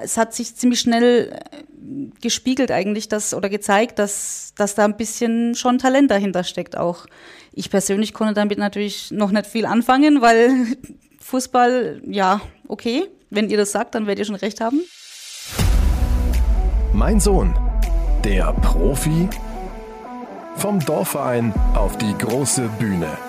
Es 0.00 0.16
hat 0.16 0.32
sich 0.32 0.54
ziemlich 0.54 0.78
schnell 0.78 1.32
äh, 1.32 2.20
gespiegelt 2.20 2.70
eigentlich, 2.70 3.08
dass 3.08 3.34
oder 3.34 3.48
gezeigt, 3.48 3.98
dass, 3.98 4.52
dass 4.56 4.76
da 4.76 4.84
ein 4.84 4.96
bisschen 4.96 5.56
schon 5.56 5.78
Talent 5.78 6.12
dahinter 6.12 6.44
steckt 6.44 6.76
auch. 6.76 7.06
Ich 7.52 7.68
persönlich 7.68 8.14
konnte 8.14 8.34
damit 8.34 8.58
natürlich 8.58 9.10
noch 9.10 9.32
nicht 9.32 9.46
viel 9.46 9.66
anfangen, 9.66 10.20
weil 10.20 10.66
Fußball, 11.20 12.00
ja, 12.06 12.40
okay. 12.68 13.08
Wenn 13.30 13.50
ihr 13.50 13.58
das 13.58 13.72
sagt, 13.72 13.96
dann 13.96 14.06
werdet 14.06 14.20
ihr 14.20 14.24
schon 14.26 14.36
recht 14.36 14.60
haben. 14.60 14.80
Mein 16.92 17.18
Sohn, 17.18 17.54
der 18.24 18.52
Profi 18.52 19.28
vom 20.54 20.78
Dorfverein 20.78 21.52
auf 21.74 21.98
die 21.98 22.16
große 22.16 22.70
Bühne. 22.78 23.27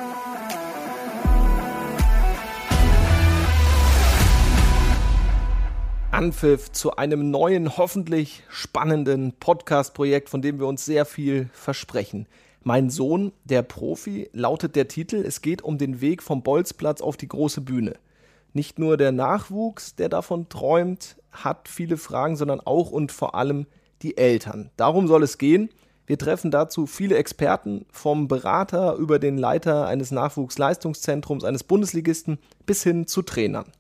Anpfiff 6.20 6.70
zu 6.74 6.98
einem 6.98 7.32
neuen, 7.32 7.78
hoffentlich 7.78 8.44
spannenden 8.50 9.32
Podcast-Projekt, 9.40 10.28
von 10.28 10.42
dem 10.42 10.60
wir 10.60 10.68
uns 10.68 10.84
sehr 10.84 11.06
viel 11.06 11.50
versprechen. 11.54 12.28
Mein 12.62 12.90
Sohn, 12.90 13.32
der 13.46 13.62
Profi, 13.62 14.30
lautet 14.34 14.76
der 14.76 14.90
Titel. 14.90 15.24
Es 15.26 15.42
geht 15.42 15.62
um 15.62 15.78
den 15.78 16.02
Weg 16.02 16.22
vom 16.22 16.44
Bolzplatz 16.44 17.00
auf 17.00 17.16
die 17.16 17.30
große 17.30 17.62
Bühne. 17.62 17.94
Nicht 18.52 18.80
nur 18.80 18.98
der 18.98 19.14
Nachwuchs, 19.14 19.96
der 19.96 20.10
davon 20.10 20.50
träumt, 20.50 21.16
hat 21.32 21.70
viele 21.70 21.96
Fragen, 21.96 22.36
sondern 22.36 22.60
auch 22.60 22.92
und 22.92 23.14
vor 23.14 23.34
allem 23.34 23.66
die 24.02 24.18
Eltern. 24.18 24.72
Darum 24.76 25.08
soll 25.08 25.24
es 25.24 25.38
gehen. 25.38 25.70
Wir 26.06 26.18
treffen 26.18 26.52
dazu 26.52 26.86
viele 26.86 27.16
Experten, 27.16 27.86
vom 27.94 28.28
Berater 28.28 28.96
über 28.96 29.20
den 29.20 29.38
Leiter 29.38 29.88
eines 29.88 30.12
Nachwuchsleistungszentrums, 30.12 31.46
eines 31.46 31.64
Bundesligisten 31.64 32.40
bis 32.66 32.84
hin 32.84 33.08
zu 33.08 33.22
Trainern. 33.22 33.72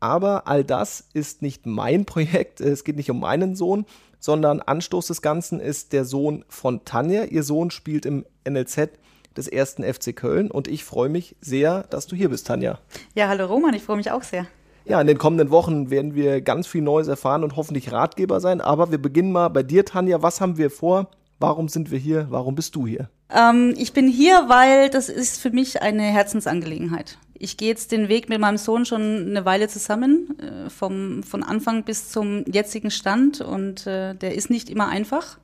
Aber 0.00 0.48
all 0.48 0.64
das 0.64 1.04
ist 1.12 1.42
nicht 1.42 1.66
mein 1.66 2.06
Projekt. 2.06 2.60
Es 2.60 2.84
geht 2.84 2.96
nicht 2.96 3.10
um 3.10 3.20
meinen 3.20 3.54
Sohn, 3.54 3.84
sondern 4.18 4.60
Anstoß 4.60 5.06
des 5.06 5.22
Ganzen 5.22 5.60
ist 5.60 5.92
der 5.92 6.04
Sohn 6.04 6.44
von 6.48 6.84
Tanja. 6.84 7.24
Ihr 7.24 7.42
Sohn 7.42 7.70
spielt 7.70 8.06
im 8.06 8.24
NLZ 8.48 8.90
des 9.36 9.46
ersten 9.46 9.84
FC 9.84 10.16
Köln 10.16 10.50
und 10.50 10.68
ich 10.68 10.84
freue 10.84 11.08
mich 11.08 11.36
sehr, 11.40 11.84
dass 11.84 12.06
du 12.06 12.16
hier 12.16 12.30
bist, 12.30 12.46
Tanja. 12.46 12.78
Ja, 13.14 13.28
hallo 13.28 13.46
Roman, 13.46 13.74
ich 13.74 13.82
freue 13.82 13.96
mich 13.96 14.10
auch 14.10 14.22
sehr. 14.22 14.46
Ja, 14.86 15.00
in 15.00 15.06
den 15.06 15.18
kommenden 15.18 15.50
Wochen 15.50 15.90
werden 15.90 16.14
wir 16.14 16.40
ganz 16.40 16.66
viel 16.66 16.82
Neues 16.82 17.06
erfahren 17.06 17.44
und 17.44 17.54
hoffentlich 17.54 17.92
Ratgeber 17.92 18.40
sein. 18.40 18.60
Aber 18.60 18.90
wir 18.90 19.00
beginnen 19.00 19.30
mal 19.30 19.48
bei 19.48 19.62
dir, 19.62 19.84
Tanja. 19.84 20.22
Was 20.22 20.40
haben 20.40 20.56
wir 20.56 20.70
vor? 20.70 21.10
Warum 21.38 21.68
sind 21.68 21.90
wir 21.90 21.98
hier? 21.98 22.26
Warum 22.30 22.54
bist 22.54 22.74
du 22.74 22.86
hier? 22.86 23.08
Ähm, 23.30 23.74
ich 23.76 23.92
bin 23.92 24.08
hier, 24.08 24.46
weil 24.48 24.90
das 24.90 25.08
ist 25.08 25.40
für 25.40 25.50
mich 25.50 25.82
eine 25.82 26.02
Herzensangelegenheit 26.02 27.18
ich 27.42 27.56
gehe 27.56 27.68
jetzt 27.68 27.90
den 27.90 28.08
Weg 28.08 28.28
mit 28.28 28.38
meinem 28.38 28.58
Sohn 28.58 28.84
schon 28.84 29.00
eine 29.00 29.46
Weile 29.46 29.66
zusammen, 29.66 30.38
äh, 30.38 30.68
vom, 30.68 31.22
von 31.22 31.42
Anfang 31.42 31.84
bis 31.84 32.10
zum 32.10 32.44
jetzigen 32.44 32.90
Stand. 32.90 33.40
Und 33.40 33.86
äh, 33.86 34.14
der 34.14 34.34
ist 34.34 34.50
nicht 34.50 34.68
immer 34.68 34.88
einfach. 34.88 35.38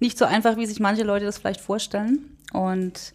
Nicht 0.00 0.18
so 0.18 0.24
einfach, 0.24 0.56
wie 0.56 0.66
sich 0.66 0.80
manche 0.80 1.04
Leute 1.04 1.26
das 1.26 1.38
vielleicht 1.38 1.60
vorstellen. 1.60 2.36
Und 2.52 3.14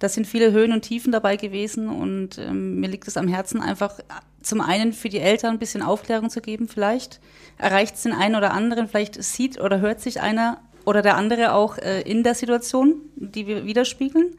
da 0.00 0.08
sind 0.08 0.26
viele 0.26 0.50
Höhen 0.50 0.72
und 0.72 0.82
Tiefen 0.82 1.12
dabei 1.12 1.36
gewesen. 1.36 1.88
Und 1.88 2.38
ähm, 2.38 2.80
mir 2.80 2.88
liegt 2.88 3.06
es 3.06 3.16
am 3.16 3.28
Herzen, 3.28 3.60
einfach 3.60 4.00
zum 4.42 4.60
einen 4.60 4.92
für 4.92 5.08
die 5.08 5.20
Eltern 5.20 5.52
ein 5.52 5.58
bisschen 5.60 5.82
Aufklärung 5.82 6.28
zu 6.28 6.40
geben, 6.40 6.66
vielleicht. 6.66 7.20
Erreicht 7.56 7.94
es 7.94 8.02
den 8.02 8.12
einen 8.12 8.34
oder 8.34 8.52
anderen, 8.52 8.88
vielleicht 8.88 9.22
sieht 9.22 9.60
oder 9.60 9.78
hört 9.78 10.00
sich 10.00 10.20
einer 10.20 10.60
oder 10.86 11.02
der 11.02 11.16
andere 11.16 11.52
auch 11.52 11.78
äh, 11.78 12.00
in 12.00 12.24
der 12.24 12.34
Situation, 12.34 12.96
die 13.14 13.46
wir 13.46 13.64
widerspiegeln 13.64 14.34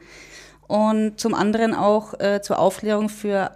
und 0.66 1.18
zum 1.18 1.34
anderen 1.34 1.74
auch 1.74 2.18
äh, 2.20 2.40
zur 2.42 2.58
Aufklärung 2.58 3.08
für 3.08 3.52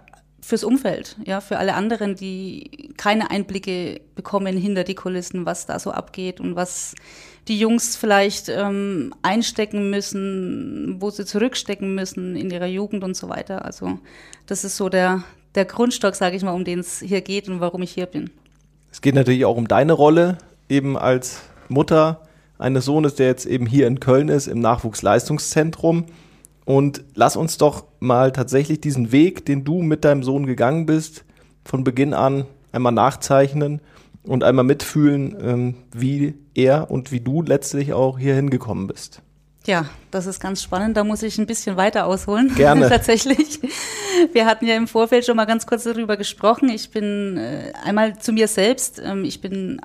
fürs 0.47 0.63
Umfeld, 0.63 1.17
ja, 1.25 1.41
für 1.41 1.57
alle 1.57 1.73
anderen, 1.73 2.15
die 2.15 2.93
keine 2.95 3.31
Einblicke 3.31 3.99
bekommen 4.15 4.55
hinter 4.55 4.85
die 4.85 4.95
Kulissen, 4.95 5.45
was 5.45 5.65
da 5.65 5.77
so 5.77 5.91
abgeht 5.91 6.39
und 6.39 6.55
was 6.55 6.95
die 7.49 7.59
Jungs 7.59 7.97
vielleicht 7.97 8.47
ähm, 8.47 9.13
einstecken 9.23 9.89
müssen, 9.89 10.97
wo 10.99 11.09
sie 11.09 11.25
zurückstecken 11.25 11.95
müssen 11.95 12.37
in 12.37 12.49
ihrer 12.49 12.65
Jugend 12.65 13.03
und 13.03 13.17
so 13.17 13.27
weiter. 13.27 13.65
Also 13.65 13.99
das 14.45 14.63
ist 14.63 14.77
so 14.77 14.87
der, 14.87 15.23
der 15.55 15.65
Grundstock, 15.65 16.15
sage 16.15 16.37
ich 16.37 16.43
mal, 16.43 16.53
um 16.53 16.63
den 16.63 16.79
es 16.79 16.99
hier 16.99 17.21
geht 17.21 17.49
und 17.49 17.59
warum 17.59 17.81
ich 17.81 17.91
hier 17.91 18.05
bin. 18.05 18.29
Es 18.91 19.01
geht 19.01 19.15
natürlich 19.15 19.43
auch 19.43 19.57
um 19.57 19.67
deine 19.67 19.93
Rolle, 19.93 20.37
eben 20.69 20.97
als 20.97 21.41
Mutter 21.67 22.21
eines 22.57 22.85
Sohnes, 22.85 23.15
der 23.15 23.27
jetzt 23.27 23.45
eben 23.45 23.65
hier 23.65 23.87
in 23.87 23.99
Köln 23.99 24.29
ist, 24.29 24.47
im 24.47 24.59
Nachwuchsleistungszentrum. 24.59 26.05
Und 26.67 27.05
lass 27.15 27.37
uns 27.37 27.57
doch 27.57 27.85
mal 28.01 28.33
tatsächlich 28.33 28.81
diesen 28.81 29.13
Weg, 29.13 29.45
den 29.45 29.63
du 29.63 29.81
mit 29.81 30.03
deinem 30.03 30.21
Sohn 30.21 30.45
gegangen 30.45 30.85
bist, 30.85 31.23
von 31.63 31.85
Beginn 31.85 32.13
an 32.13 32.43
einmal 32.73 32.91
nachzeichnen 32.91 33.79
und 34.23 34.43
einmal 34.43 34.65
mitfühlen, 34.65 35.37
ähm, 35.41 35.75
wie 35.93 36.33
er 36.55 36.91
und 36.91 37.13
wie 37.13 37.21
du 37.21 37.41
letztlich 37.41 37.93
auch 37.93 38.19
hier 38.19 38.35
hingekommen 38.35 38.87
bist. 38.87 39.21
Ja, 39.65 39.85
das 40.11 40.25
ist 40.27 40.41
ganz 40.41 40.61
spannend. 40.61 40.97
Da 40.97 41.05
muss 41.05 41.23
ich 41.23 41.37
ein 41.37 41.45
bisschen 41.45 41.77
weiter 41.77 42.05
ausholen. 42.05 42.53
Gerne. 42.57 42.89
Tatsächlich. 42.89 43.61
Wir 44.33 44.45
hatten 44.45 44.65
ja 44.67 44.75
im 44.75 44.89
Vorfeld 44.89 45.25
schon 45.25 45.37
mal 45.37 45.45
ganz 45.45 45.67
kurz 45.67 45.85
darüber 45.85 46.17
gesprochen. 46.17 46.67
Ich 46.67 46.91
bin 46.91 47.37
äh, 47.37 47.71
einmal 47.81 48.19
zu 48.19 48.33
mir 48.33 48.49
selbst. 48.49 49.01
Ähm, 49.01 49.23
ich 49.23 49.39
bin 49.39 49.79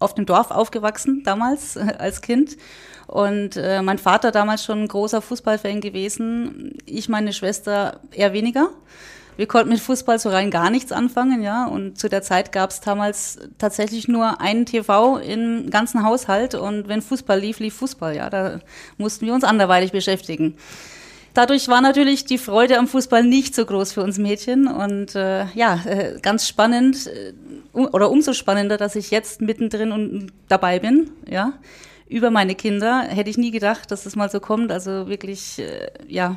auf 0.00 0.14
dem 0.14 0.26
Dorf 0.26 0.50
aufgewachsen 0.50 1.22
damals 1.24 1.76
als 1.98 2.20
Kind 2.20 2.56
und 3.06 3.56
äh, 3.56 3.82
mein 3.82 3.98
Vater 3.98 4.30
damals 4.30 4.64
schon 4.64 4.82
ein 4.82 4.88
großer 4.88 5.20
Fußballfan 5.20 5.80
gewesen, 5.80 6.78
ich 6.86 7.08
meine 7.08 7.32
Schwester 7.32 8.00
eher 8.12 8.32
weniger. 8.32 8.70
Wir 9.36 9.46
konnten 9.46 9.70
mit 9.70 9.80
Fußball 9.80 10.18
so 10.18 10.28
rein 10.28 10.50
gar 10.50 10.70
nichts 10.70 10.92
anfangen, 10.92 11.42
ja. 11.42 11.64
Und 11.64 11.98
zu 11.98 12.08
der 12.08 12.22
Zeit 12.22 12.52
gab 12.52 12.70
es 12.70 12.80
damals 12.80 13.38
tatsächlich 13.58 14.06
nur 14.06 14.40
einen 14.40 14.66
TV 14.66 15.16
im 15.16 15.70
ganzen 15.70 16.04
Haushalt 16.04 16.54
und 16.54 16.88
wenn 16.88 17.00
Fußball 17.00 17.40
lief, 17.40 17.58
lief 17.58 17.74
Fußball, 17.74 18.14
ja. 18.14 18.28
Da 18.28 18.60
mussten 18.98 19.26
wir 19.26 19.34
uns 19.34 19.42
anderweitig 19.42 19.92
beschäftigen. 19.92 20.56
Dadurch 21.32 21.68
war 21.68 21.80
natürlich 21.80 22.24
die 22.24 22.38
Freude 22.38 22.78
am 22.78 22.88
Fußball 22.88 23.24
nicht 23.24 23.54
so 23.54 23.64
groß 23.64 23.92
für 23.92 24.02
uns 24.02 24.18
Mädchen 24.18 24.66
und 24.66 25.14
äh, 25.14 25.46
ja, 25.54 25.80
äh, 25.84 26.18
ganz 26.20 26.46
spannend 26.46 27.06
äh, 27.06 27.32
oder 27.72 28.10
umso 28.10 28.32
spannender, 28.32 28.76
dass 28.76 28.96
ich 28.96 29.10
jetzt 29.10 29.40
mittendrin 29.40 29.92
und 29.92 30.32
dabei 30.48 30.78
bin, 30.78 31.10
ja 31.28 31.54
über 32.10 32.30
meine 32.30 32.54
Kinder. 32.54 33.04
Hätte 33.08 33.30
ich 33.30 33.38
nie 33.38 33.50
gedacht, 33.50 33.90
dass 33.90 34.04
das 34.04 34.16
mal 34.16 34.28
so 34.28 34.40
kommt. 34.40 34.72
Also 34.72 35.08
wirklich, 35.08 35.58
äh, 35.60 35.88
ja, 36.08 36.36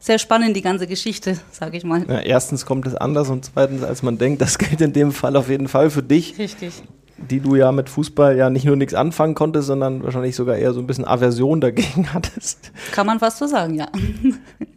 sehr 0.00 0.18
spannend, 0.18 0.56
die 0.56 0.62
ganze 0.62 0.86
Geschichte, 0.86 1.38
sage 1.50 1.76
ich 1.76 1.84
mal. 1.84 2.06
Ja, 2.08 2.20
erstens 2.20 2.64
kommt 2.64 2.86
es 2.86 2.94
anders 2.94 3.28
und 3.28 3.44
zweitens, 3.44 3.82
als 3.82 4.02
man 4.02 4.16
denkt, 4.16 4.40
das 4.40 4.56
gilt 4.58 4.80
in 4.80 4.92
dem 4.92 5.12
Fall 5.12 5.36
auf 5.36 5.50
jeden 5.50 5.68
Fall 5.68 5.90
für 5.90 6.02
dich. 6.02 6.38
Richtig. 6.38 6.82
Die 7.18 7.40
du 7.40 7.54
ja 7.54 7.70
mit 7.70 7.88
Fußball 7.88 8.36
ja 8.36 8.50
nicht 8.50 8.64
nur 8.64 8.74
nichts 8.74 8.94
anfangen 8.94 9.34
konntest, 9.34 9.68
sondern 9.68 10.02
wahrscheinlich 10.02 10.34
sogar 10.34 10.56
eher 10.56 10.72
so 10.72 10.80
ein 10.80 10.86
bisschen 10.86 11.04
Aversion 11.04 11.60
dagegen 11.60 12.08
hattest. 12.14 12.72
Kann 12.92 13.06
man 13.06 13.18
fast 13.18 13.38
so 13.38 13.46
sagen, 13.46 13.74
ja. 13.74 13.88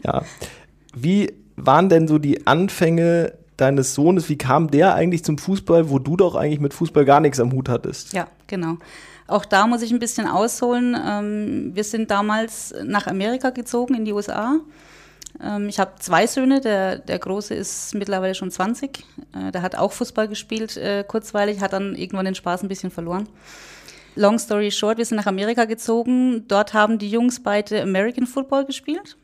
Ja. 0.04 0.24
Wie 0.94 1.34
waren 1.56 1.90
denn 1.90 2.08
so 2.08 2.20
die 2.20 2.46
Anfänge 2.46 3.34
deines 3.58 3.94
Sohnes? 3.94 4.30
Wie 4.30 4.38
kam 4.38 4.70
der 4.70 4.96
eigentlich 4.96 5.24
zum 5.24 5.38
Fußball, 5.38 5.90
wo 5.90 6.00
du 6.00 6.18
doch 6.18 6.36
eigentlich 6.36 6.60
mit 6.60 6.74
Fußball 6.74 7.06
gar 7.06 7.20
nichts 7.20 7.40
am 7.40 7.52
Hut 7.52 7.70
hattest? 7.70 8.14
Ja, 8.14 8.28
genau. 8.48 8.78
Auch 9.28 9.46
da 9.46 9.66
muss 9.66 9.82
ich 9.82 9.92
ein 9.92 10.00
bisschen 10.00 10.28
ausholen. 10.28 10.96
Ähm, 11.04 11.72
wir 11.74 11.84
sind 11.84 12.12
damals 12.12 12.76
nach 12.84 13.08
Amerika 13.08 13.50
gezogen, 13.50 13.96
in 13.96 14.06
die 14.06 14.14
USA. 14.14 14.60
Ähm, 15.44 15.68
ich 15.68 15.80
habe 15.80 15.94
zwei 16.00 16.28
Söhne, 16.28 16.62
der, 16.62 17.00
der 17.00 17.20
Große 17.20 17.56
ist 17.56 17.96
mittlerweile 17.96 18.36
schon 18.36 18.52
20. 18.52 19.04
Äh, 19.34 19.52
der 19.52 19.62
hat 19.62 19.76
auch 19.76 19.92
Fußball 19.92 20.28
gespielt, 20.28 20.78
äh, 20.78 21.04
kurzweilig, 21.08 21.60
hat 21.62 21.74
dann 21.74 21.96
irgendwann 21.96 22.26
den 22.26 22.36
Spaß 22.36 22.64
ein 22.64 22.70
bisschen 22.70 22.92
verloren. 22.92 23.28
Long 24.16 24.40
story 24.40 24.72
short, 24.72 24.98
wir 24.98 25.06
sind 25.06 25.18
nach 25.18 25.26
Amerika 25.26 25.66
gezogen. 25.66 26.48
Dort 26.48 26.74
haben 26.74 27.00
die 27.00 27.10
Jungs 27.10 27.42
beide 27.42 27.82
American 27.82 28.28
Football 28.28 28.66
gespielt. 28.66 29.18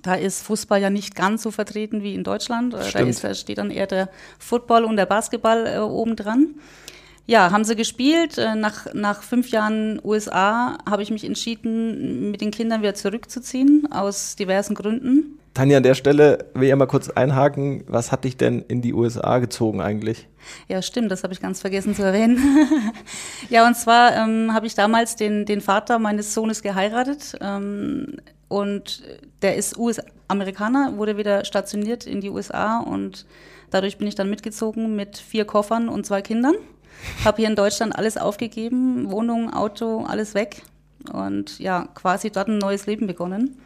Da 0.00 0.14
ist 0.14 0.42
Fußball 0.42 0.80
ja 0.80 0.90
nicht 0.90 1.14
ganz 1.14 1.42
so 1.42 1.50
vertreten 1.50 2.02
wie 2.02 2.14
in 2.14 2.24
Deutschland. 2.24 2.74
Äh, 2.74 2.78
da, 2.92 3.00
ist, 3.00 3.40
steht 3.40 3.58
dann 3.58 3.70
eher 3.70 3.86
der 3.86 4.08
Football 4.38 4.84
und 4.84 4.96
der 4.96 5.06
Basketball 5.06 5.66
äh, 5.66 5.78
oben 5.78 6.16
dran. 6.16 6.54
Ja, 7.26 7.50
haben 7.50 7.64
sie 7.64 7.76
gespielt. 7.76 8.38
Äh, 8.38 8.54
nach, 8.54 8.86
nach 8.94 9.22
fünf 9.22 9.50
Jahren 9.50 10.00
USA 10.02 10.78
habe 10.88 11.02
ich 11.02 11.10
mich 11.10 11.24
entschieden, 11.24 12.30
mit 12.30 12.40
den 12.40 12.50
Kindern 12.50 12.80
wieder 12.80 12.94
zurückzuziehen, 12.94 13.88
aus 13.92 14.36
diversen 14.36 14.74
Gründen. 14.74 15.38
Tanja, 15.54 15.76
an 15.76 15.82
der 15.82 15.94
Stelle 15.94 16.46
will 16.54 16.68
ich 16.68 16.74
mal 16.74 16.86
kurz 16.86 17.10
einhaken. 17.10 17.84
Was 17.86 18.10
hat 18.10 18.24
dich 18.24 18.38
denn 18.38 18.64
in 18.68 18.80
die 18.80 18.94
USA 18.94 19.38
gezogen 19.38 19.82
eigentlich? 19.82 20.26
Ja, 20.66 20.80
stimmt, 20.80 21.12
das 21.12 21.24
habe 21.24 21.34
ich 21.34 21.40
ganz 21.40 21.60
vergessen 21.60 21.94
zu 21.94 22.02
erwähnen. 22.02 22.38
ja, 23.50 23.66
und 23.66 23.76
zwar 23.76 24.16
ähm, 24.16 24.54
habe 24.54 24.66
ich 24.66 24.74
damals 24.74 25.14
den, 25.14 25.44
den 25.44 25.60
Vater 25.60 25.98
meines 25.98 26.32
Sohnes 26.32 26.62
geheiratet. 26.62 27.36
Ähm, 27.42 28.16
und 28.52 29.02
der 29.40 29.56
ist 29.56 29.78
US-Amerikaner, 29.78 30.98
wurde 30.98 31.16
wieder 31.16 31.46
stationiert 31.46 32.06
in 32.06 32.20
die 32.20 32.28
USA 32.28 32.80
und 32.80 33.24
dadurch 33.70 33.96
bin 33.96 34.06
ich 34.06 34.14
dann 34.14 34.28
mitgezogen 34.28 34.94
mit 34.94 35.16
vier 35.16 35.46
Koffern 35.46 35.88
und 35.88 36.04
zwei 36.04 36.20
Kindern. 36.20 36.54
Habe 37.24 37.38
hier 37.38 37.48
in 37.48 37.56
Deutschland 37.56 37.96
alles 37.96 38.18
aufgegeben, 38.18 39.10
Wohnung, 39.10 39.50
Auto, 39.50 40.04
alles 40.04 40.34
weg 40.34 40.62
und 41.10 41.60
ja, 41.60 41.88
quasi 41.94 42.30
dort 42.30 42.48
ein 42.48 42.58
neues 42.58 42.84
Leben 42.84 43.06
begonnen. 43.06 43.58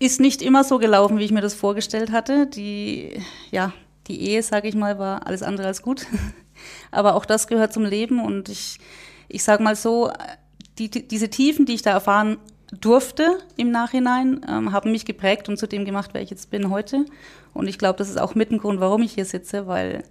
Ist 0.00 0.20
nicht 0.20 0.42
immer 0.42 0.64
so 0.64 0.78
gelaufen, 0.78 1.20
wie 1.20 1.24
ich 1.24 1.32
mir 1.32 1.40
das 1.40 1.54
vorgestellt 1.54 2.10
hatte. 2.10 2.48
Die, 2.48 3.22
ja, 3.52 3.72
die 4.08 4.20
Ehe, 4.20 4.42
sage 4.42 4.66
ich 4.66 4.74
mal, 4.74 4.98
war 4.98 5.28
alles 5.28 5.44
andere 5.44 5.68
als 5.68 5.80
gut. 5.80 6.06
Aber 6.90 7.14
auch 7.14 7.24
das 7.24 7.46
gehört 7.46 7.72
zum 7.72 7.84
Leben 7.84 8.20
und 8.20 8.48
ich, 8.48 8.78
ich 9.28 9.44
sage 9.44 9.62
mal 9.62 9.76
so, 9.76 10.10
die, 10.78 10.90
die, 10.90 11.06
diese 11.06 11.30
Tiefen, 11.30 11.66
die 11.66 11.74
ich 11.74 11.82
da 11.82 11.92
erfahren 11.92 12.38
durfte 12.80 13.38
im 13.56 13.70
Nachhinein, 13.70 14.40
ähm, 14.48 14.72
haben 14.72 14.92
mich 14.92 15.04
geprägt 15.04 15.48
und 15.48 15.56
zu 15.56 15.66
dem 15.66 15.84
gemacht, 15.84 16.10
wer 16.12 16.22
ich 16.22 16.30
jetzt 16.30 16.50
bin 16.50 16.70
heute. 16.70 17.04
Und 17.52 17.68
ich 17.68 17.78
glaube, 17.78 17.98
das 17.98 18.08
ist 18.08 18.20
auch 18.20 18.34
mit 18.34 18.50
ein 18.50 18.58
Grund, 18.58 18.80
warum 18.80 19.02
ich 19.02 19.12
hier 19.12 19.24
sitze, 19.24 19.66
weil 19.66 20.04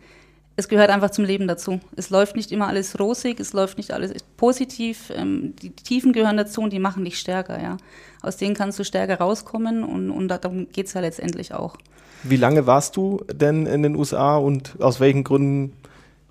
es 0.55 0.67
gehört 0.67 0.89
einfach 0.89 1.09
zum 1.09 1.25
Leben 1.25 1.47
dazu. 1.47 1.79
Es 1.95 2.09
läuft 2.09 2.35
nicht 2.35 2.51
immer 2.51 2.67
alles 2.67 2.99
rosig, 2.99 3.39
es 3.39 3.53
läuft 3.53 3.77
nicht 3.77 3.91
alles 3.91 4.13
positiv. 4.37 5.11
Ähm, 5.15 5.55
die 5.61 5.71
Tiefen 5.71 6.13
gehören 6.13 6.37
dazu 6.37 6.61
und 6.61 6.71
die 6.71 6.79
machen 6.79 7.03
dich 7.03 7.19
stärker, 7.19 7.61
ja. 7.61 7.77
Aus 8.21 8.37
denen 8.37 8.55
kannst 8.55 8.79
du 8.79 8.83
stärker 8.83 9.17
rauskommen 9.17 9.83
und, 9.83 10.11
und 10.11 10.27
darum 10.27 10.69
geht 10.71 10.87
es 10.87 10.93
ja 10.93 11.01
letztendlich 11.01 11.53
auch. 11.53 11.75
Wie 12.23 12.37
lange 12.37 12.67
warst 12.67 12.95
du 12.95 13.21
denn 13.33 13.65
in 13.65 13.83
den 13.83 13.95
USA 13.95 14.37
und 14.37 14.79
aus 14.79 14.99
welchen 14.99 15.23
Gründen 15.23 15.73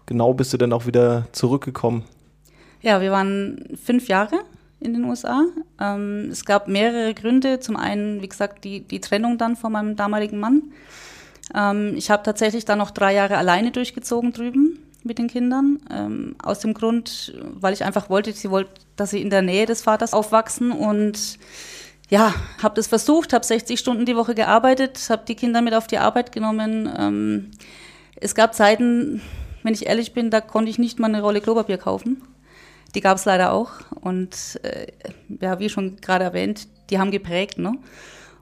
genau 0.07 0.33
bist 0.33 0.53
du 0.53 0.57
denn 0.57 0.73
auch 0.73 0.87
wieder 0.87 1.27
zurückgekommen? 1.33 2.05
Ja, 2.81 3.01
wir 3.01 3.11
waren 3.11 3.77
fünf 3.83 4.09
Jahre 4.09 4.41
in 4.83 4.95
den 4.95 5.05
USA. 5.05 5.45
Ähm, 5.81 6.29
es 6.31 6.45
gab 6.45 6.69
mehrere 6.69 7.15
Gründe. 7.15 7.61
Zum 7.61 7.77
einen, 7.77 8.23
wie 8.23 8.29
gesagt, 8.29 8.65
die, 8.65 8.81
die 8.81 9.01
Trennung 9.01 9.39
dann 9.39 9.57
von 9.57 9.73
meinem 9.73 9.97
damaligen 9.97 10.39
Mann. 10.39 10.73
Ähm, 11.55 11.95
ich 11.97 12.11
habe 12.11 12.23
tatsächlich 12.23 12.65
dann 12.65 12.79
noch 12.79 12.91
drei 12.91 13.15
Jahre 13.15 13.37
alleine 13.37 13.71
durchgezogen 13.71 14.33
drüben 14.33 14.79
mit 15.05 15.19
den 15.19 15.29
Kindern. 15.29 15.81
Ähm, 15.91 16.37
aus 16.43 16.61
dem 16.61 16.75
Grund, 16.75 17.35
weil 17.55 17.73
ich 17.73 17.85
einfach 17.85 18.11
wollte, 18.11 18.33
sie 18.33 18.51
wollte, 18.51 18.71
dass 18.97 19.11
sie 19.11 19.23
in 19.23 19.31
der 19.31 19.43
Nähe 19.43 19.67
des 19.67 19.83
Vaters 19.83 20.13
aufwachsen 20.13 20.73
und 20.73 21.39
ja, 22.09 22.35
habe 22.63 22.75
das 22.75 22.89
versucht, 22.89 23.33
habe 23.33 23.45
60 23.45 23.81
Stunden 23.81 24.05
die 24.05 24.17
Woche 24.17 24.35
gearbeitet, 24.35 25.01
habe 25.09 25.23
die 25.27 25.35
Kinder 25.35 25.63
mit 25.63 25.75
auf 25.75 25.87
die 25.87 25.99
Arbeit 25.99 26.31
genommen. 26.33 26.91
Ähm, 26.99 27.51
es 28.17 28.35
gab 28.35 28.55
Zeiten, 28.55 29.23
wenn 29.63 29.75
ich 29.75 29.87
ehrlich 29.87 30.13
bin, 30.13 30.31
da 30.31 30.41
konnte 30.41 30.71
ich 30.71 30.79
nicht 30.79 30.99
mal 30.99 31.07
eine 31.07 31.23
Rolle 31.23 31.41
Klopapier 31.41 31.79
kaufen. 31.79 32.23
Die 32.95 33.01
gab 33.01 33.17
es 33.17 33.25
leider 33.25 33.53
auch. 33.53 33.71
Und 34.01 34.61
äh, 34.63 34.87
ja, 35.41 35.59
wie 35.59 35.69
schon 35.69 35.97
gerade 35.97 36.25
erwähnt, 36.25 36.69
die 36.91 36.99
haben 36.99 37.11
geprägt. 37.11 37.59
Ne? 37.59 37.79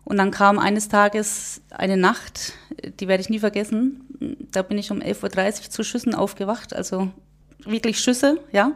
Und 0.04 0.16
dann 0.16 0.30
kam 0.30 0.58
eines 0.58 0.88
Tages 0.88 1.62
eine 1.70 1.96
Nacht, 1.96 2.54
die 2.98 3.08
werde 3.08 3.20
ich 3.20 3.28
nie 3.28 3.38
vergessen. 3.38 4.06
Da 4.50 4.62
bin 4.62 4.78
ich 4.78 4.90
um 4.90 4.98
11.30 4.98 5.64
Uhr 5.64 5.70
zu 5.70 5.84
Schüssen 5.84 6.14
aufgewacht, 6.14 6.74
also 6.74 7.10
wirklich 7.64 8.00
Schüsse, 8.00 8.40
ja. 8.52 8.72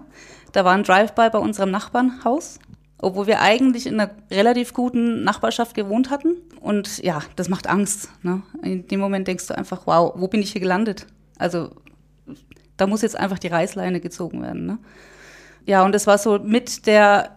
Da 0.52 0.64
war 0.64 0.74
ein 0.74 0.84
Drive-by 0.84 1.30
bei 1.30 1.38
unserem 1.38 1.72
Nachbarnhaus, 1.72 2.60
obwohl 2.98 3.26
wir 3.26 3.40
eigentlich 3.40 3.86
in 3.86 3.98
einer 3.98 4.12
relativ 4.30 4.72
guten 4.72 5.24
Nachbarschaft 5.24 5.74
gewohnt 5.74 6.10
hatten. 6.10 6.36
Und 6.60 7.02
ja, 7.02 7.22
das 7.34 7.48
macht 7.48 7.66
Angst. 7.66 8.10
Ne? 8.22 8.42
In 8.62 8.86
dem 8.86 9.00
Moment 9.00 9.26
denkst 9.26 9.48
du 9.48 9.58
einfach, 9.58 9.86
wow, 9.86 10.12
wo 10.14 10.28
bin 10.28 10.40
ich 10.40 10.52
hier 10.52 10.60
gelandet? 10.60 11.06
Also 11.36 11.70
da 12.76 12.86
muss 12.86 13.02
jetzt 13.02 13.16
einfach 13.18 13.40
die 13.40 13.48
Reißleine 13.48 14.00
gezogen 14.00 14.42
werden. 14.42 14.66
Ne? 14.66 14.78
Ja, 15.66 15.84
und 15.84 15.94
das 15.94 16.06
war 16.06 16.18
so 16.18 16.38
mit 16.38 16.86
der 16.86 17.30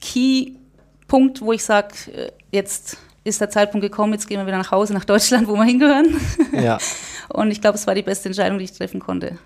Key-Punkt, 0.00 1.40
wo 1.40 1.52
ich 1.52 1.64
sage, 1.64 1.94
äh, 2.12 2.32
jetzt 2.50 2.98
ist 3.24 3.40
der 3.40 3.50
Zeitpunkt 3.50 3.82
gekommen, 3.82 4.12
jetzt 4.12 4.28
gehen 4.28 4.38
wir 4.38 4.46
wieder 4.46 4.58
nach 4.58 4.70
Hause, 4.70 4.92
nach 4.94 5.04
Deutschland, 5.04 5.48
wo 5.48 5.54
wir 5.54 5.64
hingehören. 5.64 6.16
Ja. 6.52 6.78
Und 7.28 7.50
ich 7.50 7.60
glaube, 7.60 7.76
es 7.76 7.86
war 7.86 7.94
die 7.94 8.02
beste 8.02 8.28
Entscheidung, 8.28 8.58
die 8.58 8.64
ich 8.64 8.72
treffen 8.72 9.00
konnte. 9.00 9.38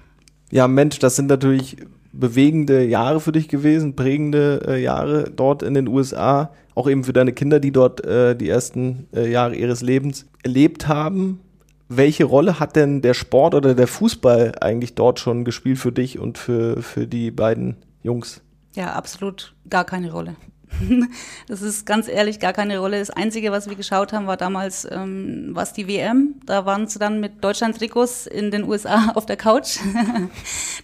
Ja, 0.51 0.67
Mensch, 0.67 0.99
das 0.99 1.17
sind 1.17 1.27
natürlich 1.27 1.77
bewegende 2.13 2.85
Jahre 2.85 3.21
für 3.21 3.33
dich 3.33 3.49
gewesen, 3.49 3.95
prägende 3.95 4.63
äh, 4.67 4.83
Jahre 4.83 5.31
dort 5.35 5.63
in 5.63 5.75
den 5.75 5.89
USA, 5.89 6.53
auch 6.75 6.89
eben 6.89 7.05
für 7.05 7.13
deine 7.13 7.33
Kinder, 7.33 7.61
die 7.61 7.73
dort 7.73 8.05
äh, 8.05 8.35
die 8.35 8.49
ersten 8.49 9.07
äh, 9.15 9.31
Jahre 9.31 9.55
ihres 9.55 9.83
Lebens 9.83 10.27
erlebt 10.43 10.89
haben. 10.89 11.41
Welche 11.89 12.25
Rolle 12.25 12.59
hat 12.59 12.75
denn 12.75 13.03
der 13.03 13.15
Sport 13.15 13.55
oder 13.55 13.75
der 13.75 13.87
Fußball 13.87 14.55
eigentlich 14.61 14.95
dort 14.95 15.21
schon 15.21 15.45
gespielt 15.45 15.79
für 15.79 15.93
dich 15.93 16.19
und 16.19 16.39
für, 16.39 16.83
für 16.83 17.07
die 17.07 17.31
beiden 17.31 17.77
Jungs? 18.07 18.41
Ja, 18.77 18.93
absolut 18.93 19.55
gar 19.69 19.85
keine 19.85 20.13
Rolle. 20.13 20.37
Das 21.49 21.63
ist 21.63 21.87
ganz 21.87 22.09
ehrlich 22.09 22.41
gar 22.41 22.53
keine 22.53 22.79
Rolle. 22.79 22.99
Das 22.99 23.11
Einzige, 23.11 23.51
was 23.53 23.69
wir 23.69 23.77
geschaut 23.77 24.13
haben, 24.13 24.27
war 24.27 24.37
damals 24.37 24.87
ähm, 24.91 25.51
was 25.53 25.73
die 25.73 25.89
WM. 25.89 26.41
Da 26.45 26.67
waren 26.67 26.87
sie 26.87 26.99
dann 26.99 27.21
mit 27.21 27.43
Deutschland-Trikots 27.43 28.27
in 28.27 28.51
den 28.51 28.65
USA 28.65 29.13
auf 29.15 29.27
der 29.27 29.37
Couch. 29.37 29.79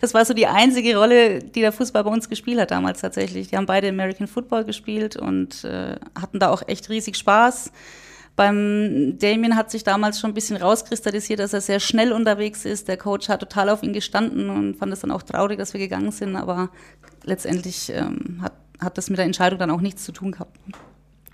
Das 0.01 0.15
war 0.15 0.25
so 0.25 0.35
die 0.35 0.49
einzige 0.49 0.97
Rolle, 0.97 1.39
die 1.39 1.61
der 1.61 1.71
Fußball 1.71 2.03
bei 2.03 2.11
uns 2.11 2.29
gespielt 2.29 2.59
hat 2.59 2.73
damals 2.73 3.01
tatsächlich. 3.01 3.49
Die 3.49 3.57
haben 3.57 3.67
beide 3.67 3.89
American 3.89 4.27
Football 4.27 4.65
gespielt 4.65 5.15
und 5.15 5.63
äh, 5.63 5.95
hatten 6.21 6.41
da 6.41 6.51
auch 6.51 6.63
echt 6.67 6.91
riesig 6.91 7.17
Spaß. 7.17 7.71
Beim 8.35 9.19
Damien 9.19 9.57
hat 9.57 9.71
sich 9.71 9.85
damals 9.85 10.19
schon 10.19 10.31
ein 10.31 10.35
bisschen 10.35 10.57
rauskristallisiert, 10.57 11.39
dass 11.39 11.53
er 11.53 11.61
sehr 11.61 11.81
schnell 11.81 12.13
unterwegs 12.13 12.65
ist. 12.65 12.89
Der 12.89 12.97
Coach 12.97 13.29
hat 13.29 13.41
total 13.41 13.69
auf 13.69 13.83
ihn 13.83 13.93
gestanden 13.93 14.49
und 14.49 14.77
fand 14.77 14.93
es 14.93 15.01
dann 15.01 15.11
auch 15.11 15.23
traurig, 15.23 15.59
dass 15.59 15.75
wir 15.75 15.81
gegangen 15.81 16.11
sind. 16.11 16.35
Aber 16.37 16.71
letztendlich 17.25 17.93
ähm, 17.95 18.41
hat 18.43 18.53
hat 18.83 18.99
das 18.99 19.11
mit 19.11 19.19
der 19.19 19.27
Entscheidung 19.27 19.59
dann 19.59 19.71
auch 19.71 19.81
nichts 19.81 20.05
zu 20.05 20.13
tun 20.13 20.33
gehabt. 20.33 20.59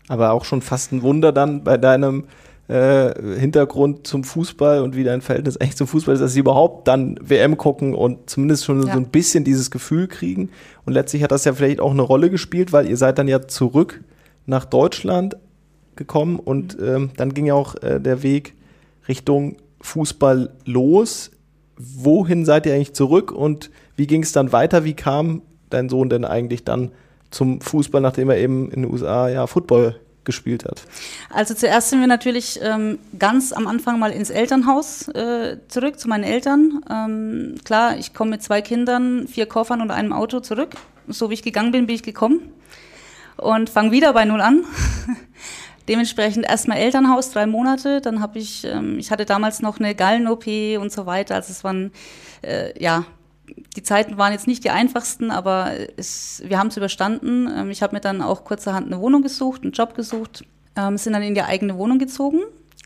Aber 0.08 0.32
auch 0.32 0.44
schon 0.44 0.62
fast 0.62 0.92
ein 0.92 1.02
Wunder 1.02 1.32
dann 1.32 1.64
bei 1.64 1.76
deinem 1.76 2.24
äh, 2.68 3.38
Hintergrund 3.38 4.06
zum 4.06 4.24
Fußball 4.24 4.82
und 4.82 4.96
wie 4.96 5.04
dein 5.04 5.22
Verhältnis 5.22 5.56
eigentlich 5.56 5.76
zum 5.76 5.86
Fußball 5.86 6.14
ist, 6.14 6.20
dass 6.20 6.32
sie 6.32 6.40
überhaupt 6.40 6.88
dann 6.88 7.18
WM 7.22 7.56
gucken 7.56 7.94
und 7.94 8.28
zumindest 8.28 8.64
schon 8.64 8.86
ja. 8.86 8.92
so 8.92 8.98
ein 8.98 9.08
bisschen 9.08 9.44
dieses 9.44 9.70
Gefühl 9.70 10.08
kriegen. 10.08 10.50
Und 10.84 10.92
letztlich 10.92 11.22
hat 11.22 11.32
das 11.32 11.44
ja 11.44 11.52
vielleicht 11.52 11.80
auch 11.80 11.90
eine 11.90 12.02
Rolle 12.02 12.30
gespielt, 12.30 12.72
weil 12.72 12.88
ihr 12.88 12.96
seid 12.96 13.18
dann 13.18 13.28
ja 13.28 13.46
zurück 13.46 14.02
nach 14.46 14.64
Deutschland 14.64 15.36
gekommen 15.96 16.38
und 16.38 16.76
ähm, 16.80 17.10
dann 17.16 17.34
ging 17.34 17.46
ja 17.46 17.54
auch 17.54 17.74
äh, 17.82 18.00
der 18.00 18.22
Weg 18.22 18.54
Richtung 19.08 19.56
Fußball 19.80 20.52
los. 20.64 21.30
Wohin 21.76 22.44
seid 22.44 22.66
ihr 22.66 22.74
eigentlich 22.74 22.94
zurück 22.94 23.32
und 23.32 23.70
wie 23.96 24.06
ging 24.06 24.22
es 24.22 24.32
dann 24.32 24.52
weiter? 24.52 24.84
Wie 24.84 24.94
kam 24.94 25.42
dein 25.70 25.88
Sohn 25.88 26.08
denn 26.08 26.24
eigentlich 26.24 26.64
dann 26.64 26.90
zum 27.30 27.60
Fußball, 27.60 28.00
nachdem 28.00 28.30
er 28.30 28.38
eben 28.38 28.70
in 28.70 28.82
den 28.82 28.92
USA 28.92 29.28
ja 29.28 29.46
Football 29.46 30.00
gespielt 30.28 30.64
hat? 30.64 30.82
Also 31.30 31.54
zuerst 31.54 31.90
sind 31.90 32.00
wir 32.00 32.06
natürlich 32.06 32.60
ähm, 32.62 32.98
ganz 33.18 33.52
am 33.52 33.66
Anfang 33.66 33.98
mal 33.98 34.12
ins 34.12 34.30
Elternhaus 34.30 35.08
äh, 35.08 35.56
zurück, 35.68 35.98
zu 35.98 36.06
meinen 36.06 36.24
Eltern. 36.24 36.84
Ähm, 36.90 37.54
klar, 37.64 37.96
ich 37.96 38.12
komme 38.12 38.32
mit 38.32 38.42
zwei 38.42 38.60
Kindern, 38.60 39.26
vier 39.26 39.46
Koffern 39.46 39.80
und 39.80 39.90
einem 39.90 40.12
Auto 40.12 40.40
zurück. 40.40 40.74
So 41.08 41.30
wie 41.30 41.34
ich 41.34 41.42
gegangen 41.42 41.72
bin, 41.72 41.86
bin 41.86 41.96
ich 41.96 42.02
gekommen. 42.02 42.40
Und 43.38 43.70
fange 43.70 43.90
wieder 43.90 44.12
bei 44.12 44.26
Null 44.26 44.42
an. 44.42 44.64
Dementsprechend 45.88 46.44
erstmal 46.44 46.76
Elternhaus, 46.76 47.30
drei 47.30 47.46
Monate. 47.46 48.02
Dann 48.02 48.20
habe 48.20 48.38
ich, 48.38 48.66
ähm, 48.66 48.98
ich 48.98 49.10
hatte 49.10 49.24
damals 49.24 49.62
noch 49.62 49.80
eine 49.80 49.94
Gallen-OP 49.94 50.46
und 50.78 50.92
so 50.92 51.06
weiter. 51.06 51.36
Also 51.36 51.52
es 51.52 51.64
waren, 51.64 51.92
äh, 52.42 52.78
ja, 52.82 53.06
die 53.76 53.82
Zeiten 53.82 54.18
waren 54.18 54.32
jetzt 54.32 54.46
nicht 54.46 54.64
die 54.64 54.70
einfachsten, 54.70 55.30
aber 55.30 55.72
es, 55.96 56.42
wir 56.44 56.58
haben 56.58 56.68
es 56.68 56.76
überstanden. 56.76 57.48
Ähm, 57.54 57.70
ich 57.70 57.82
habe 57.82 57.94
mir 57.94 58.00
dann 58.00 58.22
auch 58.22 58.44
kurzerhand 58.44 58.86
eine 58.86 59.00
Wohnung 59.00 59.22
gesucht, 59.22 59.62
einen 59.62 59.72
Job 59.72 59.94
gesucht, 59.94 60.44
ähm, 60.76 60.96
sind 60.96 61.12
dann 61.12 61.22
in 61.22 61.34
die 61.34 61.42
eigene 61.42 61.76
Wohnung 61.76 61.98
gezogen 61.98 62.40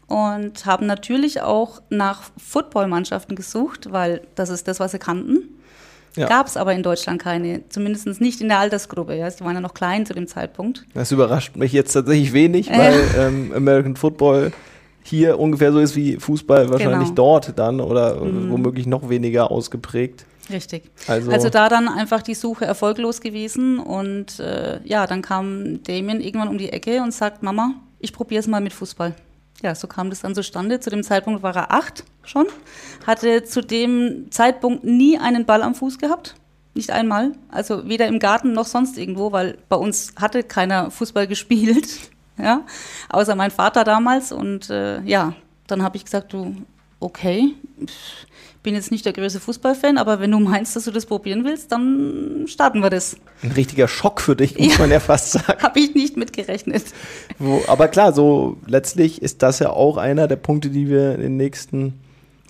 und 0.07 0.67
haben 0.67 0.87
natürlich 0.87 1.41
auch 1.41 1.81
nach 1.89 2.23
Footballmannschaften 2.37 3.37
gesucht, 3.37 3.93
weil 3.93 4.23
das 4.35 4.51
ist 4.51 4.69
das, 4.69 4.81
was 4.81 4.93
sie 4.93 4.99
kannten. 4.99 5.49
Ja. 6.17 6.27
Gab 6.27 6.47
es 6.47 6.59
aber 6.59 6.75
in 6.75 6.83
Deutschland 6.83 7.23
keine, 7.23 7.67
zumindest 7.71 8.21
nicht 8.21 8.43
in 8.43 8.49
der 8.49 8.59
Altersgruppe. 8.59 9.17
Ja. 9.17 9.31
Sie 9.31 9.43
waren 9.45 9.55
ja 9.55 9.61
noch 9.61 9.73
klein 9.73 10.05
zu 10.05 10.13
dem 10.13 10.27
Zeitpunkt. 10.27 10.85
Das 10.93 11.11
überrascht 11.11 11.57
mich 11.57 11.73
jetzt 11.73 11.93
tatsächlich 11.95 12.35
wenig, 12.35 12.71
weil 12.71 13.03
ähm, 13.19 13.53
American 13.55 13.97
Football 13.97 14.53
hier 15.03 15.39
ungefähr 15.39 15.73
so 15.73 15.81
ist 15.81 15.97
wie 15.97 16.17
Fußball 16.17 16.71
wahrscheinlich 16.71 17.09
genau. 17.09 17.15
dort 17.15 17.59
dann 17.59 17.81
oder 17.81 18.23
mhm. 18.23 18.51
womöglich 18.51 18.87
noch 18.87 19.09
weniger 19.09 19.51
ausgeprägt. 19.51 20.27
Richtig. 20.53 20.91
Also, 21.07 21.31
also, 21.31 21.49
da 21.49 21.69
dann 21.69 21.89
einfach 21.89 22.23
die 22.23 22.35
Suche 22.35 22.65
erfolglos 22.65 23.21
gewesen 23.21 23.79
und 23.79 24.39
äh, 24.39 24.81
ja, 24.85 25.07
dann 25.07 25.23
kam 25.23 25.83
Damien 25.83 26.21
irgendwann 26.21 26.49
um 26.49 26.59
die 26.59 26.71
Ecke 26.71 27.03
und 27.03 27.13
sagt, 27.13 27.43
Mama, 27.43 27.75
ich 27.99 28.13
probiere 28.13 28.41
es 28.41 28.47
mal 28.47 28.61
mit 28.61 28.73
Fußball. 28.73 29.15
Ja, 29.63 29.75
so 29.75 29.87
kam 29.87 30.11
das 30.11 30.21
dann 30.21 30.35
zustande. 30.35 30.81
Zu 30.81 30.91
dem 30.91 31.03
Zeitpunkt 31.03 31.43
war 31.43 31.55
er 31.55 31.73
acht 31.73 32.05
schon, 32.25 32.47
hatte 33.07 33.45
zu 33.45 33.63
dem 33.63 34.31
Zeitpunkt 34.31 34.85
nie 34.85 35.19
einen 35.19 35.47
Ball 35.47 35.63
am 35.63 35.75
Fuß 35.75 35.99
gehabt. 35.99 36.35
Nicht 36.75 36.91
einmal. 36.91 37.33
Also 37.51 37.89
weder 37.89 38.07
im 38.09 38.19
Garten 38.19 38.53
noch 38.53 38.67
sonst 38.67 38.99
irgendwo, 38.99 39.31
weil 39.31 39.59
bei 39.69 39.77
uns 39.77 40.15
hatte 40.17 40.43
keiner 40.43 40.91
Fußball 40.91 41.27
gespielt. 41.29 42.11
Ja, 42.39 42.63
außer 43.11 43.35
mein 43.37 43.51
Vater 43.51 43.85
damals. 43.85 44.33
Und 44.33 44.71
äh, 44.71 45.01
ja, 45.03 45.35
dann 45.67 45.83
habe 45.83 45.97
ich 45.97 46.05
gesagt, 46.05 46.33
du, 46.33 46.57
okay, 47.03 47.55
bin 48.63 48.75
jetzt 48.75 48.93
nicht 48.93 49.05
der 49.05 49.13
größte 49.13 49.41
Fußballfan, 49.41 49.99
aber 49.99 50.21
wenn 50.21 50.31
du 50.31 50.39
meinst, 50.39 50.77
dass 50.77 50.85
du 50.85 50.93
das 50.93 51.07
probieren 51.07 51.45
willst, 51.45 51.73
dann 51.73 52.45
starten 52.47 52.81
wir 52.81 52.91
das. 52.91 53.17
Ein 53.43 53.53
richtiger 53.53 53.89
Schock 53.89 54.21
für 54.21 54.37
dich, 54.37 54.57
muss 54.59 54.75
ja, 54.75 54.79
man 54.79 54.91
ja 54.91 55.01
fast 55.01 55.33
sagen. 55.33 55.59
Habe 55.63 55.81
ich 55.81 55.95
nicht 55.95 56.17
mitgerechnet. 56.17 56.85
Wo, 57.39 57.63
aber 57.67 57.89
klar, 57.89 58.13
so 58.13 58.59
letztlich 58.67 59.21
ist 59.21 59.43
das 59.43 59.59
ja 59.59 59.71
auch 59.71 59.97
einer 59.97 60.29
der 60.29 60.37
Punkte, 60.37 60.71
die 60.71 60.89
wir 60.89 61.17
in 61.17 61.23
den 61.23 61.37
nächsten 61.37 61.95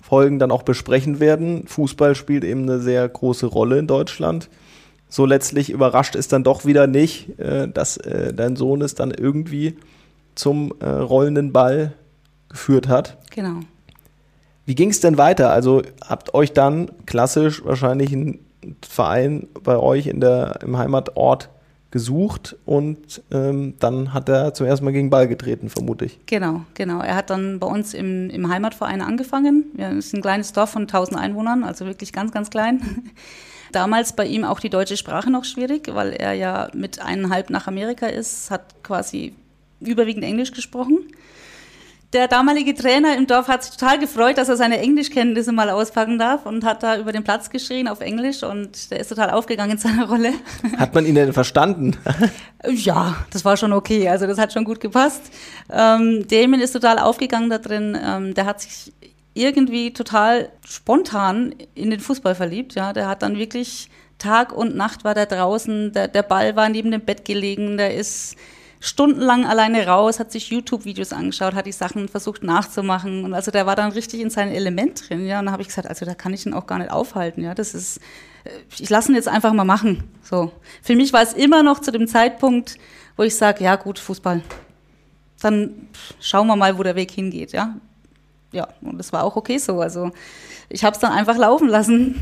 Folgen 0.03 0.37
dann 0.37 0.51
auch 0.51 0.63
besprechen 0.63 1.19
werden. 1.19 1.65
Fußball 1.65 2.13
spielt 2.13 2.43
eben 2.43 2.63
eine 2.63 2.79
sehr 2.79 3.07
große 3.09 3.47
Rolle 3.47 3.79
in 3.79 3.87
Deutschland. 3.87 4.49
So 5.09 5.25
letztlich 5.25 5.71
überrascht 5.71 6.15
ist 6.15 6.31
dann 6.31 6.43
doch 6.43 6.65
wieder 6.65 6.85
nicht, 6.85 7.39
äh, 7.39 7.67
dass 7.67 7.97
äh, 7.97 8.33
dein 8.33 8.55
Sohn 8.55 8.81
es 8.81 8.93
dann 8.93 9.11
irgendwie 9.11 9.77
zum 10.35 10.73
äh, 10.79 10.87
rollenden 10.87 11.53
Ball 11.53 11.93
geführt 12.49 12.87
hat. 12.87 13.17
Genau. 13.31 13.61
Wie 14.65 14.75
ging 14.75 14.89
es 14.89 15.01
denn 15.01 15.17
weiter? 15.17 15.51
Also 15.51 15.81
habt 16.07 16.33
euch 16.33 16.53
dann 16.53 16.89
klassisch 17.05 17.63
wahrscheinlich 17.65 18.13
ein 18.13 18.39
Verein 18.81 19.47
bei 19.63 19.77
euch 19.77 20.07
in 20.07 20.21
der, 20.21 20.59
im 20.63 20.77
Heimatort 20.77 21.49
gesucht 21.91 22.55
und 22.65 23.21
ähm, 23.29 23.75
dann 23.79 24.13
hat 24.13 24.27
er 24.27 24.55
zuerst 24.55 24.81
mal 24.81 24.91
gegen 24.91 25.11
Ball 25.11 25.27
getreten, 25.27 25.69
vermute 25.69 26.05
ich. 26.05 26.19
Genau, 26.25 26.61
genau. 26.73 27.01
Er 27.01 27.15
hat 27.15 27.29
dann 27.29 27.59
bei 27.59 27.67
uns 27.67 27.93
im, 27.93 28.31
im 28.31 28.49
Heimatverein 28.49 29.01
angefangen. 29.01 29.65
Es 29.77 30.07
ist 30.07 30.15
ein 30.15 30.23
kleines 30.23 30.53
Dorf 30.53 30.71
von 30.71 30.83
1000 30.83 31.19
Einwohnern, 31.19 31.63
also 31.63 31.85
wirklich 31.85 32.11
ganz, 32.11 32.31
ganz 32.31 32.49
klein. 32.49 32.81
Damals 33.71 34.15
bei 34.15 34.25
ihm 34.25 34.43
auch 34.43 34.59
die 34.59 34.71
deutsche 34.71 34.97
Sprache 34.97 35.29
noch 35.29 35.45
schwierig, 35.45 35.93
weil 35.93 36.13
er 36.13 36.33
ja 36.33 36.69
mit 36.73 36.99
eineinhalb 36.99 37.51
nach 37.51 37.67
Amerika 37.67 38.07
ist, 38.07 38.49
hat 38.49 38.81
quasi 38.81 39.33
überwiegend 39.79 40.23
Englisch 40.23 40.51
gesprochen 40.51 40.99
der 42.13 42.27
damalige 42.27 42.75
Trainer 42.75 43.17
im 43.17 43.25
Dorf 43.25 43.47
hat 43.47 43.63
sich 43.63 43.75
total 43.75 43.97
gefreut, 43.97 44.37
dass 44.37 44.47
er 44.47 44.55
seine 44.55 44.79
Englischkenntnisse 44.79 45.51
mal 45.51 45.69
auspacken 45.69 46.19
darf 46.19 46.45
und 46.45 46.63
hat 46.63 46.83
da 46.83 46.97
über 46.97 47.11
den 47.11 47.23
Platz 47.23 47.49
geschrien 47.49 47.87
auf 47.87 48.01
Englisch 48.01 48.43
und 48.43 48.91
der 48.91 48.99
ist 48.99 49.09
total 49.09 49.31
aufgegangen 49.31 49.73
in 49.73 49.77
seiner 49.79 50.07
Rolle. 50.07 50.33
Hat 50.77 50.93
man 50.93 51.05
ihn 51.05 51.15
denn 51.15 51.33
verstanden? 51.33 51.97
ja, 52.69 53.15
das 53.31 53.43
war 53.43 53.57
schon 53.57 53.73
okay, 53.73 54.07
also 54.07 54.27
das 54.27 54.37
hat 54.37 54.53
schon 54.53 54.63
gut 54.63 54.79
gepasst. 54.79 55.21
Ähm, 55.71 56.25
Damien 56.27 56.61
ist 56.61 56.73
total 56.73 56.99
aufgegangen 56.99 57.49
da 57.49 57.57
drin, 57.57 57.97
ähm, 58.01 58.33
der 58.33 58.45
hat 58.45 58.61
sich 58.61 58.93
irgendwie 59.33 59.91
total 59.91 60.49
spontan 60.67 61.55
in 61.73 61.89
den 61.89 61.99
Fußball 61.99 62.35
verliebt, 62.35 62.75
ja, 62.75 62.93
der 62.93 63.07
hat 63.07 63.23
dann 63.23 63.37
wirklich 63.37 63.89
Tag 64.19 64.53
und 64.53 64.75
Nacht 64.75 65.03
war 65.03 65.15
der 65.15 65.25
draußen, 65.25 65.91
der, 65.91 66.07
der 66.07 66.23
Ball 66.23 66.55
war 66.55 66.69
neben 66.69 66.91
dem 66.91 67.01
Bett 67.01 67.25
gelegen, 67.25 67.77
der 67.77 67.95
ist 67.95 68.35
stundenlang 68.83 69.45
alleine 69.45 69.87
raus, 69.87 70.19
hat 70.19 70.33
sich 70.33 70.49
YouTube-Videos 70.49 71.13
angeschaut, 71.13 71.55
hat 71.55 71.65
die 71.65 71.71
Sachen 71.71 72.09
versucht 72.09 72.43
nachzumachen. 72.43 73.23
Und 73.23 73.33
also 73.33 73.49
der 73.49 73.65
war 73.65 73.77
dann 73.77 73.93
richtig 73.93 74.19
in 74.19 74.29
seinem 74.29 74.51
Element 74.51 75.09
drin, 75.09 75.25
ja. 75.25 75.39
Und 75.39 75.45
da 75.45 75.53
habe 75.53 75.61
ich 75.61 75.69
gesagt, 75.69 75.87
also 75.87 76.05
da 76.05 76.13
kann 76.13 76.33
ich 76.33 76.45
ihn 76.45 76.53
auch 76.53 76.67
gar 76.67 76.79
nicht 76.79 76.91
aufhalten, 76.91 77.41
ja. 77.41 77.55
Das 77.55 77.73
ist, 77.73 78.01
äh, 78.43 78.49
ich 78.77 78.89
lasse 78.89 79.09
ihn 79.09 79.15
jetzt 79.15 79.29
einfach 79.29 79.53
mal 79.53 79.63
machen. 79.63 80.03
So. 80.21 80.51
Für 80.81 80.97
mich 80.97 81.13
war 81.13 81.21
es 81.21 81.31
immer 81.31 81.63
noch 81.63 81.79
zu 81.79 81.91
dem 81.91 82.09
Zeitpunkt, 82.09 82.77
wo 83.15 83.23
ich 83.23 83.37
sage, 83.37 83.63
ja 83.63 83.77
gut, 83.77 83.99
Fußball. 83.99 84.41
Dann 85.41 85.87
schauen 86.19 86.47
wir 86.47 86.57
mal, 86.57 86.77
wo 86.77 86.83
der 86.83 86.97
Weg 86.97 87.11
hingeht, 87.11 87.53
ja. 87.53 87.75
Ja, 88.51 88.67
und 88.81 88.97
das 88.97 89.13
war 89.13 89.23
auch 89.23 89.37
okay 89.37 89.59
so. 89.59 89.79
Also 89.79 90.11
ich 90.67 90.83
habe 90.83 90.93
es 90.93 90.99
dann 90.99 91.13
einfach 91.13 91.37
laufen 91.37 91.69
lassen. 91.69 92.21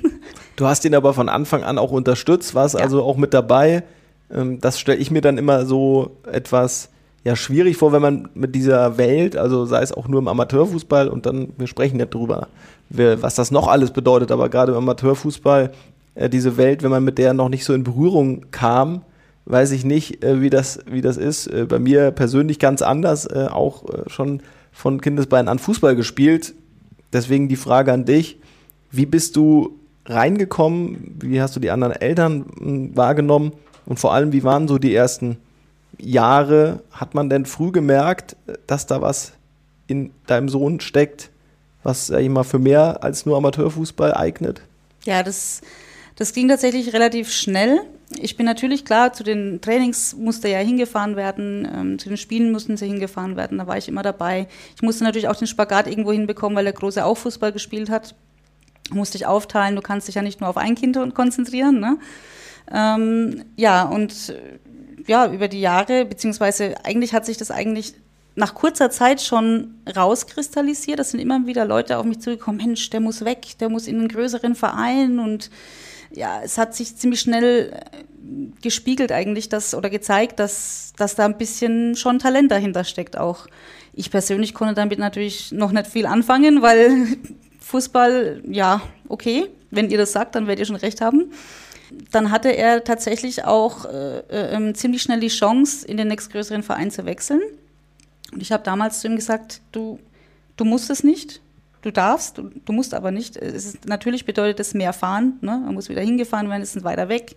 Du 0.57 0.67
hast 0.67 0.85
ihn 0.85 0.93
aber 0.93 1.15
von 1.15 1.27
Anfang 1.27 1.63
an 1.63 1.79
auch 1.79 1.91
unterstützt, 1.91 2.53
warst 2.53 2.75
ja. 2.75 2.81
also 2.81 3.03
auch 3.03 3.17
mit 3.17 3.33
dabei. 3.33 3.83
Ähm, 4.33 4.59
das 4.59 4.79
stelle 4.79 4.99
ich 4.99 5.11
mir 5.11 5.21
dann 5.21 5.37
immer 5.37 5.65
so 5.65 6.17
etwas 6.31 6.89
ja, 7.23 7.35
schwierig 7.35 7.77
vor, 7.77 7.91
wenn 7.91 8.01
man 8.01 8.29
mit 8.33 8.55
dieser 8.55 8.97
Welt, 8.97 9.37
also 9.37 9.65
sei 9.65 9.81
es 9.81 9.91
auch 9.91 10.07
nur 10.07 10.19
im 10.19 10.27
Amateurfußball 10.27 11.07
und 11.07 11.25
dann, 11.25 11.49
wir 11.57 11.67
sprechen 11.67 11.99
ja 11.99 12.07
drüber, 12.07 12.47
was 12.89 13.35
das 13.35 13.51
noch 13.51 13.67
alles 13.67 13.91
bedeutet, 13.91 14.31
aber 14.31 14.49
gerade 14.49 14.71
im 14.71 14.79
Amateurfußball, 14.79 15.71
äh, 16.15 16.29
diese 16.29 16.57
Welt, 16.57 16.83
wenn 16.83 16.91
man 16.91 17.03
mit 17.03 17.17
der 17.17 17.33
noch 17.33 17.49
nicht 17.49 17.63
so 17.63 17.73
in 17.73 17.83
Berührung 17.83 18.47
kam, 18.51 19.01
weiß 19.45 19.71
ich 19.71 19.85
nicht, 19.85 20.23
äh, 20.23 20.41
wie, 20.41 20.49
das, 20.49 20.79
wie 20.89 21.01
das 21.01 21.17
ist. 21.17 21.47
Äh, 21.47 21.65
bei 21.65 21.79
mir 21.79 22.11
persönlich 22.11 22.59
ganz 22.59 22.81
anders, 22.81 23.27
auch 23.27 23.83
schon 24.07 24.41
von 24.71 25.01
Kindesbeinen 25.01 25.47
an 25.47 25.59
Fußball 25.59 25.95
gespielt. 25.95 26.53
Deswegen 27.13 27.49
die 27.49 27.55
Frage 27.55 27.91
an 27.91 28.05
dich, 28.05 28.39
wie 28.89 29.05
bist 29.05 29.35
du 29.35 29.77
reingekommen? 30.05 31.17
Wie 31.21 31.41
hast 31.41 31.55
du 31.55 31.59
die 31.59 31.71
anderen 31.71 31.93
Eltern 31.93 32.45
hm, 32.57 32.97
wahrgenommen? 32.97 33.51
Und 33.91 33.97
vor 33.97 34.13
allem, 34.13 34.31
wie 34.31 34.43
waren 34.43 34.69
so 34.69 34.77
die 34.77 34.95
ersten 34.95 35.35
Jahre? 35.99 36.81
Hat 36.93 37.13
man 37.13 37.29
denn 37.29 37.45
früh 37.45 37.73
gemerkt, 37.73 38.37
dass 38.65 38.87
da 38.87 39.01
was 39.01 39.33
in 39.85 40.11
deinem 40.27 40.47
Sohn 40.47 40.79
steckt, 40.79 41.29
was, 41.83 42.09
ich 42.09 42.29
mal, 42.29 42.45
für 42.45 42.57
mehr 42.57 43.03
als 43.03 43.25
nur 43.25 43.35
Amateurfußball 43.35 44.13
eignet? 44.13 44.61
Ja, 45.03 45.23
das, 45.23 45.59
das 46.15 46.31
ging 46.31 46.47
tatsächlich 46.47 46.93
relativ 46.93 47.33
schnell. 47.33 47.81
Ich 48.17 48.37
bin 48.37 48.45
natürlich 48.45 48.85
klar, 48.85 49.11
zu 49.11 49.25
den 49.25 49.59
Trainings 49.59 50.15
musste 50.15 50.47
ja 50.47 50.59
hingefahren 50.59 51.17
werden, 51.17 51.67
ähm, 51.75 51.99
zu 51.99 52.07
den 52.07 52.17
Spielen 52.17 52.53
mussten 52.53 52.77
sie 52.77 52.87
hingefahren 52.87 53.35
werden, 53.35 53.57
da 53.57 53.67
war 53.67 53.77
ich 53.77 53.89
immer 53.89 54.03
dabei. 54.03 54.47
Ich 54.73 54.83
musste 54.83 55.03
natürlich 55.03 55.27
auch 55.27 55.35
den 55.35 55.47
Spagat 55.47 55.87
irgendwo 55.87 56.13
hinbekommen, 56.13 56.55
weil 56.55 56.63
der 56.63 56.71
Große 56.71 57.03
auch 57.03 57.17
Fußball 57.17 57.51
gespielt 57.51 57.89
hat. 57.89 58.15
Musste 58.89 59.17
ich 59.17 59.25
aufteilen, 59.25 59.75
du 59.75 59.81
kannst 59.81 60.07
dich 60.07 60.15
ja 60.15 60.21
nicht 60.21 60.39
nur 60.39 60.49
auf 60.49 60.55
ein 60.55 60.75
Kind 60.75 60.97
konzentrieren. 61.13 61.81
Ne? 61.81 61.97
Ähm, 62.69 63.45
ja, 63.55 63.83
und 63.83 64.33
ja, 65.07 65.31
über 65.31 65.47
die 65.47 65.61
Jahre, 65.61 66.05
beziehungsweise 66.05 66.75
eigentlich 66.83 67.13
hat 67.13 67.25
sich 67.25 67.37
das 67.37 67.51
eigentlich 67.51 67.93
nach 68.35 68.55
kurzer 68.55 68.89
Zeit 68.89 69.21
schon 69.21 69.75
rauskristallisiert. 69.95 70.99
Das 70.99 71.11
sind 71.11 71.19
immer 71.19 71.45
wieder 71.45 71.65
Leute 71.65 71.97
auf 71.97 72.05
mich 72.05 72.19
zugekommen, 72.19 72.65
Mensch, 72.65 72.89
der 72.89 72.99
muss 72.99 73.25
weg, 73.25 73.57
der 73.59 73.69
muss 73.69 73.87
in 73.87 73.99
einen 73.99 74.07
größeren 74.07 74.55
Verein 74.55 75.19
und 75.19 75.49
ja, 76.13 76.41
es 76.43 76.57
hat 76.57 76.75
sich 76.75 76.97
ziemlich 76.97 77.21
schnell 77.21 77.71
äh, 77.73 78.61
gespiegelt 78.61 79.11
eigentlich, 79.11 79.49
dass, 79.49 79.73
oder 79.73 79.89
gezeigt, 79.89 80.39
dass, 80.39 80.93
dass 80.97 81.15
da 81.15 81.25
ein 81.25 81.37
bisschen 81.37 81.95
schon 81.95 82.19
Talent 82.19 82.51
dahinter 82.51 82.83
steckt 82.83 83.17
auch. 83.17 83.47
Ich 83.93 84.11
persönlich 84.11 84.53
konnte 84.53 84.75
damit 84.75 84.99
natürlich 84.99 85.51
noch 85.51 85.71
nicht 85.71 85.87
viel 85.87 86.05
anfangen, 86.05 86.61
weil 86.61 87.07
Fußball, 87.59 88.43
ja, 88.45 88.81
okay, 89.07 89.47
wenn 89.69 89.89
ihr 89.89 89.97
das 89.97 90.11
sagt, 90.11 90.35
dann 90.35 90.47
werdet 90.47 90.59
ihr 90.59 90.65
schon 90.65 90.75
recht 90.75 90.99
haben 90.99 91.31
dann 92.11 92.31
hatte 92.31 92.49
er 92.49 92.83
tatsächlich 92.83 93.45
auch 93.45 93.85
äh, 93.85 94.19
äh, 94.19 94.73
ziemlich 94.73 95.01
schnell 95.01 95.19
die 95.19 95.27
Chance, 95.27 95.85
in 95.87 95.97
den 95.97 96.07
nächstgrößeren 96.07 96.63
Verein 96.63 96.91
zu 96.91 97.05
wechseln. 97.05 97.41
Und 98.31 98.41
ich 98.41 98.51
habe 98.51 98.63
damals 98.63 99.01
zu 99.01 99.07
ihm 99.07 99.15
gesagt, 99.15 99.61
du, 99.71 99.99
du 100.57 100.65
musst 100.65 100.89
es 100.89 101.03
nicht, 101.03 101.41
du 101.81 101.91
darfst, 101.91 102.37
du, 102.37 102.51
du 102.65 102.73
musst 102.73 102.93
aber 102.93 103.11
nicht. 103.11 103.37
Es 103.37 103.65
ist, 103.65 103.85
natürlich 103.87 104.25
bedeutet 104.25 104.59
es 104.59 104.73
mehr 104.73 104.93
fahren, 104.93 105.37
ne? 105.41 105.61
man 105.65 105.73
muss 105.73 105.89
wieder 105.89 106.01
hingefahren 106.01 106.49
werden, 106.49 106.61
es 106.61 106.75
ist 106.75 106.83
weiter 106.83 107.09
weg. 107.09 107.35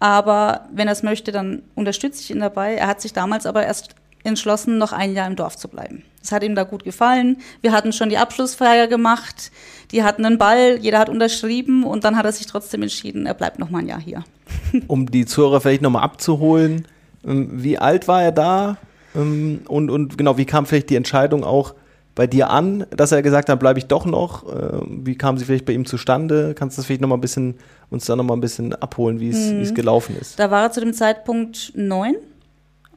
Aber 0.00 0.68
wenn 0.72 0.88
er 0.88 0.92
es 0.92 1.02
möchte, 1.02 1.32
dann 1.32 1.62
unterstütze 1.74 2.22
ich 2.22 2.30
ihn 2.30 2.40
dabei. 2.40 2.74
Er 2.74 2.86
hat 2.86 3.00
sich 3.00 3.12
damals 3.12 3.46
aber 3.46 3.64
erst 3.64 3.96
entschlossen, 4.24 4.78
noch 4.78 4.92
ein 4.92 5.14
Jahr 5.14 5.26
im 5.26 5.36
Dorf 5.36 5.56
zu 5.56 5.68
bleiben. 5.68 6.02
Es 6.22 6.32
hat 6.32 6.42
ihm 6.42 6.54
da 6.54 6.64
gut 6.64 6.84
gefallen. 6.84 7.38
Wir 7.62 7.72
hatten 7.72 7.92
schon 7.92 8.10
die 8.10 8.18
Abschlussfeier 8.18 8.86
gemacht. 8.86 9.50
Die 9.92 10.02
hatten 10.02 10.24
einen 10.24 10.38
Ball, 10.38 10.78
jeder 10.80 10.98
hat 10.98 11.08
unterschrieben 11.08 11.84
und 11.84 12.04
dann 12.04 12.16
hat 12.16 12.26
er 12.26 12.32
sich 12.32 12.46
trotzdem 12.46 12.82
entschieden, 12.82 13.26
er 13.26 13.34
bleibt 13.34 13.58
noch 13.58 13.70
mal 13.70 13.78
ein 13.78 13.88
Jahr 13.88 14.00
hier. 14.00 14.24
um 14.86 15.10
die 15.10 15.24
Zuhörer 15.24 15.60
vielleicht 15.60 15.82
noch 15.82 15.90
mal 15.90 16.02
abzuholen, 16.02 16.86
ähm, 17.26 17.48
wie 17.52 17.78
alt 17.78 18.08
war 18.08 18.22
er 18.22 18.32
da? 18.32 18.76
Ähm, 19.14 19.60
und, 19.68 19.90
und 19.90 20.18
genau, 20.18 20.36
wie 20.36 20.44
kam 20.44 20.66
vielleicht 20.66 20.90
die 20.90 20.96
Entscheidung 20.96 21.44
auch 21.44 21.74
bei 22.14 22.26
dir 22.26 22.50
an, 22.50 22.84
dass 22.90 23.12
er 23.12 23.22
gesagt 23.22 23.48
hat, 23.48 23.60
bleibe 23.60 23.78
ich 23.78 23.86
doch 23.86 24.04
noch? 24.04 24.44
Ähm, 24.44 25.02
wie 25.04 25.16
kam 25.16 25.38
sie 25.38 25.44
vielleicht 25.44 25.64
bei 25.64 25.72
ihm 25.72 25.86
zustande? 25.86 26.52
Kannst 26.54 26.76
du 26.76 26.80
das 26.80 26.86
vielleicht 26.86 27.00
noch 27.00 27.08
mal 27.08 27.16
ein 27.16 27.20
bisschen, 27.20 27.54
uns 27.90 28.06
da 28.06 28.16
noch 28.16 28.24
mal 28.24 28.34
ein 28.34 28.40
bisschen 28.40 28.74
abholen, 28.74 29.20
wie 29.20 29.28
es, 29.30 29.70
mhm. 29.70 29.74
gelaufen 29.74 30.16
ist? 30.20 30.38
Da 30.38 30.50
war 30.50 30.64
er 30.64 30.72
zu 30.72 30.80
dem 30.80 30.92
Zeitpunkt 30.92 31.72
neun 31.76 32.16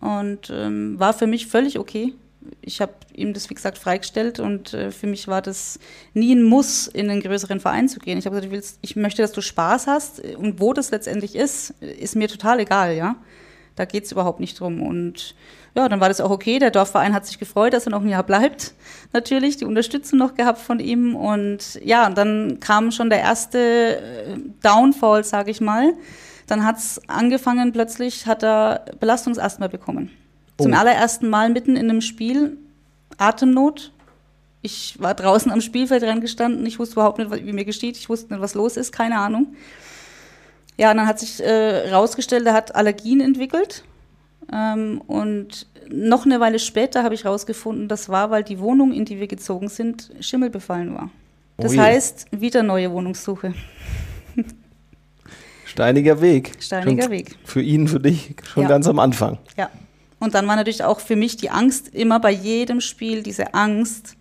und 0.01 0.50
ähm, 0.51 1.00
war 1.00 1.13
für 1.13 1.27
mich 1.27 1.48
völlig 1.48 1.79
okay. 1.79 2.13
Ich 2.62 2.81
habe 2.81 2.93
ihm 3.13 3.34
das, 3.34 3.51
wie 3.51 3.53
gesagt, 3.53 3.77
freigestellt 3.77 4.39
und 4.39 4.74
äh, 4.74 4.89
für 4.91 5.05
mich 5.05 5.27
war 5.27 5.43
das 5.43 5.79
nie 6.15 6.34
ein 6.34 6.43
Muss, 6.43 6.88
in 6.88 7.10
einen 7.10 7.22
größeren 7.22 7.60
Verein 7.60 7.88
zu 7.88 8.00
gehen. 8.00 8.17
Ich 8.17 8.25
habe 8.25 8.36
gesagt, 8.36 8.48
ich, 8.48 8.51
willst, 8.51 8.79
ich 8.81 8.96
möchte, 8.96 9.22
dass 9.22 9.31
du 9.31 9.41
Spaß 9.41 9.86
hast 9.86 10.22
und 10.38 10.60
wo 10.60 10.74
das 10.74 10.89
letztendlich 10.89 11.36
ist, 11.36 11.72
ist 11.81 12.15
mir 12.15 12.27
total 12.27 12.60
egal, 12.60 12.96
ja. 12.96 13.15
Da 13.75 13.86
geht 13.86 14.05
es 14.05 14.12
überhaupt 14.12 14.39
nicht 14.39 14.60
drum. 14.60 14.81
Und 14.81 15.36
ja, 15.75 15.88
dann 15.88 16.01
war 16.01 16.10
das 16.10 16.20
auch 16.20 16.31
okay. 16.31 16.60
Der 16.60 16.72
Dorfverein 16.72 17.13
hat 17.13 17.25
sich 17.25 17.39
gefreut, 17.39 17.74
dass 17.74 17.86
er 17.88 17.91
noch 17.91 18.01
ein 18.01 18.10
Jahr 18.10 18.24
bleibt. 18.24 18.74
Natürlich, 19.13 19.58
die 19.58 19.65
Unterstützung 19.65 20.20
noch 20.20 20.34
gehabt 20.34 20.60
von 20.60 20.79
ihm. 20.79 21.15
Und 21.15 21.79
ja, 21.84 22.08
und 22.08 22.17
dann 22.17 22.60
kam 22.60 22.91
schon 22.91 23.10
der 23.10 23.20
erste 23.20 23.98
äh, 23.98 24.38
Downfall, 24.62 25.24
sage 25.24 25.51
ich 25.51 25.62
mal 25.62 25.93
dann 26.48 26.65
hat 26.65 26.77
es 26.77 27.01
angefangen, 27.07 27.71
plötzlich 27.71 28.25
hat 28.25 28.43
er 28.43 28.86
Belastungsasthma 29.00 29.67
bekommen. 29.67 30.12
Oh. 30.57 30.63
Zum 30.63 30.74
allerersten 30.74 31.29
Mal 31.29 31.50
mitten 31.50 31.75
in 31.75 31.89
einem 31.89 32.01
Spiel, 32.01 32.57
Atemnot. 33.17 33.91
Ich 34.62 34.95
war 35.00 35.15
draußen 35.15 35.51
am 35.51 35.62
Spielfeld 35.62 36.03
gestanden, 36.21 36.65
ich 36.65 36.77
wusste 36.77 36.93
überhaupt 36.93 37.17
nicht, 37.17 37.31
wie 37.31 37.53
mir 37.53 37.65
geschieht, 37.65 37.98
ich 37.98 38.10
wusste 38.10 38.33
nicht, 38.33 38.41
was 38.41 38.53
los 38.53 38.77
ist, 38.77 38.91
keine 38.91 39.17
Ahnung. 39.17 39.55
Ja, 40.77 40.91
und 40.91 40.98
dann 40.98 41.07
hat 41.07 41.19
sich 41.19 41.43
äh, 41.43 41.89
rausgestellt, 41.89 42.45
er 42.45 42.53
hat 42.53 42.75
Allergien 42.75 43.21
entwickelt. 43.21 43.83
Ähm, 44.51 45.01
und 45.07 45.67
noch 45.89 46.25
eine 46.25 46.39
Weile 46.39 46.60
später 46.60 47.03
habe 47.03 47.15
ich 47.15 47.24
herausgefunden, 47.24 47.88
das 47.88 48.10
war, 48.10 48.31
weil 48.31 48.43
die 48.43 48.60
Wohnung, 48.60 48.91
in 48.91 49.05
die 49.05 49.19
wir 49.19 49.27
gezogen 49.27 49.67
sind, 49.67 50.12
schimmelbefallen 50.19 50.93
war. 50.93 51.10
Das 51.57 51.75
oh 51.75 51.77
heißt, 51.77 52.27
wieder 52.31 52.63
neue 52.63 52.91
Wohnungssuche. 52.91 53.53
Steiniger 55.71 56.19
Weg. 56.19 56.51
Steiniger 56.59 57.03
schon 57.03 57.11
Weg. 57.11 57.37
Für 57.45 57.61
ihn, 57.61 57.87
für 57.87 57.99
dich 57.99 58.35
schon 58.43 58.63
ja. 58.63 58.69
ganz 58.69 58.87
am 58.87 58.99
Anfang. 58.99 59.37
Ja. 59.57 59.69
Und 60.19 60.35
dann 60.35 60.45
war 60.47 60.55
natürlich 60.55 60.83
auch 60.83 60.99
für 60.99 61.15
mich 61.15 61.37
die 61.37 61.49
Angst 61.49 61.87
immer 61.95 62.19
bei 62.19 62.31
jedem 62.31 62.81
Spiel, 62.81 63.23
diese 63.23 63.53
Angst, 63.53 64.17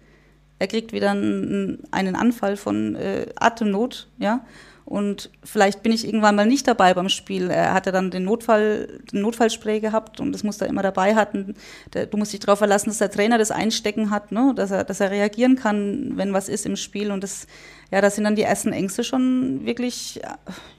er 0.60 0.68
kriegt 0.68 0.92
wieder 0.92 1.10
einen, 1.10 1.82
einen 1.90 2.14
Anfall 2.14 2.56
von 2.56 2.94
äh, 2.94 3.26
Atemnot, 3.36 4.08
ja. 4.18 4.44
Und 4.90 5.30
vielleicht 5.44 5.84
bin 5.84 5.92
ich 5.92 6.04
irgendwann 6.04 6.34
mal 6.34 6.46
nicht 6.46 6.66
dabei 6.66 6.94
beim 6.94 7.08
Spiel. 7.08 7.48
Er 7.48 7.74
hatte 7.74 7.92
dann 7.92 8.10
den 8.10 8.24
Notfall, 8.24 8.98
den 9.12 9.20
Notfallspray 9.20 9.78
gehabt 9.78 10.18
und 10.18 10.32
das 10.32 10.42
muss 10.42 10.60
er 10.60 10.66
immer 10.66 10.82
dabei 10.82 11.14
hatten. 11.14 11.54
Du 11.92 12.16
musst 12.16 12.32
dich 12.32 12.40
darauf 12.40 12.58
verlassen, 12.58 12.90
dass 12.90 12.98
der 12.98 13.08
Trainer 13.08 13.38
das 13.38 13.52
Einstecken 13.52 14.10
hat, 14.10 14.32
ne? 14.32 14.52
dass, 14.56 14.72
er, 14.72 14.82
dass 14.82 14.98
er 14.98 15.12
reagieren 15.12 15.54
kann, 15.54 16.14
wenn 16.16 16.32
was 16.32 16.48
ist 16.48 16.66
im 16.66 16.74
Spiel. 16.74 17.12
Und 17.12 17.22
das, 17.22 17.46
ja, 17.92 18.00
da 18.00 18.10
sind 18.10 18.24
dann 18.24 18.34
die 18.34 18.42
ersten 18.42 18.72
Ängste 18.72 19.04
schon 19.04 19.64
wirklich 19.64 20.20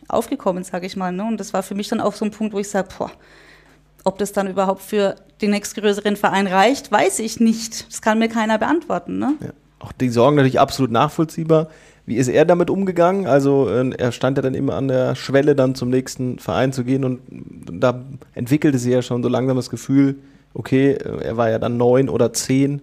aufgekommen, 0.09 0.65
sage 0.65 0.87
ich 0.87 0.97
mal. 0.97 1.13
Ne? 1.13 1.23
Und 1.23 1.39
das 1.39 1.53
war 1.53 1.63
für 1.63 1.75
mich 1.75 1.87
dann 1.87 2.01
auch 2.01 2.13
so 2.13 2.25
ein 2.25 2.31
Punkt, 2.31 2.53
wo 2.53 2.59
ich 2.59 2.67
sage, 2.67 2.89
boah, 2.97 3.11
ob 4.03 4.17
das 4.17 4.33
dann 4.33 4.49
überhaupt 4.49 4.81
für 4.81 5.15
den 5.41 5.51
nächstgrößeren 5.51 6.17
Verein 6.17 6.47
reicht, 6.47 6.91
weiß 6.91 7.19
ich 7.19 7.39
nicht. 7.39 7.87
Das 7.89 8.01
kann 8.01 8.19
mir 8.19 8.27
keiner 8.27 8.57
beantworten. 8.57 9.19
Ne? 9.19 9.35
Ja. 9.39 9.51
Auch 9.79 9.93
die 9.93 10.09
Sorgen 10.09 10.35
natürlich 10.35 10.59
absolut 10.59 10.91
nachvollziehbar. 10.91 11.69
Wie 12.05 12.15
ist 12.15 12.27
er 12.27 12.45
damit 12.45 12.69
umgegangen? 12.69 13.27
Also 13.27 13.69
äh, 13.69 13.91
er 13.97 14.11
stand 14.11 14.37
ja 14.37 14.41
dann 14.41 14.53
immer 14.53 14.75
an 14.75 14.87
der 14.87 15.15
Schwelle, 15.15 15.55
dann 15.55 15.75
zum 15.75 15.89
nächsten 15.89 16.39
Verein 16.39 16.73
zu 16.73 16.83
gehen 16.83 17.03
und 17.03 17.21
da 17.71 18.03
entwickelte 18.33 18.77
sich 18.77 18.91
ja 18.91 19.01
schon 19.01 19.23
so 19.23 19.29
langsam 19.29 19.55
das 19.55 19.69
Gefühl, 19.69 20.15
okay, 20.53 20.91
äh, 20.91 21.23
er 21.23 21.37
war 21.37 21.49
ja 21.49 21.59
dann 21.59 21.77
neun 21.77 22.09
oder 22.09 22.33
zehn. 22.33 22.81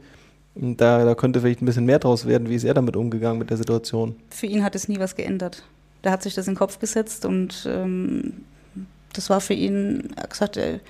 Da, 0.55 1.05
da 1.05 1.15
könnte 1.15 1.41
vielleicht 1.41 1.63
ein 1.63 1.67
bisschen 1.67 1.85
mehr 1.85 2.01
draus 2.01 2.27
werden. 2.27 2.49
Wie 2.49 2.57
ist 2.57 2.65
er 2.65 2.75
damit 2.75 2.97
umgegangen 2.97 3.39
mit 3.39 3.51
der 3.51 3.57
Situation? 3.57 4.17
Für 4.31 4.47
ihn 4.47 4.65
hat 4.65 4.75
es 4.75 4.89
nie 4.89 4.99
was 4.99 5.15
geändert. 5.15 5.63
Der 6.03 6.11
hat 6.11 6.23
sich 6.23 6.35
das 6.35 6.49
in 6.49 6.55
den 6.55 6.59
Kopf 6.59 6.81
gesetzt 6.81 7.25
und 7.25 7.69
ähm, 7.71 8.33
das 9.13 9.31
war 9.31 9.41
für 9.41 9.55
ihn, 9.55 10.11
er 10.17 10.25
hat 10.25 10.31
gesagt, 10.31 10.57
äh, 10.57 10.81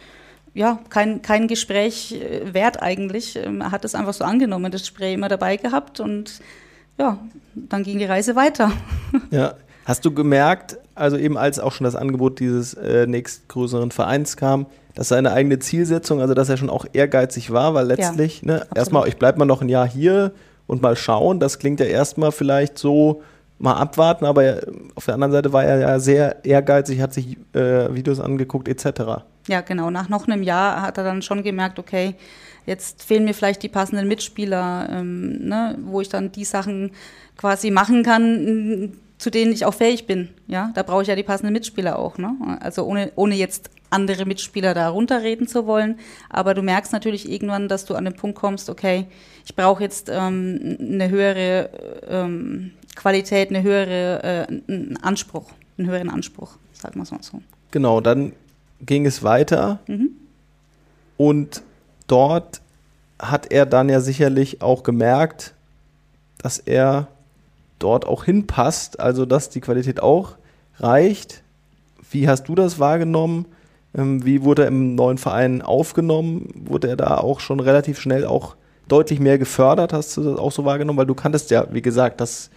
ja, 0.55 0.81
kein, 0.89 1.23
kein 1.23 1.49
Gespräch 1.49 2.13
äh, 2.13 2.55
wert 2.55 2.83
eigentlich. 2.83 3.37
Ähm, 3.37 3.61
er 3.61 3.71
hat 3.71 3.85
es 3.85 3.95
einfach 3.95 4.15
so 4.15 4.25
angenommen, 4.25 4.73
das 4.73 4.87
Spray 4.87 5.15
immer 5.15 5.29
dabei 5.29 5.57
gehabt 5.57 6.01
und 6.01 6.41
ja, 6.99 7.19
dann 7.55 7.83
ging 7.83 7.99
die 7.99 8.05
Reise 8.05 8.37
weiter. 8.37 8.73
Ja, 9.31 9.55
hast 9.85 10.05
du 10.05 10.13
gemerkt, 10.13 10.77
also 10.95 11.17
eben 11.17 11.39
als 11.39 11.59
auch 11.59 11.73
schon 11.73 11.85
das 11.85 11.97
Angebot 11.97 12.41
dieses 12.41 12.75
äh, 12.75 13.07
nächstgrößeren 13.07 13.91
Vereins 13.91 14.37
kam, 14.37 14.67
dass 14.95 15.09
seine 15.09 15.33
eigene 15.33 15.59
Zielsetzung, 15.59 16.21
also 16.21 16.35
dass 16.35 16.49
er 16.49 16.59
schon 16.59 16.69
auch 16.69 16.85
ehrgeizig 16.93 17.51
war, 17.51 17.73
weil 17.73 17.87
letztlich, 17.87 18.43
ja, 18.43 18.49
ne, 18.49 18.67
erstmal, 18.75 19.09
ich 19.09 19.17
bleibe 19.17 19.39
mal 19.39 19.45
noch 19.47 19.63
ein 19.63 19.69
Jahr 19.69 19.89
hier 19.89 20.33
und 20.67 20.83
mal 20.83 20.97
schauen, 20.97 21.41
das 21.41 21.59
klingt 21.59 21.81
ja 21.81 21.87
erstmal 21.87 22.33
vielleicht 22.33 22.77
so, 22.77 23.23
mal 23.59 23.75
abwarten, 23.75 24.25
aber 24.25 24.61
auf 24.95 25.05
der 25.05 25.15
anderen 25.15 25.33
Seite 25.33 25.53
war 25.53 25.65
er 25.65 25.79
ja 25.79 25.99
sehr 25.99 26.45
ehrgeizig, 26.45 27.01
hat 27.01 27.13
sich 27.13 27.37
äh, 27.55 27.93
Videos 27.95 28.21
angeguckt 28.21 28.69
etc. 28.69 29.25
Ja, 29.49 29.61
genau. 29.63 29.91
Nach 29.91 30.09
noch 30.09 30.29
einem 30.29 30.43
Jahr 30.43 30.83
hat 30.83 30.99
er 30.99 31.05
dann 31.05 31.23
schon 31.23 31.43
gemerkt, 31.43 31.79
okay, 31.79 32.15
jetzt 32.69 33.03
fehlen 33.03 33.25
mir 33.25 33.35
vielleicht 33.35 33.63
die 33.63 33.69
passenden 33.69 34.07
Mitspieler, 34.07 34.89
ähm, 34.93 35.49
ne, 35.49 35.77
wo 35.83 36.01
ich 36.01 36.09
dann 36.09 36.31
die 36.31 36.45
Sachen 36.45 36.93
quasi 37.37 37.71
machen 37.71 38.03
kann, 38.03 38.93
zu 39.17 39.31
denen 39.31 39.53
ich 39.53 39.65
auch 39.65 39.75
fähig 39.75 40.07
bin. 40.07 40.29
Ja, 40.47 40.71
da 40.75 40.83
brauche 40.83 41.03
ich 41.03 41.09
ja 41.09 41.17
die 41.17 41.23
passenden 41.23 41.53
Mitspieler 41.53 41.99
auch. 41.99 42.19
Ne? 42.19 42.37
Also 42.61 42.85
ohne, 42.85 43.11
ohne 43.17 43.35
jetzt 43.35 43.71
andere 43.91 44.27
Mitspieler 44.27 44.75
da 44.75 44.91
runterreden 44.91 45.49
zu 45.49 45.67
wollen. 45.67 45.99
Aber 46.29 46.55
du 46.55 46.63
merkst 46.63 46.93
natürlich 46.93 47.31
irgendwann, 47.31 47.69
dass 47.69 47.85
du 47.85 47.95
an 47.95 48.05
den 48.05 48.15
Punkt 48.15 48.39
kommst, 48.39 48.69
okay, 48.69 49.07
ich 49.45 49.57
brauche 49.57 49.83
jetzt 49.83 50.11
ähm, 50.13 50.77
eine 50.79 51.09
höhere 51.09 51.71
ähm, 52.07 52.73
Qualität, 52.95 53.49
eine 53.49 53.63
höhere, 53.63 54.23
äh, 54.23 54.47
einen 54.47 54.99
Anspruch, 55.03 55.51
einen 55.79 55.89
höheren 55.89 56.11
Anspruch, 56.11 56.57
sagen 56.75 56.97
wir 56.97 57.05
es 57.05 57.11
mal 57.11 57.23
so. 57.23 57.41
Genau, 57.71 58.01
dann 58.01 58.33
ging 58.81 59.07
es 59.07 59.23
weiter 59.23 59.81
mhm. 59.87 60.11
und 61.17 61.63
dort 62.09 62.61
hat 63.21 63.53
er 63.53 63.67
dann 63.67 63.89
ja 63.89 64.01
sicherlich 64.01 64.63
auch 64.63 64.83
gemerkt, 64.83 65.55
dass 66.39 66.59
er 66.59 67.09
dort 67.79 68.07
auch 68.07 68.25
hinpasst, 68.25 69.01
also 69.01 69.25
dass 69.25 69.51
die 69.51 69.61
Qualität 69.61 70.03
auch 70.03 70.37
reicht. 70.79 71.43
Wie 72.11 72.29
hast 72.29 72.45
du 72.45 72.55
das 72.55 72.79
wahrgenommen? 72.79 73.47
Ähm, 73.97 74.25
wie 74.25 74.43
wurde 74.43 74.63
er 74.63 74.69
im 74.69 74.95
neuen 74.95 75.19
Verein 75.19 75.63
aufgenommen? 75.63 76.49
Wurde 76.55 76.89
er 76.89 76.97
da 76.97 77.19
auch 77.19 77.41
schon 77.41 77.61
relativ 77.61 78.01
schnell 78.01 78.25
auch 78.25 78.57
deutlich 78.89 79.21
mehr 79.21 79.39
gefördert? 79.39 79.93
Hast 79.93 80.17
du 80.17 80.23
das 80.23 80.39
auch 80.39 80.53
so 80.53 80.65
wahrgenommen? 80.65 80.99
Weil 80.99 81.07
du 81.07 81.15
kanntest 81.15 81.51
ja, 81.51 81.67
wie 81.71 81.83
gesagt, 81.83 82.21
das, 82.21 82.51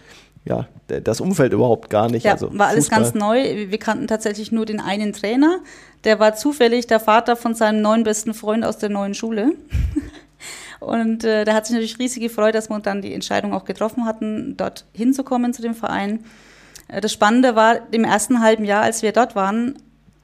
ja, 0.44 0.66
das 0.86 1.20
Umfeld 1.20 1.52
überhaupt 1.52 1.88
gar 1.88 2.10
nicht. 2.10 2.24
Ja, 2.24 2.32
also 2.32 2.56
war 2.58 2.68
alles 2.68 2.86
Fußball. 2.86 3.02
ganz 3.02 3.14
neu. 3.14 3.68
Wir 3.68 3.78
kannten 3.78 4.08
tatsächlich 4.08 4.50
nur 4.50 4.66
den 4.66 4.80
einen 4.80 5.12
Trainer. 5.12 5.60
Der 6.04 6.18
war 6.18 6.34
zufällig 6.34 6.86
der 6.88 7.00
Vater 7.00 7.36
von 7.36 7.54
seinem 7.54 7.80
neuen 7.80 8.02
besten 8.02 8.34
Freund 8.34 8.64
aus 8.64 8.78
der 8.78 8.88
neuen 8.88 9.14
Schule. 9.14 9.52
Und 10.80 11.22
äh, 11.22 11.44
da 11.44 11.54
hat 11.54 11.66
sich 11.66 11.74
natürlich 11.74 12.00
riesig 12.00 12.22
gefreut, 12.22 12.56
dass 12.56 12.68
wir 12.68 12.78
dann 12.80 13.02
die 13.02 13.14
Entscheidung 13.14 13.54
auch 13.54 13.64
getroffen 13.64 14.04
hatten, 14.04 14.56
dort 14.56 14.84
hinzukommen 14.92 15.54
zu 15.54 15.62
dem 15.62 15.74
Verein. 15.74 16.24
Äh, 16.88 17.00
das 17.00 17.12
Spannende 17.12 17.54
war, 17.54 17.92
im 17.92 18.02
ersten 18.02 18.40
halben 18.40 18.64
Jahr, 18.64 18.82
als 18.82 19.02
wir 19.02 19.12
dort 19.12 19.36
waren, 19.36 19.76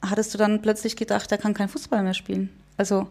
hattest 0.02 0.34
du 0.34 0.38
dann 0.38 0.60
plötzlich 0.60 0.96
gedacht, 0.96 1.30
er 1.30 1.38
kann 1.38 1.54
kein 1.54 1.68
Fußball 1.68 2.02
mehr 2.02 2.14
spielen. 2.14 2.50
Also 2.76 3.06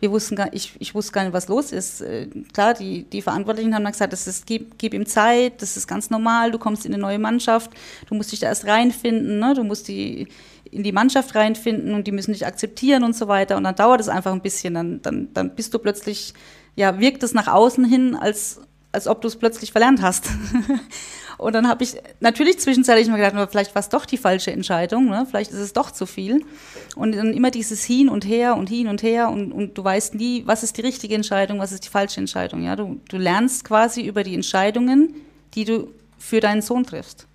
wir 0.00 0.10
wussten 0.10 0.36
gar, 0.36 0.52
ich, 0.52 0.74
ich 0.78 0.94
wusste 0.94 1.12
gar 1.12 1.24
nicht, 1.24 1.32
was 1.32 1.48
los 1.48 1.72
ist. 1.72 2.00
Äh, 2.00 2.28
klar, 2.52 2.74
die, 2.74 3.04
die 3.04 3.22
Verantwortlichen 3.22 3.74
haben 3.74 3.84
dann 3.84 3.92
gesagt, 3.92 4.12
das 4.12 4.26
ist, 4.26 4.46
gib, 4.46 4.78
gib 4.78 4.94
ihm 4.94 5.06
Zeit, 5.06 5.60
das 5.60 5.76
ist 5.76 5.86
ganz 5.86 6.10
normal, 6.10 6.50
du 6.50 6.58
kommst 6.58 6.86
in 6.86 6.94
eine 6.94 7.00
neue 7.00 7.18
Mannschaft, 7.18 7.70
du 8.08 8.14
musst 8.14 8.32
dich 8.32 8.40
da 8.40 8.46
erst 8.46 8.66
reinfinden, 8.66 9.38
ne? 9.38 9.54
du 9.54 9.64
musst 9.64 9.88
die 9.88 10.28
in 10.70 10.82
die 10.82 10.92
Mannschaft 10.92 11.34
reinfinden 11.34 11.94
und 11.94 12.06
die 12.06 12.12
müssen 12.12 12.32
dich 12.32 12.46
akzeptieren 12.46 13.02
und 13.02 13.16
so 13.16 13.26
weiter. 13.26 13.56
Und 13.56 13.64
dann 13.64 13.74
dauert 13.74 14.00
es 14.00 14.08
einfach 14.08 14.32
ein 14.32 14.42
bisschen, 14.42 14.74
dann, 14.74 15.00
dann, 15.00 15.32
dann 15.32 15.54
bist 15.54 15.72
du 15.72 15.78
plötzlich 15.78 16.34
ja, 16.78 17.00
wirkt 17.00 17.24
es 17.24 17.34
nach 17.34 17.48
außen 17.48 17.84
hin, 17.84 18.14
als, 18.14 18.60
als 18.92 19.08
ob 19.08 19.20
du 19.20 19.26
es 19.26 19.34
plötzlich 19.34 19.72
verlernt 19.72 20.00
hast. 20.00 20.28
und 21.38 21.52
dann 21.54 21.68
habe 21.68 21.84
ich 21.84 21.94
natürlich 22.18 22.58
zwischenzeitlich 22.58 23.08
mir 23.08 23.16
gedacht, 23.16 23.50
vielleicht 23.50 23.74
war 23.76 23.80
es 23.80 23.88
doch 23.88 24.04
die 24.04 24.16
falsche 24.16 24.50
Entscheidung, 24.50 25.08
ne? 25.08 25.24
vielleicht 25.28 25.52
ist 25.52 25.60
es 25.60 25.72
doch 25.72 25.92
zu 25.92 26.04
viel. 26.04 26.44
Und 26.96 27.14
dann 27.14 27.32
immer 27.32 27.52
dieses 27.52 27.84
Hin 27.84 28.08
und 28.08 28.26
Her 28.26 28.56
und 28.56 28.68
Hin 28.68 28.88
und 28.88 29.04
Her 29.04 29.30
und, 29.30 29.52
und 29.52 29.78
du 29.78 29.84
weißt 29.84 30.16
nie, 30.16 30.42
was 30.46 30.64
ist 30.64 30.76
die 30.76 30.80
richtige 30.80 31.14
Entscheidung, 31.14 31.60
was 31.60 31.70
ist 31.70 31.84
die 31.84 31.90
falsche 31.90 32.20
Entscheidung. 32.20 32.64
Ja? 32.64 32.74
Du, 32.74 33.00
du 33.08 33.16
lernst 33.18 33.64
quasi 33.64 34.02
über 34.02 34.24
die 34.24 34.34
Entscheidungen, 34.34 35.14
die 35.54 35.64
du 35.64 35.92
für 36.18 36.40
deinen 36.40 36.60
Sohn 36.60 36.84
triffst. 36.84 37.28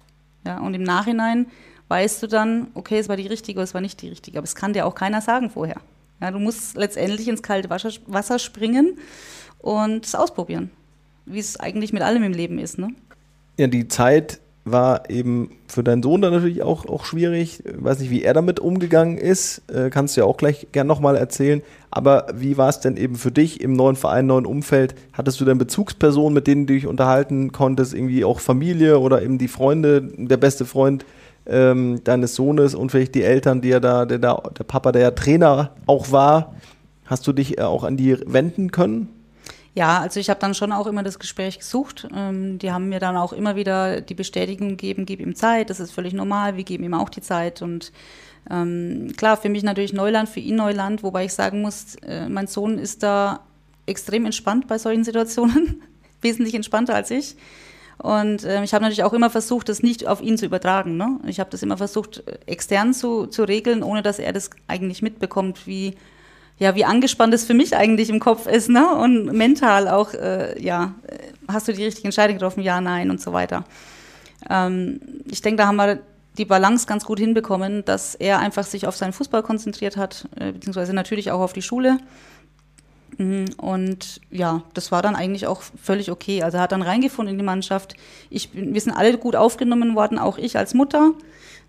Ja? 0.46 0.60
Und 0.60 0.74
im 0.74 0.84
Nachhinein 0.84 1.48
weißt 1.88 2.24
du 2.24 2.28
dann, 2.28 2.68
okay, 2.74 3.00
es 3.00 3.08
war 3.08 3.16
die 3.16 3.28
richtige 3.28 3.58
oder 3.58 3.64
es 3.64 3.74
war 3.74 3.82
nicht 3.82 4.02
die 4.02 4.10
richtige. 4.10 4.38
Aber 4.38 4.46
es 4.46 4.56
kann 4.56 4.74
dir 4.74 4.86
auch 4.86 4.96
keiner 4.96 5.22
sagen 5.22 5.50
vorher. 5.50 5.78
Ja, 6.20 6.32
du 6.32 6.40
musst 6.40 6.76
letztendlich 6.76 7.28
ins 7.28 7.44
kalte 7.44 7.70
Wasser 7.70 8.40
springen 8.40 8.98
und 9.60 10.06
es 10.06 10.16
ausprobieren, 10.16 10.72
wie 11.26 11.40
es 11.40 11.60
eigentlich 11.60 11.92
mit 11.94 12.02
allem 12.02 12.24
im 12.24 12.34
Leben 12.34 12.60
ist. 12.60 12.78
Ne? 12.78 12.90
Ja, 13.58 13.68
die 13.68 13.88
Zeit 13.88 14.40
war 14.66 15.10
eben 15.10 15.52
für 15.68 15.84
deinen 15.84 16.02
Sohn 16.02 16.22
dann 16.22 16.34
natürlich 16.34 16.64
auch, 16.64 16.86
auch 16.86 17.04
schwierig. 17.04 17.64
Ich 17.66 17.84
weiß 17.84 18.00
nicht, 18.00 18.10
wie 18.10 18.24
er 18.24 18.34
damit 18.34 18.62
umgegangen 18.62 19.18
ist. 19.18 19.62
Äh, 19.70 19.90
kannst 19.90 20.16
du 20.16 20.22
ja 20.22 20.26
auch 20.26 20.38
gleich 20.38 20.68
gern 20.72 20.88
nochmal 20.88 21.18
erzählen. 21.18 21.62
Aber 21.92 22.28
wie 22.34 22.58
war 22.58 22.70
es 22.70 22.80
denn 22.80 22.96
eben 22.96 23.16
für 23.16 23.32
dich 23.32 23.60
im 23.60 23.74
neuen 23.74 23.98
Verein, 23.98 24.26
neuen 24.26 24.46
Umfeld? 24.46 24.96
Hattest 25.12 25.42
du 25.42 25.46
denn 25.46 25.58
Bezugspersonen, 25.58 26.34
mit 26.34 26.48
denen 26.48 26.66
du 26.66 26.74
dich 26.74 26.88
unterhalten 26.88 27.52
konntest? 27.52 27.94
Irgendwie 27.94 28.24
auch 28.24 28.40
Familie 28.40 29.00
oder 29.00 29.22
eben 29.22 29.38
die 29.38 29.50
Freunde, 29.50 30.02
der 30.02 30.38
beste 30.38 30.66
Freund? 30.66 31.06
ähm, 31.46 32.02
deines 32.04 32.36
Sohnes 32.36 32.76
und 32.76 32.92
vielleicht 32.92 33.16
die 33.16 33.24
Eltern, 33.24 33.62
die 33.62 33.70
ja 33.70 33.80
da, 33.80 34.06
der, 34.06 34.20
der 34.20 34.64
Papa, 34.64 34.92
der 34.92 35.02
ja 35.02 35.12
Trainer 35.12 35.72
auch 35.86 36.12
war, 36.12 36.56
hast 37.06 37.28
du 37.28 37.34
dich 37.34 37.58
äh, 37.58 37.62
auch 37.62 37.84
an 37.84 37.98
die 37.98 38.18
wenden 38.26 38.72
können? 38.72 39.10
Ja, 39.76 40.00
also 40.02 40.20
ich 40.20 40.30
habe 40.30 40.40
dann 40.40 40.54
schon 40.54 40.72
auch 40.72 40.86
immer 40.86 41.02
das 41.02 41.18
Gespräch 41.18 41.58
gesucht. 41.58 42.08
Ähm, 42.16 42.60
die 42.60 42.72
haben 42.72 42.90
mir 42.90 43.00
dann 43.00 43.18
auch 43.18 43.34
immer 43.34 43.56
wieder 43.56 44.02
die 44.02 44.14
Bestätigung 44.14 44.70
gegeben, 44.70 45.06
gib 45.06 45.20
ihm 45.20 45.36
Zeit, 45.36 45.70
das 45.70 45.80
ist 45.80 45.92
völlig 45.92 46.14
normal, 46.14 46.58
wir 46.58 46.64
geben 46.64 46.84
ihm 46.84 46.94
auch 46.94 47.10
die 47.10 47.22
Zeit. 47.22 47.62
Und 47.64 47.92
ähm, 48.52 49.14
klar, 49.18 49.38
für 49.38 49.50
mich 49.50 49.64
natürlich 49.64 49.94
Neuland, 49.94 50.30
für 50.30 50.42
ihn 50.42 50.56
Neuland, 50.56 51.02
wobei 51.02 51.26
ich 51.26 51.34
sagen 51.34 51.62
muss, 51.62 51.96
äh, 52.04 52.30
mein 52.30 52.48
Sohn 52.48 52.78
ist 52.78 53.02
da 53.02 53.40
extrem 53.88 54.26
entspannt 54.26 54.68
bei 54.68 54.78
solchen 54.78 55.04
Situationen, 55.04 55.82
wesentlich 56.22 56.54
entspannter 56.54 56.94
als 56.94 57.10
ich. 57.10 57.36
Und 57.98 58.44
äh, 58.44 58.64
ich 58.64 58.74
habe 58.74 58.84
natürlich 58.84 59.04
auch 59.04 59.14
immer 59.14 59.32
versucht, 59.32 59.70
das 59.70 59.82
nicht 59.82 60.06
auf 60.08 60.22
ihn 60.22 60.38
zu 60.38 60.46
übertragen. 60.46 60.98
Ne? 60.98 61.20
Ich 61.26 61.40
habe 61.40 61.50
das 61.50 61.64
immer 61.64 61.78
versucht, 61.78 62.24
extern 62.46 62.94
zu, 62.94 63.26
zu 63.26 63.44
regeln, 63.44 63.82
ohne 63.82 64.04
dass 64.04 64.20
er 64.20 64.34
das 64.34 64.52
eigentlich 64.68 65.02
mitbekommt, 65.02 65.66
wie, 65.66 65.96
ja, 66.58 66.76
wie 66.76 66.86
angespannt 66.86 67.34
es 67.34 67.46
für 67.46 67.54
mich 67.54 67.76
eigentlich 67.76 68.10
im 68.10 68.20
Kopf 68.20 68.48
ist. 68.48 68.70
Ne? 68.70 68.96
Und 68.96 69.26
mental 69.34 69.88
auch, 69.88 70.14
äh, 70.14 70.62
ja, 70.62 70.94
hast 71.48 71.68
du 71.68 71.74
die 71.74 71.84
richtige 71.84 72.08
Entscheidung 72.08 72.38
getroffen? 72.38 72.62
Ja, 72.62 72.80
nein 72.82 73.10
und 73.10 73.22
so 73.22 73.34
weiter. 73.34 73.66
Ähm, 74.50 75.00
ich 75.30 75.42
denke, 75.42 75.58
da 75.58 75.68
haben 75.68 75.78
wir 75.78 76.00
die 76.38 76.46
Balance 76.46 76.88
ganz 76.88 77.06
gut 77.06 77.20
hinbekommen, 77.20 77.86
dass 77.86 78.16
er 78.16 78.40
einfach 78.40 78.64
sich 78.64 78.88
auf 78.88 78.96
seinen 78.96 79.14
Fußball 79.14 79.44
konzentriert 79.44 79.98
hat, 79.98 80.28
äh, 80.40 80.52
beziehungsweise 80.52 80.94
natürlich 80.94 81.32
auch 81.32 81.40
auf 81.40 81.54
die 81.54 81.62
Schule. 81.62 81.98
Mhm, 83.18 83.46
und 83.58 84.22
ja, 84.32 84.64
das 84.74 84.92
war 84.92 85.02
dann 85.02 85.16
eigentlich 85.16 85.48
auch 85.48 85.62
völlig 85.62 86.12
okay. 86.12 86.44
Also 86.44 86.58
er 86.58 86.64
hat 86.64 86.72
dann 86.72 86.82
reingefunden 86.82 87.34
in 87.34 87.40
die 87.40 87.46
Mannschaft. 87.46 87.96
Ich, 88.30 88.50
wir 88.54 88.82
sind 88.82 88.94
alle 88.94 89.18
gut 89.18 89.36
aufgenommen 89.36 89.96
worden, 89.96 90.18
auch 90.18 90.38
ich 90.38 90.58
als 90.58 90.74
Mutter. 90.74 91.12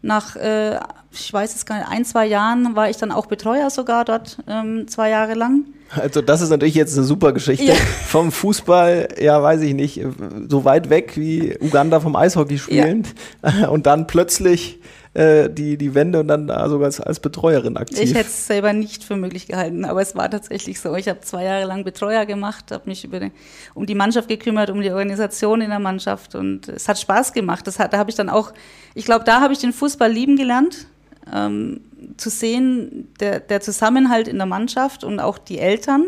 Nach, 0.04 0.36
äh, 0.36 0.78
ich 1.10 1.32
weiß 1.32 1.54
es 1.54 1.64
gar 1.64 1.78
nicht, 1.78 1.88
ein, 1.88 2.04
zwei 2.04 2.26
Jahren 2.26 2.76
war 2.76 2.90
ich 2.90 2.98
dann 2.98 3.10
auch 3.10 3.24
Betreuer 3.24 3.70
sogar 3.70 4.04
dort, 4.04 4.38
ähm, 4.46 4.86
zwei 4.86 5.08
Jahre 5.08 5.32
lang. 5.32 5.64
Also 5.90 6.20
das 6.20 6.42
ist 6.42 6.50
natürlich 6.50 6.74
jetzt 6.74 6.94
eine 6.96 7.06
super 7.06 7.32
Geschichte. 7.32 7.64
Ja. 7.64 7.74
Vom 8.06 8.30
Fußball, 8.30 9.08
ja, 9.18 9.42
weiß 9.42 9.62
ich 9.62 9.72
nicht, 9.72 10.02
so 10.48 10.64
weit 10.66 10.90
weg 10.90 11.12
wie 11.16 11.56
Uganda 11.58 12.00
vom 12.00 12.16
Eishockey 12.16 12.58
spielend 12.58 13.14
ja. 13.42 13.68
und 13.70 13.86
dann 13.86 14.06
plötzlich 14.06 14.78
äh, 15.14 15.48
die, 15.48 15.76
die 15.78 15.94
Wende 15.94 16.20
und 16.20 16.28
dann 16.28 16.48
da 16.48 16.68
sogar 16.68 16.86
als, 16.86 17.00
als 17.00 17.20
Betreuerin 17.20 17.76
aktiv. 17.76 18.00
Ich 18.00 18.14
hätte 18.14 18.26
es 18.26 18.46
selber 18.48 18.72
nicht 18.72 19.04
für 19.04 19.14
möglich 19.14 19.46
gehalten, 19.46 19.84
aber 19.84 20.02
es 20.02 20.16
war 20.16 20.28
tatsächlich 20.28 20.80
so. 20.80 20.94
Ich 20.96 21.08
habe 21.08 21.20
zwei 21.20 21.44
Jahre 21.44 21.66
lang 21.66 21.84
Betreuer 21.84 22.26
gemacht, 22.26 22.72
habe 22.72 22.88
mich 22.88 23.02
die, 23.02 23.30
um 23.74 23.86
die 23.86 23.94
Mannschaft 23.94 24.28
gekümmert, 24.28 24.70
um 24.70 24.80
die 24.80 24.90
Organisation 24.90 25.60
in 25.60 25.70
der 25.70 25.78
Mannschaft 25.78 26.34
und 26.34 26.68
es 26.68 26.88
hat 26.88 26.98
Spaß 26.98 27.32
gemacht. 27.32 27.64
Das 27.66 27.78
hat, 27.78 27.92
da 27.92 27.98
habe 27.98 28.10
ich 28.10 28.16
dann 28.16 28.28
auch, 28.28 28.52
ich 28.94 29.04
glaube, 29.04 29.24
da 29.24 29.40
habe 29.40 29.52
ich 29.52 29.60
den 29.60 29.72
Fußball 29.72 30.10
lieben 30.10 30.36
gelernt. 30.36 30.88
Ähm, 31.32 31.80
zu 32.18 32.28
sehen, 32.28 33.08
der, 33.18 33.40
der 33.40 33.60
Zusammenhalt 33.60 34.28
in 34.28 34.36
der 34.36 34.46
Mannschaft 34.46 35.04
und 35.04 35.20
auch 35.20 35.38
die 35.38 35.58
Eltern, 35.58 36.06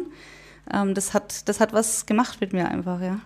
ähm, 0.73 0.95
das, 0.95 1.15
hat, 1.15 1.49
das 1.49 1.61
hat 1.61 1.73
was 1.73 2.07
gemacht 2.07 2.41
mit 2.41 2.53
mir 2.53 2.69
einfach, 2.69 3.01
ja. 3.01 3.21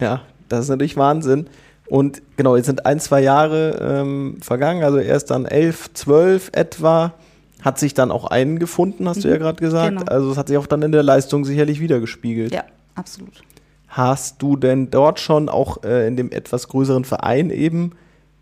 Ja, 0.00 0.22
das 0.48 0.64
ist 0.64 0.68
natürlich 0.68 0.96
Wahnsinn. 0.96 1.46
Und 1.90 2.22
genau, 2.36 2.54
jetzt 2.54 2.66
sind 2.66 2.86
ein, 2.86 3.00
zwei 3.00 3.20
Jahre 3.20 3.76
ähm, 3.82 4.36
vergangen, 4.40 4.84
also 4.84 4.98
erst 4.98 5.32
dann 5.32 5.44
elf, 5.44 5.92
zwölf 5.92 6.50
etwa, 6.52 7.14
hat 7.62 7.80
sich 7.80 7.94
dann 7.94 8.12
auch 8.12 8.26
eingefunden, 8.26 9.08
hast 9.08 9.18
mhm. 9.18 9.22
du 9.22 9.28
ja 9.28 9.34
mhm. 9.34 9.40
gerade 9.40 9.60
gesagt. 9.60 9.98
Genau. 9.98 10.10
Also 10.10 10.30
es 10.30 10.38
hat 10.38 10.46
sich 10.46 10.56
auch 10.56 10.68
dann 10.68 10.82
in 10.82 10.92
der 10.92 11.02
Leistung 11.02 11.44
sicherlich 11.44 11.80
wiedergespiegelt. 11.80 12.54
Ja, 12.54 12.62
absolut. 12.94 13.42
Hast 13.88 14.40
du 14.40 14.56
denn 14.56 14.90
dort 14.92 15.18
schon 15.18 15.48
auch 15.48 15.82
äh, 15.82 16.06
in 16.06 16.16
dem 16.16 16.30
etwas 16.30 16.68
größeren 16.68 17.04
Verein 17.04 17.50
eben 17.50 17.90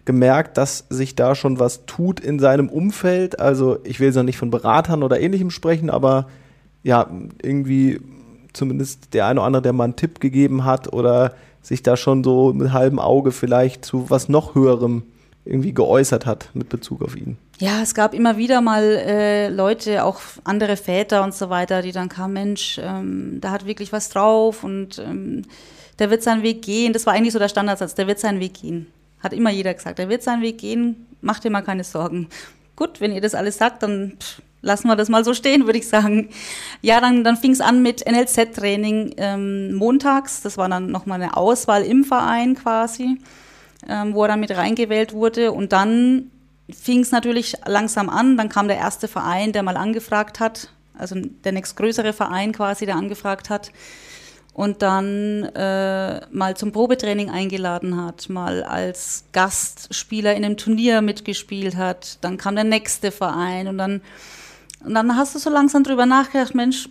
gemerkt, 0.05 0.59
dass 0.59 0.85
sich 0.91 1.17
da 1.17 1.35
schon 1.35 1.59
was 1.59 1.87
tut 1.87 2.21
in 2.21 2.39
seinem 2.39 2.69
Umfeld? 2.69 3.41
Also 3.41 3.79
ich 3.85 3.99
will 3.99 4.09
jetzt 4.09 4.17
noch 4.17 4.25
nicht 4.25 4.37
von 4.37 4.51
Beratern 4.51 5.03
oder 5.03 5.21
ähnlichem 5.21 5.51
sprechen, 5.51 5.89
aber 5.89 6.29
ja, 6.83 7.11
irgendwie 7.43 7.99
zumindest 8.53 9.15
der 9.15 9.27
eine 9.27 9.41
oder 9.41 9.47
andere, 9.47 9.63
der 9.63 9.73
mal 9.73 9.85
einen 9.85 9.97
Tipp 9.97 10.21
gegeben 10.21 10.67
hat 10.67 10.93
oder 10.93 11.33
sich 11.63 11.83
da 11.83 11.97
schon 11.97 12.25
so 12.25 12.53
mit 12.53 12.73
halbem 12.73 12.99
Auge 12.99 13.33
vielleicht 13.33 13.85
zu 13.85 14.11
was 14.11 14.29
noch 14.29 14.55
höherem 14.55 15.03
irgendwie 15.45 15.73
geäußert 15.73 16.27
hat 16.27 16.51
mit 16.55 16.69
Bezug 16.69 17.03
auf 17.03 17.17
ihn. 17.17 17.39
Ja, 17.59 17.83
es 17.83 17.95
gab 17.95 18.15
immer 18.15 18.37
wieder 18.37 18.61
mal 18.61 18.83
äh, 18.85 19.49
Leute, 19.49 20.05
auch 20.05 20.21
andere 20.45 20.77
Väter 20.77 21.25
und 21.25 21.35
so 21.35 21.51
weiter, 21.51 21.83
die 21.83 21.93
dann 21.93 22.09
kamen, 22.09 22.35
Mensch, 22.35 22.79
ähm, 22.83 23.39
da 23.41 23.51
hat 23.51 23.67
wirklich 23.67 23.93
was 23.93 24.11
drauf 24.11 24.63
und 24.63 24.99
ähm, 24.99 25.43
der 25.99 26.11
wird 26.11 26.23
seinen 26.23 26.43
Weg 26.43 26.63
gehen. 26.63 26.93
Das 26.93 27.07
war 27.07 27.15
eigentlich 27.15 27.33
so 27.33 27.39
der 27.39 27.49
Standardsatz, 27.49 27.95
der 27.95 28.07
wird 28.07 28.21
seinen 28.21 28.41
Weg 28.41 28.55
gehen. 28.55 28.87
Hat 29.21 29.33
immer 29.33 29.51
jeder 29.51 29.75
gesagt, 29.75 29.99
der 29.99 30.09
wird 30.09 30.23
seinen 30.23 30.43
Weg 30.43 30.59
gehen, 30.59 31.07
mach 31.21 31.41
dir 31.41 31.51
mal 31.51 31.63
keine 31.63 31.83
Sorgen. 31.83 32.29
Gut, 32.77 33.01
wenn 33.01 33.13
ihr 33.13 33.21
das 33.21 33.35
alles 33.35 33.59
sagt, 33.59 33.83
dann 33.83 34.13
pff, 34.21 34.41
lassen 34.63 34.89
wir 34.89 34.97
das 34.97 35.09
mal 35.09 35.25
so 35.25 35.35
stehen, 35.35 35.67
würde 35.67 35.79
ich 35.79 35.89
sagen. 35.89 36.31
Ja, 36.83 37.01
dann, 37.01 37.25
dann 37.25 37.37
fing 37.37 37.53
es 37.53 37.61
an 37.61 37.83
mit 37.83 38.05
NLZ-Training 38.07 39.15
ähm, 39.17 39.75
montags. 39.75 40.43
Das 40.43 40.57
war 40.57 40.69
dann 40.69 40.91
nochmal 40.91 41.21
eine 41.21 41.37
Auswahl 41.37 41.83
im 41.83 42.05
Verein 42.05 42.55
quasi, 42.55 43.21
ähm, 43.89 44.15
wo 44.15 44.23
er 44.23 44.29
dann 44.29 44.41
mit 44.41 44.57
reingewählt 44.57 45.13
wurde. 45.13 45.53
Und 45.53 45.73
dann 45.73 46.31
fing 46.71 47.01
es 47.01 47.13
natürlich 47.13 47.55
langsam 47.67 48.09
an. 48.09 48.37
Dann 48.37 48.49
kam 48.49 48.69
der 48.69 48.79
erste 48.79 49.09
Verein, 49.09 49.53
der 49.53 49.63
mal 49.63 49.77
angefragt 49.77 50.41
hat, 50.41 50.71
also 50.97 51.17
der 51.17 51.53
nächstgrößere 51.53 52.13
Verein 52.13 52.53
quasi, 52.53 52.87
der 52.87 52.97
angefragt 52.97 53.51
hat 53.51 53.71
und 54.59 54.83
dann 54.83 55.45
äh, 55.55 56.27
mal 56.33 56.57
zum 56.57 56.73
Probetraining 56.73 57.31
eingeladen 57.31 57.97
hat, 57.97 58.29
mal 58.29 58.65
als 58.65 59.23
Gastspieler 59.31 60.35
in 60.35 60.45
einem 60.45 60.57
Turnier 60.57 61.01
mitgespielt 61.01 61.77
hat. 61.77 62.19
Dann 62.23 62.39
kam 62.39 62.57
der 62.57 62.65
nächste 62.65 63.13
Verein 63.13 63.69
und 63.69 63.79
dann 63.79 64.01
und 64.85 64.95
dann 64.95 65.17
hast 65.17 65.35
du 65.35 65.39
so 65.39 65.51
langsam 65.51 65.85
drüber 65.85 66.07
nachgedacht, 66.07 66.55
Mensch, 66.55 66.89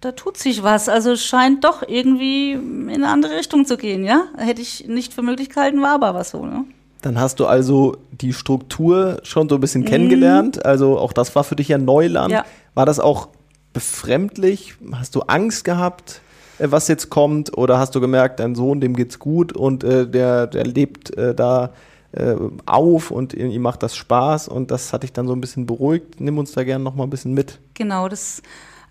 da 0.00 0.12
tut 0.12 0.36
sich 0.36 0.62
was. 0.62 0.88
Also 0.88 1.12
es 1.12 1.24
scheint 1.24 1.64
doch 1.64 1.82
irgendwie 1.86 2.52
in 2.52 2.90
eine 2.90 3.08
andere 3.08 3.36
Richtung 3.36 3.66
zu 3.66 3.76
gehen, 3.76 4.04
ja? 4.04 4.24
Hätte 4.36 4.62
ich 4.62 4.86
nicht 4.88 5.12
für 5.12 5.22
möglich 5.22 5.50
gehalten, 5.50 5.80
war 5.82 5.94
aber 5.94 6.14
was 6.14 6.30
so, 6.30 6.44
ne? 6.44 6.64
Dann 7.02 7.18
hast 7.18 7.40
du 7.40 7.46
also 7.46 7.96
die 8.12 8.32
Struktur 8.32 9.20
schon 9.22 9.48
so 9.48 9.54
ein 9.54 9.60
bisschen 9.60 9.82
mhm. 9.82 9.86
kennengelernt. 9.86 10.64
Also 10.64 10.98
auch 10.98 11.12
das 11.12 11.34
war 11.34 11.44
für 11.44 11.56
dich 11.56 11.68
ja 11.68 11.78
Neuland. 11.78 12.32
Ja. 12.32 12.44
War 12.74 12.86
das 12.86 13.00
auch 13.00 13.28
befremdlich? 13.72 14.74
Hast 14.92 15.14
du 15.14 15.20
Angst 15.22 15.64
gehabt, 15.64 16.20
äh, 16.58 16.70
was 16.70 16.88
jetzt 16.88 17.10
kommt? 17.10 17.56
Oder 17.56 17.78
hast 17.78 17.94
du 17.94 18.00
gemerkt, 18.00 18.40
dein 18.40 18.54
Sohn, 18.54 18.80
dem 18.80 18.94
geht's 18.94 19.18
gut 19.18 19.52
und 19.52 19.84
äh, 19.84 20.06
der, 20.06 20.46
der 20.46 20.64
lebt 20.64 21.16
äh, 21.16 21.34
da 21.34 21.70
äh, 22.12 22.34
auf 22.66 23.10
und 23.10 23.34
ihm 23.34 23.62
macht 23.62 23.82
das 23.82 23.96
Spaß 23.96 24.48
und 24.48 24.70
das 24.70 24.92
hat 24.92 25.02
dich 25.02 25.12
dann 25.12 25.26
so 25.26 25.34
ein 25.34 25.40
bisschen 25.40 25.66
beruhigt. 25.66 26.20
Nimm 26.20 26.38
uns 26.38 26.52
da 26.52 26.64
gerne 26.64 26.82
noch 26.82 26.94
mal 26.94 27.04
ein 27.04 27.10
bisschen 27.10 27.34
mit. 27.34 27.58
Genau, 27.74 28.08
das 28.08 28.42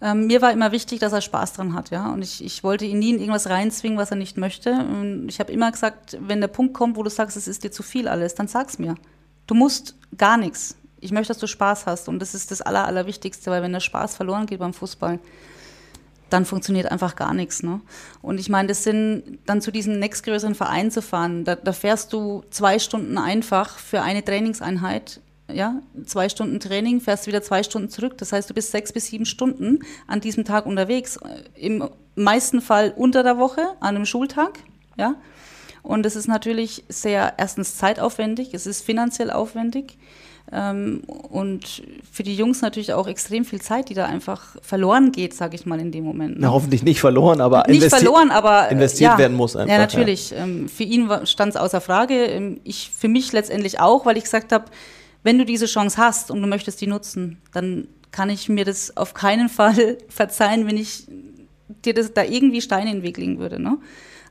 ähm, 0.01 0.27
mir 0.27 0.41
war 0.41 0.51
immer 0.51 0.71
wichtig, 0.71 0.99
dass 0.99 1.11
er 1.11 1.21
Spaß 1.21 1.53
dran 1.53 1.73
hat, 1.73 1.89
ja. 1.89 2.11
Und 2.11 2.21
ich, 2.21 2.43
ich 2.43 2.63
wollte 2.63 2.85
ihn 2.85 2.99
nie 2.99 3.11
in 3.11 3.19
irgendwas 3.19 3.49
reinzwingen, 3.49 3.97
was 3.97 4.11
er 4.11 4.17
nicht 4.17 4.37
möchte. 4.37 4.71
Und 4.71 5.27
ich 5.27 5.39
habe 5.39 5.51
immer 5.51 5.71
gesagt, 5.71 6.17
wenn 6.21 6.39
der 6.39 6.47
Punkt 6.47 6.73
kommt, 6.73 6.95
wo 6.95 7.03
du 7.03 7.09
sagst, 7.09 7.35
es 7.35 7.47
ist 7.47 7.63
dir 7.63 7.71
zu 7.71 7.83
viel 7.83 8.07
alles, 8.07 8.35
dann 8.35 8.47
sag's 8.47 8.79
mir. 8.79 8.95
Du 9.47 9.55
musst 9.55 9.95
gar 10.17 10.37
nichts. 10.37 10.77
Ich 11.01 11.11
möchte, 11.11 11.29
dass 11.29 11.39
du 11.39 11.47
Spaß 11.47 11.85
hast. 11.85 12.07
Und 12.07 12.19
das 12.19 12.33
ist 12.33 12.51
das 12.51 12.61
Aller, 12.61 12.85
Allerwichtigste, 12.85 13.51
weil 13.51 13.61
wenn 13.61 13.73
der 13.73 13.79
Spaß 13.81 14.15
verloren 14.15 14.45
geht 14.45 14.59
beim 14.59 14.73
Fußball, 14.73 15.19
dann 16.29 16.45
funktioniert 16.45 16.91
einfach 16.91 17.15
gar 17.15 17.33
nichts. 17.33 17.63
Ne? 17.63 17.81
Und 18.21 18.39
ich 18.39 18.49
meine, 18.49 18.67
das 18.67 18.83
sind 18.83 19.39
dann 19.45 19.61
zu 19.61 19.71
diesem 19.71 19.99
nächstgrößeren 19.99 20.55
Verein 20.55 20.91
zu 20.91 21.01
fahren, 21.01 21.43
da, 21.43 21.55
da 21.55 21.73
fährst 21.73 22.13
du 22.13 22.43
zwei 22.49 22.79
Stunden 22.79 23.17
einfach 23.17 23.77
für 23.77 24.01
eine 24.01 24.23
Trainingseinheit 24.23 25.21
ja, 25.51 25.81
zwei 26.05 26.29
Stunden 26.29 26.59
Training, 26.59 27.01
fährst 27.01 27.27
wieder 27.27 27.41
zwei 27.41 27.63
Stunden 27.63 27.89
zurück. 27.89 28.17
Das 28.17 28.31
heißt, 28.31 28.49
du 28.49 28.53
bist 28.53 28.71
sechs 28.71 28.93
bis 28.93 29.07
sieben 29.07 29.25
Stunden 29.25 29.79
an 30.07 30.21
diesem 30.21 30.45
Tag 30.45 30.65
unterwegs. 30.65 31.19
Im 31.55 31.89
meisten 32.15 32.61
Fall 32.61 32.93
unter 32.95 33.23
der 33.23 33.37
Woche, 33.37 33.61
an 33.79 33.95
einem 33.95 34.05
Schultag, 34.05 34.59
ja. 34.97 35.15
Und 35.81 36.05
es 36.05 36.15
ist 36.15 36.27
natürlich 36.27 36.83
sehr, 36.89 37.35
erstens 37.37 37.77
zeitaufwendig, 37.77 38.53
es 38.53 38.67
ist 38.67 38.83
finanziell 38.83 39.31
aufwendig. 39.31 39.97
Ähm, 40.51 41.01
und 41.05 41.83
für 42.11 42.23
die 42.23 42.35
Jungs 42.35 42.61
natürlich 42.61 42.93
auch 42.93 43.07
extrem 43.07 43.45
viel 43.45 43.61
Zeit, 43.61 43.89
die 43.89 43.93
da 43.93 44.05
einfach 44.05 44.55
verloren 44.61 45.11
geht, 45.11 45.33
sage 45.33 45.55
ich 45.55 45.65
mal 45.65 45.79
in 45.79 45.91
dem 45.91 46.03
Moment. 46.03 46.35
Ne? 46.35 46.41
Na, 46.41 46.51
hoffentlich 46.51 46.83
nicht 46.83 46.99
verloren, 46.99 47.39
aber 47.39 47.65
nicht 47.67 47.87
verloren, 47.87 48.31
aber 48.31 48.69
investiert 48.69 49.11
ja, 49.11 49.17
werden 49.17 49.37
muss 49.37 49.55
einfach. 49.55 49.71
Ja, 49.71 49.77
natürlich. 49.77 50.31
Ja. 50.31 50.37
Ähm, 50.37 50.67
für 50.67 50.83
ihn 50.83 51.09
stand 51.25 51.53
es 51.53 51.55
außer 51.55 51.81
Frage. 51.81 52.25
Ähm, 52.25 52.59
ich 52.63 52.91
für 52.95 53.07
mich 53.07 53.31
letztendlich 53.31 53.79
auch, 53.79 54.05
weil 54.05 54.17
ich 54.17 54.23
gesagt 54.23 54.51
habe, 54.51 54.65
wenn 55.23 55.37
du 55.37 55.45
diese 55.45 55.67
Chance 55.67 55.97
hast 55.97 56.31
und 56.31 56.41
du 56.41 56.47
möchtest 56.47 56.81
die 56.81 56.87
nutzen, 56.87 57.41
dann 57.53 57.87
kann 58.11 58.29
ich 58.29 58.49
mir 58.49 58.65
das 58.65 58.97
auf 58.97 59.13
keinen 59.13 59.49
Fall 59.49 59.97
verzeihen, 60.07 60.67
wenn 60.67 60.77
ich 60.77 61.07
dir 61.85 61.93
das 61.93 62.13
da 62.13 62.23
irgendwie 62.23 62.61
Steine 62.61 62.89
in 62.89 62.97
den 62.97 63.03
Weg 63.03 63.17
legen 63.17 63.37
würde. 63.37 63.61
Ne? 63.61 63.77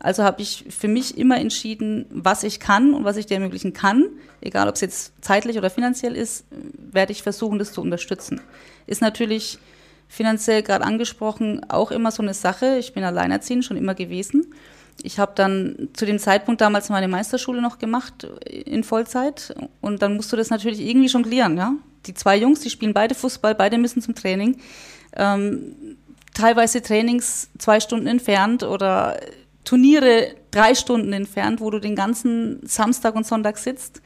Also 0.00 0.22
habe 0.22 0.42
ich 0.42 0.64
für 0.68 0.88
mich 0.88 1.18
immer 1.18 1.38
entschieden, 1.38 2.06
was 2.10 2.44
ich 2.44 2.60
kann 2.60 2.94
und 2.94 3.04
was 3.04 3.16
ich 3.16 3.26
dir 3.26 3.34
ermöglichen 3.34 3.72
kann, 3.72 4.06
egal 4.40 4.68
ob 4.68 4.76
es 4.76 4.80
jetzt 4.80 5.12
zeitlich 5.20 5.58
oder 5.58 5.70
finanziell 5.70 6.16
ist, 6.16 6.44
werde 6.50 7.12
ich 7.12 7.22
versuchen, 7.22 7.58
das 7.58 7.72
zu 7.72 7.80
unterstützen. 7.80 8.40
Ist 8.86 9.02
natürlich 9.02 9.58
finanziell 10.08 10.62
gerade 10.62 10.84
angesprochen 10.84 11.68
auch 11.68 11.90
immer 11.90 12.10
so 12.10 12.22
eine 12.22 12.34
Sache. 12.34 12.76
Ich 12.78 12.94
bin 12.94 13.04
alleinerziehend 13.04 13.64
schon 13.64 13.76
immer 13.76 13.94
gewesen. 13.94 14.54
Ich 15.02 15.18
habe 15.18 15.32
dann 15.34 15.88
zu 15.92 16.06
dem 16.06 16.18
Zeitpunkt 16.18 16.60
damals 16.60 16.88
meine 16.88 17.08
Meisterschule 17.08 17.62
noch 17.62 17.78
gemacht 17.78 18.26
in 18.46 18.82
Vollzeit 18.82 19.54
und 19.80 20.02
dann 20.02 20.16
musst 20.16 20.32
du 20.32 20.36
das 20.36 20.50
natürlich 20.50 20.80
irgendwie 20.80 21.08
jonglieren. 21.08 21.56
Ja? 21.56 21.74
Die 22.06 22.14
zwei 22.14 22.36
Jungs, 22.36 22.60
die 22.60 22.70
spielen 22.70 22.94
beide 22.94 23.14
Fußball, 23.14 23.54
beide 23.54 23.78
müssen 23.78 24.02
zum 24.02 24.14
Training. 24.14 24.58
Ähm, 25.16 25.96
teilweise 26.34 26.82
Trainings 26.82 27.50
zwei 27.58 27.78
Stunden 27.78 28.06
entfernt 28.06 28.62
oder 28.62 29.20
Turniere 29.68 30.28
drei 30.50 30.74
Stunden 30.74 31.12
entfernt, 31.12 31.60
wo 31.60 31.68
du 31.68 31.78
den 31.78 31.94
ganzen 31.94 32.66
Samstag 32.66 33.14
und 33.14 33.26
Sonntag 33.26 33.58
sitzt. 33.58 34.00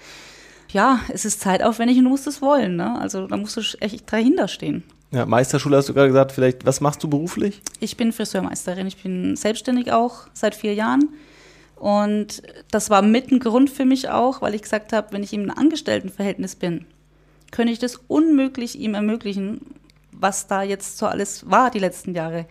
Ja, 0.73 0.99
es 1.09 1.25
ist 1.25 1.41
zeitaufwendig 1.41 1.99
und 1.99 2.05
du 2.05 2.11
musst 2.11 2.27
es 2.27 2.43
wollen. 2.43 2.75
Ne? 2.75 2.99
Also 2.99 3.29
da 3.29 3.37
musst 3.37 3.57
du 3.57 3.61
echt 3.79 4.13
dahinter 4.13 4.49
stehen. 4.49 4.83
Ja, 5.13 5.25
Meisterschule 5.25 5.77
hast 5.77 5.89
du 5.89 5.95
gerade 5.95 6.09
gesagt, 6.09 6.33
vielleicht, 6.33 6.67
was 6.67 6.81
machst 6.81 7.05
du 7.05 7.09
beruflich? 7.09 7.63
Ich 7.79 7.97
bin 7.97 8.13
Friseurmeisterin. 8.13 8.89
Ich 8.89 9.01
bin 9.01 9.37
selbstständig 9.37 9.93
auch 9.93 10.27
seit 10.33 10.57
vier 10.57 10.75
Jahren. 10.75 11.11
Und 11.77 12.43
das 12.73 12.91
war 12.91 13.03
mit 13.03 13.31
ein 13.31 13.39
Grund 13.39 13.71
für 13.71 13.85
mich 13.85 14.09
auch, 14.09 14.43
weil 14.43 14.57
ich 14.57 14.63
gesagt 14.63 14.93
habe, 14.93 15.13
wenn 15.13 15.23
ich 15.23 15.33
im 15.33 15.49
Angestelltenverhältnis 15.49 16.57
bin, 16.57 16.87
könnte 17.53 17.73
ich 17.73 17.79
das 17.79 18.01
unmöglich 18.09 18.81
ihm 18.81 18.95
ermöglichen, 18.95 19.61
was 20.11 20.49
da 20.49 20.65
jetzt 20.65 20.99
so 20.99 21.07
alles 21.07 21.49
war 21.49 21.71
die 21.71 21.79
letzten 21.79 22.17
Jahre. 22.17 22.47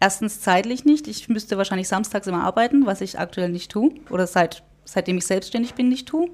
Erstens 0.00 0.40
zeitlich 0.40 0.86
nicht. 0.86 1.06
Ich 1.06 1.28
müsste 1.28 1.58
wahrscheinlich 1.58 1.88
samstags 1.88 2.26
immer 2.26 2.42
arbeiten, 2.42 2.86
was 2.86 3.02
ich 3.02 3.18
aktuell 3.18 3.50
nicht 3.50 3.70
tue 3.70 3.92
oder 4.08 4.26
seit, 4.26 4.62
seitdem 4.84 5.18
ich 5.18 5.26
selbstständig 5.26 5.74
bin 5.74 5.90
nicht 5.90 6.08
tue. 6.08 6.30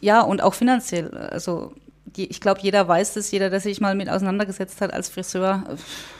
Ja, 0.00 0.22
und 0.22 0.42
auch 0.42 0.54
finanziell. 0.54 1.10
Also 1.10 1.74
ich 2.16 2.40
glaube, 2.40 2.60
jeder 2.62 2.88
weiß 2.88 3.14
das, 3.14 3.30
jeder, 3.30 3.50
der 3.50 3.60
sich 3.60 3.80
mal 3.80 3.94
mit 3.94 4.08
auseinandergesetzt 4.08 4.80
hat 4.80 4.92
als 4.92 5.10
Friseur, 5.10 5.76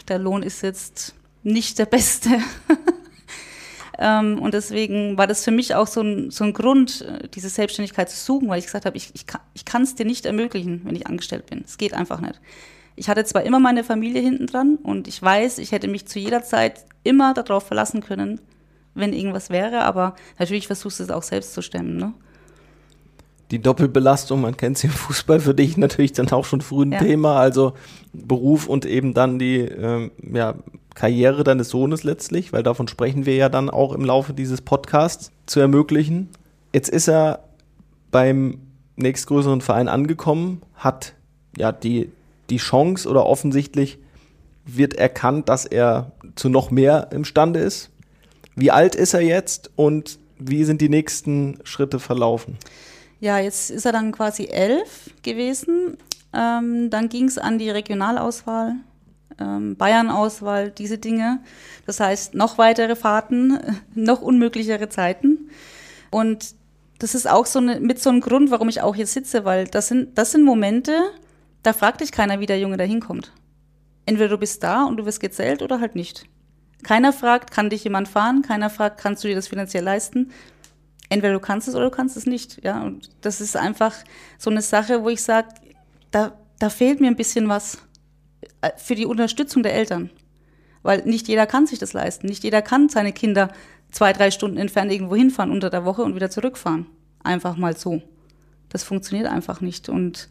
der 0.09 0.19
Lohn 0.19 0.43
ist 0.43 0.63
jetzt 0.63 1.15
nicht 1.43 1.79
der 1.79 1.87
beste. 1.87 2.31
Ähm, 4.01 4.39
und 4.41 4.55
deswegen 4.55 5.19
war 5.19 5.27
das 5.27 5.43
für 5.43 5.51
mich 5.51 5.75
auch 5.75 5.89
so 5.89 6.03
ein, 6.03 6.31
so 6.31 6.45
ein 6.45 6.53
Grund, 6.53 7.03
äh, 7.03 7.29
diese 7.29 7.49
Selbstständigkeit 7.49 8.09
zu 8.09 8.17
suchen, 8.17 8.49
weil 8.49 8.61
ich 8.61 8.67
gesagt 8.67 8.87
habe, 8.87 8.97
ich, 8.97 9.13
ich 9.55 9.65
kann 9.65 9.83
es 9.83 9.97
dir 9.97 10.07
nicht 10.07 10.25
ermöglichen, 10.25 10.83
wenn 10.85 10.95
ich 10.95 11.09
angestellt 11.09 11.47
bin. 11.47 11.65
Es 11.65 11.79
geht 11.79 11.95
einfach 11.95 12.21
nicht. 12.21 12.41
Ich 12.99 13.09
hatte 13.09 13.25
zwar 13.25 13.45
immer 13.45 13.61
meine 13.61 13.85
Familie 13.85 14.21
hinten 14.21 14.47
dran 14.47 14.77
und 14.83 15.09
ich 15.09 15.23
weiß, 15.23 15.59
ich 15.59 15.73
hätte 15.73 15.89
mich 15.89 16.07
zu 16.07 16.19
jeder 16.19 16.43
Zeit 16.43 16.85
immer 17.05 17.33
darauf 17.33 17.67
verlassen 17.67 18.03
können, 18.03 18.41
wenn 18.95 19.13
irgendwas 19.13 19.51
wäre, 19.51 19.83
aber 19.83 20.17
natürlich 20.39 20.67
versuchst 20.67 20.99
du 20.99 21.05
es 21.05 21.11
auch 21.11 21.23
selbst 21.23 21.55
zu 21.55 21.63
stemmen. 21.63 21.97
Ne? 21.97 22.13
Die 23.51 23.61
Doppelbelastung, 23.61 24.41
man 24.41 24.57
kennt 24.57 24.79
sie 24.79 24.89
im 24.89 24.93
Fußball, 24.93 25.41
für 25.41 25.55
dich 25.55 25.77
natürlich 25.77 26.13
dann 26.13 26.31
auch 26.33 26.45
schon 26.45 26.61
früh 26.61 26.85
ein 26.85 26.93
ja. 26.93 26.99
Thema, 26.99 27.39
also 27.39 27.73
Beruf 28.13 28.67
und 28.67 28.85
eben 28.85 29.15
dann 29.15 29.39
die 29.39 29.61
ähm, 29.61 30.11
ja, 30.33 30.55
Karriere 30.95 31.45
deines 31.45 31.71
Sohnes 31.71 32.03
letztlich, 32.03 32.53
weil 32.53 32.63
davon 32.63 32.89
sprechen 32.89 33.25
wir 33.25 33.37
ja 33.37 33.49
dann 33.49 33.71
auch 33.71 33.93
im 33.93 34.05
Laufe 34.05 34.35
dieses 34.35 34.61
Podcasts 34.61 35.31
zu 35.47 35.61
ermöglichen. 35.61 36.29
Jetzt 36.75 36.89
ist 36.89 37.09
er 37.09 37.45
beim 38.11 38.59
nächstgrößeren 38.97 39.61
Verein 39.61 39.89
angekommen, 39.89 40.61
hat 40.75 41.15
ja 41.57 41.73
die, 41.73 42.11
die 42.51 42.59
Chance 42.59 43.09
oder 43.09 43.27
offensichtlich 43.27 43.99
wird 44.65 44.95
erkannt, 44.95 45.49
dass 45.49 45.65
er 45.65 46.13
zu 46.35 46.49
noch 46.49 46.71
mehr 46.71 47.09
imstande 47.11 47.61
ist. 47.61 47.91
Wie 48.55 48.71
alt 48.71 48.95
ist 48.95 49.15
er 49.15 49.21
jetzt 49.21 49.71
und 49.77 50.19
wie 50.39 50.65
sind 50.65 50.81
die 50.81 50.89
nächsten 50.89 51.59
Schritte 51.65 51.99
verlaufen? 51.99 52.59
Ja, 53.21 53.39
jetzt 53.39 53.71
ist 53.71 53.85
er 53.85 53.93
dann 53.93 54.13
quasi 54.13 54.47
elf 54.47 55.11
gewesen. 55.23 55.97
Ähm, 56.33 56.91
dann 56.91 57.09
ging 57.09 57.25
es 57.25 57.39
an 57.39 57.59
die 57.59 57.71
Regionalauswahl, 57.71 58.77
ähm, 59.41 59.77
Bayern-Auswahl, 59.77 60.71
diese 60.71 60.99
Dinge. 60.99 61.41
Das 61.87 62.01
heißt, 62.01 62.35
noch 62.35 62.59
weitere 62.59 62.95
Fahrten, 62.95 63.59
noch 63.95 64.21
unmöglichere 64.21 64.89
Zeiten. 64.89 65.51
Und 66.11 66.55
das 66.99 67.15
ist 67.15 67.29
auch 67.29 67.47
so 67.47 67.59
eine, 67.59 67.81
mit 67.81 68.01
so 68.01 68.11
einem 68.11 68.21
Grund, 68.21 68.51
warum 68.51 68.69
ich 68.69 68.83
auch 68.83 68.95
hier 68.95 69.07
sitze, 69.07 69.45
weil 69.45 69.67
das 69.67 69.89
sind, 69.89 70.17
das 70.19 70.33
sind 70.33 70.45
Momente, 70.45 70.93
da 71.63 71.73
fragt 71.73 72.01
dich 72.01 72.13
keiner, 72.13 72.41
wie 72.41 72.47
der 72.47 72.59
Junge 72.59 72.77
da 72.77 72.85
hinkommt. 72.85 73.33
Entweder 74.07 74.31
du 74.31 74.39
bist 74.39 74.63
da 74.63 74.85
und 74.85 74.97
du 74.97 75.05
wirst 75.05 75.21
gezählt 75.21 75.63
oder 75.63 75.81
halt 75.81 75.95
nicht. 75.95 76.25
Keiner 76.83 77.13
fragt, 77.13 77.51
kann 77.51 77.71
dich 77.71 77.85
jemand 77.85 78.09
fahren? 78.09 78.43
Keiner 78.43 78.71
fragt, 78.71 79.01
kannst 79.01 79.25
du 79.25 79.29
dir 79.29 79.35
das 79.35 79.49
finanziell 79.49 79.85
leisten? 79.85 80.31
Entweder 81.09 81.35
du 81.35 81.41
kannst 81.41 81.69
es 81.69 81.75
oder 81.75 81.87
du 81.87 81.91
kannst 81.91 82.17
es 82.17 82.27
nicht. 82.27 82.63
Ja, 82.63 82.83
und 82.83 83.11
das 83.21 83.41
ist 83.41 83.57
einfach 83.57 83.95
so 84.39 84.51
eine 84.51 84.63
Sache, 84.63 85.03
wo 85.03 85.09
ich 85.09 85.23
sage, 85.23 85.49
da, 86.11 86.33
da 86.59 86.71
fehlt 86.71 87.01
mir 87.01 87.09
ein 87.09 87.17
bisschen 87.17 87.49
was 87.49 87.79
äh, 88.61 88.71
für 88.77 88.95
die 88.95 89.07
Unterstützung 89.07 89.63
der 89.63 89.75
Eltern. 89.75 90.11
Weil 90.83 91.03
nicht 91.05 91.29
jeder 91.29 91.47
kann 91.47 91.67
sich 91.67 91.79
das 91.79 91.93
leisten. 91.93 92.29
Nicht 92.29 92.45
jeder 92.45 92.63
kann 92.63 92.89
seine 92.89 93.13
Kinder 93.13 93.53
zwei, 93.91 94.13
drei 94.13 94.31
Stunden 94.31 94.59
entfernt 94.59 94.93
irgendwo 94.93 95.17
hinfahren 95.17 95.51
unter 95.51 95.71
der 95.71 95.85
Woche 95.85 96.03
und 96.03 96.15
wieder 96.15 96.31
zurückfahren. 96.31 96.87
Einfach 97.25 97.57
mal 97.57 97.77
so. 97.77 98.03
Das 98.69 98.85
funktioniert 98.85 99.29
einfach 99.29 99.61
nicht. 99.61 99.89
Und 99.89 100.29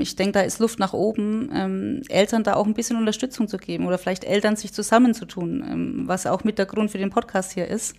ich 0.00 0.16
denke, 0.16 0.32
da 0.32 0.40
ist 0.40 0.58
Luft 0.58 0.78
nach 0.78 0.92
oben, 0.92 1.50
ähm, 1.54 2.02
Eltern 2.08 2.44
da 2.44 2.54
auch 2.54 2.66
ein 2.66 2.74
bisschen 2.74 2.96
Unterstützung 2.96 3.48
zu 3.48 3.58
geben 3.58 3.86
oder 3.86 3.98
vielleicht 3.98 4.24
Eltern 4.24 4.56
sich 4.56 4.72
zusammenzutun, 4.72 5.64
ähm, 5.68 6.02
was 6.06 6.26
auch 6.26 6.44
mit 6.44 6.58
der 6.58 6.66
Grund 6.66 6.90
für 6.90 6.98
den 6.98 7.10
Podcast 7.10 7.52
hier 7.52 7.68
ist, 7.68 7.96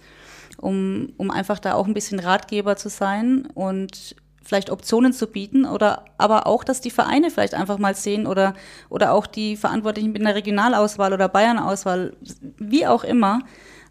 um, 0.57 1.13
um 1.17 1.29
einfach 1.31 1.59
da 1.59 1.73
auch 1.73 1.87
ein 1.87 1.93
bisschen 1.93 2.19
Ratgeber 2.19 2.75
zu 2.75 2.89
sein 2.89 3.47
und 3.53 4.15
vielleicht 4.43 4.69
Optionen 4.69 5.13
zu 5.13 5.27
bieten 5.27 5.65
oder 5.65 6.05
aber 6.17 6.47
auch, 6.47 6.63
dass 6.63 6.79
die 6.79 6.89
Vereine 6.89 7.29
vielleicht 7.29 7.53
einfach 7.53 7.77
mal 7.77 7.95
sehen 7.95 8.25
oder, 8.25 8.53
oder 8.89 9.11
auch 9.11 9.27
die 9.27 9.57
Verantwortlichen 9.57 10.13
mit 10.13 10.21
einer 10.21 10.35
Regionalauswahl 10.35 11.13
oder 11.13 11.27
Bayernauswahl, 11.27 12.15
wie 12.57 12.87
auch 12.87 13.03
immer, 13.03 13.39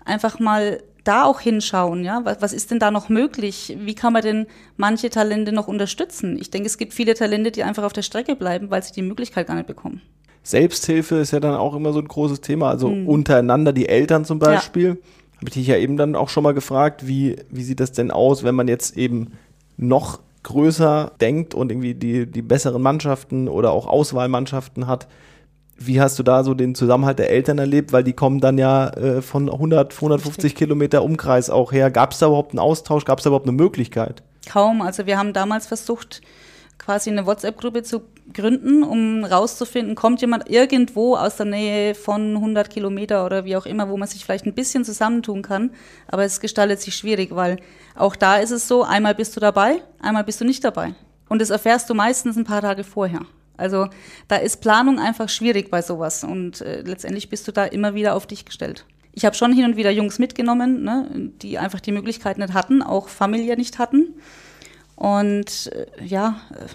einfach 0.04 0.38
mal 0.38 0.82
da 1.06 1.24
auch 1.24 1.40
hinschauen, 1.40 2.04
ja, 2.04 2.20
was, 2.24 2.40
was 2.40 2.52
ist 2.52 2.70
denn 2.70 2.78
da 2.78 2.90
noch 2.90 3.08
möglich? 3.08 3.76
Wie 3.80 3.94
kann 3.94 4.12
man 4.12 4.22
denn 4.22 4.46
manche 4.76 5.10
Talente 5.10 5.52
noch 5.52 5.68
unterstützen? 5.68 6.36
Ich 6.38 6.50
denke, 6.50 6.66
es 6.66 6.78
gibt 6.78 6.94
viele 6.94 7.14
Talente, 7.14 7.50
die 7.50 7.62
einfach 7.62 7.84
auf 7.84 7.92
der 7.92 8.02
Strecke 8.02 8.36
bleiben, 8.36 8.70
weil 8.70 8.82
sie 8.82 8.92
die 8.92 9.02
Möglichkeit 9.02 9.46
gar 9.46 9.54
nicht 9.54 9.66
bekommen. 9.66 10.02
Selbsthilfe 10.42 11.16
ist 11.16 11.32
ja 11.32 11.40
dann 11.40 11.54
auch 11.54 11.74
immer 11.74 11.92
so 11.92 11.98
ein 11.98 12.06
großes 12.06 12.40
Thema, 12.40 12.70
also 12.70 12.88
mhm. 12.88 13.08
untereinander 13.08 13.72
die 13.72 13.88
Eltern 13.88 14.24
zum 14.24 14.38
Beispiel. 14.38 14.88
Ja. 14.88 15.36
Habe 15.38 15.48
ich 15.48 15.54
dich 15.54 15.66
ja 15.66 15.76
eben 15.76 15.96
dann 15.96 16.14
auch 16.14 16.28
schon 16.28 16.44
mal 16.44 16.54
gefragt, 16.54 17.06
wie, 17.06 17.36
wie 17.50 17.62
sieht 17.62 17.80
das 17.80 17.92
denn 17.92 18.10
aus, 18.10 18.44
wenn 18.44 18.54
man 18.54 18.68
jetzt 18.68 18.96
eben 18.96 19.32
noch 19.76 20.20
größer 20.44 21.12
denkt 21.20 21.54
und 21.54 21.72
irgendwie 21.72 21.94
die, 21.94 22.26
die 22.26 22.42
besseren 22.42 22.80
Mannschaften 22.80 23.48
oder 23.48 23.72
auch 23.72 23.86
Auswahlmannschaften 23.86 24.86
hat? 24.86 25.08
Wie 25.78 26.00
hast 26.00 26.18
du 26.18 26.22
da 26.22 26.42
so 26.42 26.54
den 26.54 26.74
Zusammenhalt 26.74 27.18
der 27.18 27.30
Eltern 27.30 27.58
erlebt? 27.58 27.92
Weil 27.92 28.02
die 28.02 28.14
kommen 28.14 28.40
dann 28.40 28.56
ja 28.56 28.88
äh, 28.90 29.22
von 29.22 29.50
100, 29.50 29.94
150 29.94 30.44
Richtig. 30.44 30.54
Kilometer 30.54 31.02
Umkreis 31.02 31.50
auch 31.50 31.72
her. 31.72 31.90
Gab 31.90 32.12
es 32.12 32.18
da 32.18 32.26
überhaupt 32.26 32.52
einen 32.52 32.60
Austausch? 32.60 33.04
Gab 33.04 33.18
es 33.18 33.24
da 33.24 33.28
überhaupt 33.28 33.46
eine 33.46 33.56
Möglichkeit? 33.56 34.22
Kaum. 34.48 34.80
Also 34.80 35.06
wir 35.06 35.18
haben 35.18 35.32
damals 35.32 35.66
versucht, 35.66 36.22
quasi 36.78 37.10
eine 37.10 37.26
WhatsApp-Gruppe 37.26 37.82
zu 37.82 38.02
gründen, 38.32 38.82
um 38.82 39.24
rauszufinden, 39.24 39.94
kommt 39.94 40.20
jemand 40.20 40.50
irgendwo 40.50 41.16
aus 41.16 41.36
der 41.36 41.46
Nähe 41.46 41.94
von 41.94 42.36
100 42.36 42.70
Kilometer 42.70 43.24
oder 43.24 43.44
wie 43.44 43.56
auch 43.56 43.66
immer, 43.66 43.88
wo 43.88 43.96
man 43.96 44.08
sich 44.08 44.24
vielleicht 44.24 44.46
ein 44.46 44.54
bisschen 44.54 44.84
zusammentun 44.84 45.42
kann. 45.42 45.70
Aber 46.08 46.24
es 46.24 46.40
gestaltet 46.40 46.80
sich 46.80 46.96
schwierig, 46.96 47.34
weil 47.34 47.58
auch 47.94 48.16
da 48.16 48.36
ist 48.36 48.50
es 48.50 48.68
so, 48.68 48.82
einmal 48.82 49.14
bist 49.14 49.36
du 49.36 49.40
dabei, 49.40 49.82
einmal 50.00 50.24
bist 50.24 50.40
du 50.40 50.44
nicht 50.44 50.64
dabei. 50.64 50.94
Und 51.28 51.40
das 51.40 51.50
erfährst 51.50 51.90
du 51.90 51.94
meistens 51.94 52.36
ein 52.36 52.44
paar 52.44 52.62
Tage 52.62 52.84
vorher. 52.84 53.20
Also 53.56 53.88
da 54.28 54.36
ist 54.36 54.60
Planung 54.60 54.98
einfach 54.98 55.28
schwierig 55.28 55.70
bei 55.70 55.82
sowas 55.82 56.24
und 56.24 56.60
äh, 56.60 56.82
letztendlich 56.82 57.28
bist 57.28 57.46
du 57.48 57.52
da 57.52 57.64
immer 57.64 57.94
wieder 57.94 58.14
auf 58.14 58.26
dich 58.26 58.44
gestellt. 58.44 58.84
Ich 59.12 59.24
habe 59.24 59.34
schon 59.34 59.52
hin 59.52 59.64
und 59.64 59.76
wieder 59.76 59.90
Jungs 59.90 60.18
mitgenommen, 60.18 60.84
ne, 60.84 61.30
die 61.40 61.58
einfach 61.58 61.80
die 61.80 61.92
Möglichkeit 61.92 62.36
nicht 62.38 62.52
hatten, 62.52 62.82
auch 62.82 63.08
familiär 63.08 63.56
nicht 63.56 63.78
hatten. 63.78 64.14
Und 64.94 65.70
äh, 65.72 66.04
ja, 66.04 66.40
äh, 66.52 66.66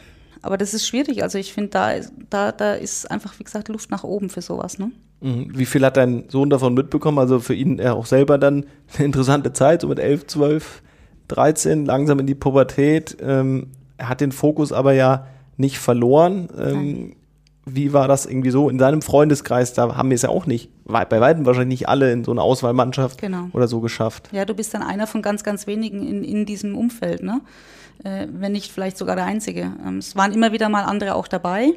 aber 0.42 0.58
das 0.58 0.74
ist 0.74 0.88
schwierig. 0.88 1.24
Also 1.24 1.38
ich 1.38 1.54
finde, 1.54 1.70
da, 1.70 1.92
da, 2.30 2.52
da 2.52 2.74
ist 2.74 3.10
einfach, 3.12 3.38
wie 3.40 3.44
gesagt, 3.44 3.68
Luft 3.68 3.92
nach 3.92 4.04
oben 4.04 4.30
für 4.30 4.42
sowas. 4.42 4.80
Ne? 4.80 4.92
Mhm. 5.22 5.52
Wie 5.56 5.66
viel 5.66 5.86
hat 5.86 5.98
dein 5.98 6.30
Sohn 6.30 6.50
davon 6.50 6.74
mitbekommen? 6.74 7.20
Also 7.20 7.40
für 7.40 7.54
ihn 7.54 7.78
ja 7.78 7.94
auch 7.94 8.06
selber 8.06 8.38
dann 8.38 8.66
eine 8.96 9.06
interessante 9.06 9.54
Zeit, 9.54 9.82
so 9.82 9.88
mit 9.88 10.00
11, 10.00 10.28
12, 10.28 10.82
13, 11.28 11.86
langsam 11.86 12.20
in 12.20 12.28
die 12.28 12.36
Pubertät. 12.36 13.18
Ähm, 13.22 13.68
er 13.98 14.10
hat 14.10 14.22
den 14.22 14.32
Fokus 14.32 14.72
aber 14.72 14.94
ja 14.94 15.28
nicht 15.62 15.80
verloren. 15.80 16.50
Ähm, 16.58 17.16
wie 17.66 17.94
war 17.94 18.08
das 18.08 18.26
irgendwie 18.26 18.50
so 18.50 18.70
in 18.70 18.80
seinem 18.80 19.02
Freundeskreis? 19.02 19.74
Da 19.74 19.96
haben 19.96 20.10
wir 20.10 20.16
es 20.16 20.24
ja 20.24 20.30
auch 20.30 20.46
nicht, 20.46 20.70
bei 20.86 21.22
weitem 21.22 21.46
wahrscheinlich 21.46 21.80
nicht 21.82 21.90
alle 21.90 22.12
in 22.12 22.24
so 22.24 22.32
eine 22.32 22.42
Auswahlmannschaft 22.42 23.22
genau. 23.22 23.48
oder 23.54 23.68
so 23.68 23.80
geschafft. 23.80 24.30
Ja, 24.32 24.46
du 24.46 24.54
bist 24.54 24.74
dann 24.74 24.82
einer 24.82 25.08
von 25.08 25.22
ganz, 25.22 25.44
ganz 25.44 25.68
wenigen 25.68 26.06
in, 26.06 26.24
in 26.24 26.46
diesem 26.46 26.76
Umfeld, 26.76 27.24
ne? 27.24 27.42
Äh, 28.04 28.28
wenn 28.32 28.52
nicht 28.52 28.72
vielleicht 28.72 28.98
sogar 28.98 29.16
der 29.16 29.26
Einzige. 29.26 29.74
Ähm, 29.86 30.00
es 30.00 30.16
waren 30.16 30.34
immer 30.34 30.52
wieder 30.52 30.70
mal 30.70 30.84
andere 30.84 31.14
auch 31.16 31.28
dabei. 31.28 31.74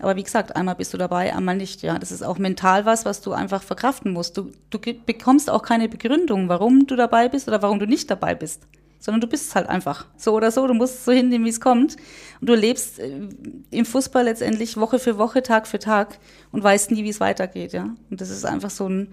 Aber 0.00 0.16
wie 0.16 0.22
gesagt, 0.22 0.56
einmal 0.56 0.74
bist 0.74 0.92
du 0.94 0.98
dabei, 0.98 1.34
einmal 1.34 1.56
nicht. 1.56 1.82
Ja, 1.82 1.98
das 1.98 2.10
ist 2.10 2.22
auch 2.22 2.38
mental 2.38 2.86
was, 2.86 3.04
was 3.04 3.20
du 3.20 3.32
einfach 3.32 3.62
verkraften 3.62 4.12
musst. 4.12 4.36
Du, 4.36 4.50
du 4.70 4.78
bekommst 5.06 5.48
auch 5.48 5.62
keine 5.62 5.88
Begründung, 5.88 6.48
warum 6.48 6.86
du 6.86 6.96
dabei 6.96 7.28
bist 7.28 7.46
oder 7.46 7.62
warum 7.62 7.78
du 7.78 7.86
nicht 7.86 8.10
dabei 8.10 8.34
bist 8.34 8.66
sondern 9.00 9.20
du 9.20 9.26
bist 9.26 9.48
es 9.48 9.54
halt 9.56 9.68
einfach. 9.68 10.06
So 10.16 10.32
oder 10.34 10.50
so, 10.52 10.66
du 10.66 10.74
musst 10.74 11.04
so 11.04 11.10
hinnehmen, 11.10 11.44
wie 11.44 11.50
es 11.50 11.60
kommt. 11.60 11.96
Und 12.40 12.48
du 12.48 12.54
lebst 12.54 13.00
äh, 13.00 13.28
im 13.70 13.84
Fußball 13.84 14.24
letztendlich 14.24 14.76
Woche 14.76 14.98
für 14.98 15.18
Woche, 15.18 15.42
Tag 15.42 15.66
für 15.66 15.80
Tag 15.80 16.18
und 16.52 16.62
weißt 16.62 16.92
nie, 16.92 17.02
wie 17.02 17.08
es 17.08 17.18
weitergeht, 17.18 17.72
ja. 17.72 17.94
Und 18.10 18.20
das 18.20 18.30
ist 18.30 18.44
einfach 18.44 18.70
so 18.70 18.88
ein, 18.88 19.08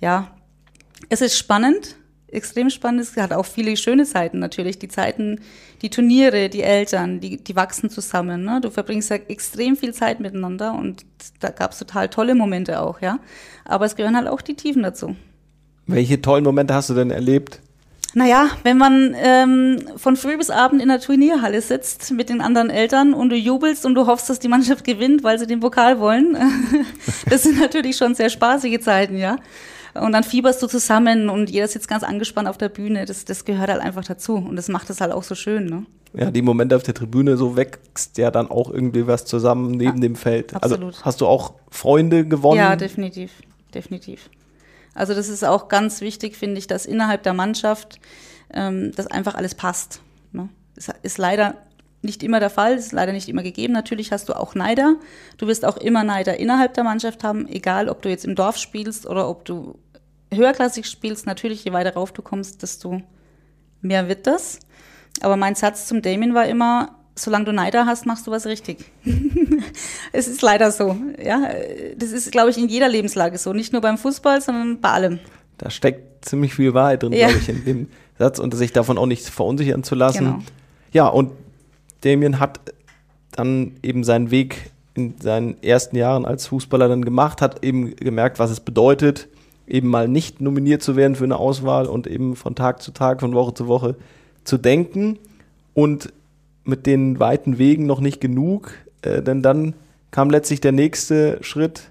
ja, 0.00 0.32
es 1.10 1.20
ist 1.20 1.36
spannend, 1.36 1.96
extrem 2.28 2.70
spannend. 2.70 3.02
Es 3.02 3.16
hat 3.16 3.32
auch 3.32 3.44
viele 3.44 3.76
schöne 3.76 4.04
Zeiten 4.04 4.38
natürlich. 4.38 4.78
Die 4.78 4.88
Zeiten, 4.88 5.40
die 5.82 5.90
Turniere, 5.90 6.48
die 6.48 6.62
Eltern, 6.62 7.20
die, 7.20 7.36
die 7.36 7.56
wachsen 7.56 7.90
zusammen. 7.90 8.44
Ne? 8.44 8.60
Du 8.60 8.70
verbringst 8.70 9.10
ja 9.10 9.16
extrem 9.16 9.76
viel 9.76 9.92
Zeit 9.92 10.18
miteinander 10.20 10.74
und 10.74 11.04
da 11.40 11.50
gab 11.50 11.72
es 11.72 11.78
total 11.78 12.08
tolle 12.08 12.34
Momente 12.34 12.80
auch, 12.80 13.00
ja. 13.00 13.20
Aber 13.64 13.84
es 13.84 13.96
gehören 13.96 14.16
halt 14.16 14.28
auch 14.28 14.40
die 14.40 14.54
Tiefen 14.54 14.82
dazu. 14.82 15.14
Welche 15.86 16.20
tollen 16.20 16.42
Momente 16.42 16.74
hast 16.74 16.90
du 16.90 16.94
denn 16.94 17.10
erlebt? 17.10 17.60
Naja, 18.16 18.48
wenn 18.62 18.78
man 18.78 19.14
ähm, 19.14 19.76
von 19.98 20.16
früh 20.16 20.38
bis 20.38 20.48
abend 20.48 20.80
in 20.80 20.88
der 20.88 21.00
Turnierhalle 21.00 21.60
sitzt 21.60 22.12
mit 22.12 22.30
den 22.30 22.40
anderen 22.40 22.70
Eltern 22.70 23.12
und 23.12 23.28
du 23.28 23.36
jubelst 23.36 23.84
und 23.84 23.94
du 23.94 24.06
hoffst, 24.06 24.30
dass 24.30 24.38
die 24.38 24.48
Mannschaft 24.48 24.84
gewinnt, 24.84 25.22
weil 25.22 25.38
sie 25.38 25.46
den 25.46 25.60
Pokal 25.60 26.00
wollen, 26.00 26.34
das 27.28 27.42
sind 27.42 27.60
natürlich 27.60 27.98
schon 27.98 28.14
sehr 28.14 28.30
spaßige 28.30 28.80
Zeiten, 28.80 29.18
ja. 29.18 29.36
Und 29.92 30.12
dann 30.12 30.24
fieberst 30.24 30.62
du 30.62 30.66
zusammen 30.66 31.28
und 31.28 31.50
jeder 31.50 31.68
sitzt 31.68 31.88
ganz 31.88 32.02
angespannt 32.02 32.48
auf 32.48 32.56
der 32.56 32.70
Bühne. 32.70 33.04
Das, 33.04 33.26
das 33.26 33.44
gehört 33.44 33.68
halt 33.68 33.82
einfach 33.82 34.04
dazu 34.04 34.36
und 34.36 34.56
das 34.56 34.68
macht 34.68 34.88
es 34.88 35.02
halt 35.02 35.12
auch 35.12 35.22
so 35.22 35.34
schön, 35.34 35.66
ne? 35.66 35.84
Ja, 36.14 36.30
die 36.30 36.40
Momente 36.40 36.74
auf 36.74 36.84
der 36.84 36.94
Tribüne, 36.94 37.36
so 37.36 37.54
wächst 37.54 38.16
ja 38.16 38.30
dann 38.30 38.50
auch 38.50 38.70
irgendwie 38.70 39.06
was 39.06 39.26
zusammen 39.26 39.72
neben 39.72 39.96
ja, 39.96 40.08
dem 40.08 40.16
Feld. 40.16 40.54
Also 40.54 40.76
absolut. 40.76 40.94
Also 40.94 41.04
hast 41.04 41.20
du 41.20 41.26
auch 41.26 41.52
Freunde 41.70 42.26
gewonnen? 42.26 42.56
Ja, 42.56 42.76
definitiv, 42.76 43.30
definitiv. 43.74 44.30
Also 44.96 45.14
das 45.14 45.28
ist 45.28 45.44
auch 45.44 45.68
ganz 45.68 46.00
wichtig, 46.00 46.36
finde 46.36 46.58
ich, 46.58 46.66
dass 46.66 46.86
innerhalb 46.86 47.22
der 47.22 47.34
Mannschaft 47.34 48.00
ähm, 48.52 48.92
das 48.96 49.06
einfach 49.06 49.34
alles 49.34 49.54
passt. 49.54 50.00
Ne? 50.32 50.48
Das 50.74 50.88
ist 51.02 51.18
leider 51.18 51.54
nicht 52.02 52.22
immer 52.22 52.40
der 52.40 52.50
Fall, 52.50 52.76
ist 52.76 52.92
leider 52.92 53.12
nicht 53.12 53.28
immer 53.28 53.42
gegeben. 53.42 53.74
Natürlich 53.74 54.10
hast 54.10 54.28
du 54.28 54.32
auch 54.34 54.54
Neider. 54.54 54.96
Du 55.36 55.46
wirst 55.46 55.64
auch 55.64 55.76
immer 55.76 56.02
Neider 56.02 56.38
innerhalb 56.38 56.74
der 56.74 56.84
Mannschaft 56.84 57.24
haben, 57.24 57.46
egal 57.46 57.88
ob 57.88 58.00
du 58.00 58.08
jetzt 58.08 58.24
im 58.24 58.34
Dorf 58.34 58.56
spielst 58.56 59.06
oder 59.06 59.28
ob 59.28 59.44
du 59.44 59.78
höherklassig 60.32 60.86
spielst, 60.86 61.26
natürlich, 61.26 61.64
je 61.64 61.72
weiter 61.72 61.94
rauf 61.94 62.12
du 62.12 62.22
kommst, 62.22 62.62
desto 62.62 63.02
mehr 63.82 64.08
wird 64.08 64.26
das. 64.26 64.60
Aber 65.20 65.36
mein 65.36 65.54
Satz 65.54 65.86
zum 65.86 66.00
Damien 66.00 66.34
war 66.34 66.46
immer, 66.46 66.96
solange 67.16 67.46
du 67.46 67.52
Neider 67.52 67.86
hast, 67.86 68.06
machst 68.06 68.26
du 68.26 68.30
was 68.30 68.46
richtig. 68.46 68.84
es 70.12 70.28
ist 70.28 70.42
leider 70.42 70.70
so. 70.70 70.96
Ja, 71.22 71.42
das 71.96 72.12
ist, 72.12 72.30
glaube 72.30 72.50
ich, 72.50 72.58
in 72.58 72.68
jeder 72.68 72.88
Lebenslage 72.88 73.38
so. 73.38 73.52
Nicht 73.52 73.72
nur 73.72 73.82
beim 73.82 73.98
Fußball, 73.98 74.40
sondern 74.40 74.80
bei 74.80 74.90
allem. 74.90 75.18
Da 75.58 75.70
steckt 75.70 76.24
ziemlich 76.24 76.54
viel 76.54 76.74
Wahrheit 76.74 77.02
drin, 77.02 77.12
ja. 77.12 77.28
glaube 77.28 77.40
ich, 77.40 77.48
in 77.48 77.64
dem 77.64 77.88
Satz 78.18 78.38
und 78.38 78.54
sich 78.54 78.72
davon 78.72 78.98
auch 78.98 79.06
nicht 79.06 79.26
verunsichern 79.28 79.82
zu 79.82 79.94
lassen. 79.94 80.24
Genau. 80.24 80.38
Ja, 80.92 81.08
und 81.08 81.32
Damien 82.02 82.38
hat 82.38 82.60
dann 83.32 83.72
eben 83.82 84.04
seinen 84.04 84.30
Weg 84.30 84.70
in 84.94 85.14
seinen 85.20 85.62
ersten 85.62 85.96
Jahren 85.96 86.24
als 86.24 86.46
Fußballer 86.46 86.88
dann 86.88 87.04
gemacht, 87.04 87.42
hat 87.42 87.64
eben 87.64 87.94
gemerkt, 87.96 88.38
was 88.38 88.50
es 88.50 88.60
bedeutet, 88.60 89.28
eben 89.66 89.88
mal 89.88 90.08
nicht 90.08 90.40
nominiert 90.40 90.82
zu 90.82 90.96
werden 90.96 91.16
für 91.16 91.24
eine 91.24 91.36
Auswahl 91.36 91.86
und 91.86 92.06
eben 92.06 92.36
von 92.36 92.54
Tag 92.54 92.82
zu 92.82 92.92
Tag, 92.92 93.20
von 93.20 93.34
Woche 93.34 93.52
zu 93.52 93.66
Woche 93.66 93.96
zu 94.44 94.56
denken 94.56 95.18
und 95.74 96.12
mit 96.66 96.86
den 96.86 97.18
weiten 97.20 97.58
Wegen 97.58 97.86
noch 97.86 98.00
nicht 98.00 98.20
genug, 98.20 98.72
äh, 99.02 99.22
denn 99.22 99.42
dann 99.42 99.74
kam 100.10 100.30
letztlich 100.30 100.60
der 100.60 100.72
nächste 100.72 101.38
Schritt 101.42 101.90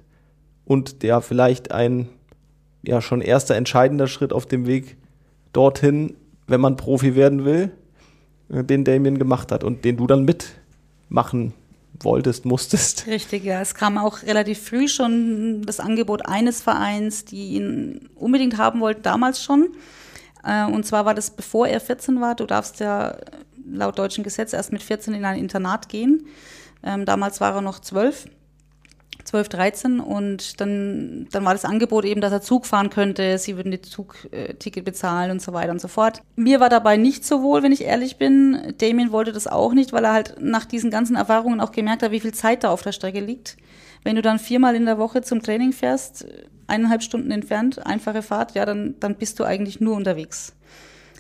und 0.65 1.03
der 1.03 1.21
vielleicht 1.21 1.71
ein 1.71 2.09
ja 2.83 3.01
schon 3.01 3.21
erster 3.21 3.55
entscheidender 3.55 4.07
Schritt 4.07 4.33
auf 4.33 4.45
dem 4.45 4.67
Weg 4.67 4.97
dorthin, 5.53 6.15
wenn 6.47 6.61
man 6.61 6.77
Profi 6.77 7.15
werden 7.15 7.45
will, 7.45 7.71
äh, 8.49 8.63
den 8.63 8.83
Damien 8.83 9.17
gemacht 9.17 9.51
hat 9.51 9.63
und 9.63 9.85
den 9.85 9.97
du 9.97 10.07
dann 10.07 10.25
mitmachen 10.25 11.53
wolltest, 12.01 12.45
musstest. 12.45 13.07
Richtig, 13.07 13.43
ja. 13.43 13.61
Es 13.61 13.73
kam 13.73 13.97
auch 13.97 14.23
relativ 14.23 14.59
früh 14.59 14.87
schon 14.87 15.63
das 15.65 15.79
Angebot 15.79 16.25
eines 16.25 16.61
Vereins, 16.61 17.25
die 17.25 17.55
ihn 17.55 18.09
unbedingt 18.15 18.57
haben 18.57 18.81
wollten, 18.81 19.01
damals 19.03 19.43
schon. 19.43 19.69
Äh, 20.43 20.65
und 20.65 20.85
zwar 20.85 21.05
war 21.05 21.13
das, 21.13 21.31
bevor 21.31 21.67
er 21.67 21.79
14 21.79 22.19
war. 22.21 22.35
Du 22.35 22.45
darfst 22.45 22.79
ja 22.79 23.17
laut 23.65 23.97
deutschem 23.99 24.23
Gesetz 24.23 24.53
erst 24.53 24.71
mit 24.71 24.83
14 24.83 25.13
in 25.13 25.25
ein 25.25 25.39
Internat 25.39 25.89
gehen. 25.89 26.27
Ähm, 26.83 27.05
damals 27.05 27.41
war 27.41 27.55
er 27.55 27.61
noch 27.61 27.79
12. 27.79 28.27
12, 29.23 29.49
13 29.49 29.99
und 29.99 30.61
dann, 30.61 31.27
dann 31.31 31.45
war 31.45 31.53
das 31.53 31.65
Angebot 31.65 32.05
eben, 32.05 32.21
dass 32.21 32.31
er 32.31 32.41
Zug 32.41 32.67
fahren 32.67 32.91
könnte, 32.91 33.39
sie 33.39 33.55
würden 33.55 33.71
die 33.71 33.81
Zugticket 33.81 34.85
bezahlen 34.85 35.31
und 35.31 35.41
so 35.41 35.51
weiter 35.51 35.71
und 35.71 35.81
so 35.81 35.87
fort. 35.87 36.21
Mir 36.35 36.59
war 36.59 36.69
dabei 36.69 36.95
nicht 36.95 37.25
so 37.25 37.41
wohl, 37.41 37.63
wenn 37.63 37.71
ich 37.71 37.81
ehrlich 37.81 38.17
bin. 38.17 38.75
Damien 38.77 39.11
wollte 39.11 39.31
das 39.31 39.47
auch 39.47 39.73
nicht, 39.73 39.93
weil 39.93 40.05
er 40.05 40.13
halt 40.13 40.35
nach 40.39 40.65
diesen 40.65 40.91
ganzen 40.91 41.15
Erfahrungen 41.15 41.59
auch 41.59 41.71
gemerkt 41.71 42.03
hat, 42.03 42.11
wie 42.11 42.19
viel 42.19 42.35
Zeit 42.35 42.63
da 42.63 42.69
auf 42.69 42.83
der 42.83 42.91
Strecke 42.91 43.19
liegt. 43.19 43.57
Wenn 44.03 44.15
du 44.15 44.21
dann 44.21 44.37
viermal 44.37 44.75
in 44.75 44.85
der 44.85 44.99
Woche 44.99 45.23
zum 45.23 45.41
Training 45.41 45.73
fährst, 45.73 46.27
eineinhalb 46.67 47.01
Stunden 47.01 47.31
entfernt, 47.31 47.83
einfache 47.85 48.21
Fahrt, 48.21 48.53
ja, 48.53 48.65
dann, 48.65 48.95
dann 48.99 49.15
bist 49.15 49.39
du 49.39 49.43
eigentlich 49.43 49.79
nur 49.79 49.95
unterwegs. 49.95 50.53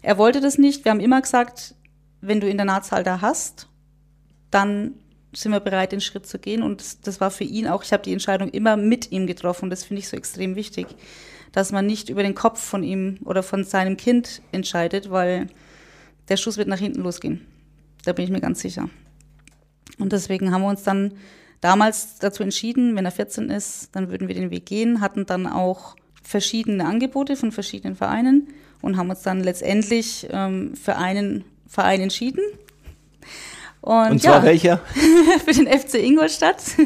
Er 0.03 0.19
wollte 0.19 0.41
das 0.41 0.59
nicht. 0.59 0.85
Wir 0.85 0.91
haben 0.91 0.99
immer 0.99 1.21
gesagt, 1.21 1.73
wenn 2.21 2.39
du 2.39 2.49
Internatszahl 2.49 3.03
da 3.03 3.21
hast, 3.21 3.67
dann 4.51 4.95
sind 5.33 5.51
wir 5.51 5.59
bereit, 5.59 5.91
den 5.91 6.01
Schritt 6.01 6.25
zu 6.25 6.39
gehen. 6.39 6.63
Und 6.63 6.81
das, 6.81 7.01
das 7.01 7.21
war 7.21 7.31
für 7.31 7.43
ihn 7.43 7.67
auch, 7.67 7.83
ich 7.83 7.93
habe 7.93 8.03
die 8.03 8.13
Entscheidung 8.13 8.49
immer 8.49 8.77
mit 8.77 9.11
ihm 9.11 9.27
getroffen. 9.27 9.69
Das 9.69 9.83
finde 9.83 9.99
ich 9.99 10.07
so 10.07 10.17
extrem 10.17 10.55
wichtig, 10.55 10.87
dass 11.51 11.71
man 11.71 11.85
nicht 11.85 12.09
über 12.09 12.23
den 12.23 12.35
Kopf 12.35 12.61
von 12.61 12.83
ihm 12.83 13.19
oder 13.25 13.43
von 13.43 13.63
seinem 13.63 13.97
Kind 13.97 14.41
entscheidet, 14.51 15.09
weil 15.09 15.47
der 16.29 16.37
Schuss 16.37 16.57
wird 16.57 16.67
nach 16.67 16.79
hinten 16.79 17.01
losgehen. 17.01 17.45
Da 18.05 18.13
bin 18.13 18.25
ich 18.25 18.31
mir 18.31 18.41
ganz 18.41 18.61
sicher. 18.61 18.89
Und 19.99 20.11
deswegen 20.11 20.51
haben 20.51 20.61
wir 20.61 20.69
uns 20.69 20.83
dann 20.83 21.13
damals 21.61 22.19
dazu 22.19 22.43
entschieden, 22.43 22.95
wenn 22.95 23.05
er 23.05 23.11
14 23.11 23.49
ist, 23.49 23.95
dann 23.95 24.09
würden 24.09 24.27
wir 24.27 24.35
den 24.35 24.51
Weg 24.51 24.65
gehen, 24.65 25.01
hatten 25.01 25.25
dann 25.25 25.47
auch 25.47 25.95
verschiedene 26.21 26.85
Angebote 26.85 27.35
von 27.35 27.51
verschiedenen 27.51 27.95
Vereinen 27.95 28.47
und 28.81 28.97
haben 28.97 29.09
uns 29.09 29.21
dann 29.21 29.41
letztendlich 29.41 30.27
ähm, 30.31 30.75
für 30.75 30.97
einen 30.97 31.45
Verein 31.75 32.01
entschieden, 32.01 32.41
und, 33.85 34.11
und 34.11 34.21
zwar 34.23 34.37
ja, 34.37 34.43
welcher? 34.43 34.77
für 35.45 35.53
den 35.53 35.67
FC 35.67 35.95
Ingolstadt. 35.95 36.57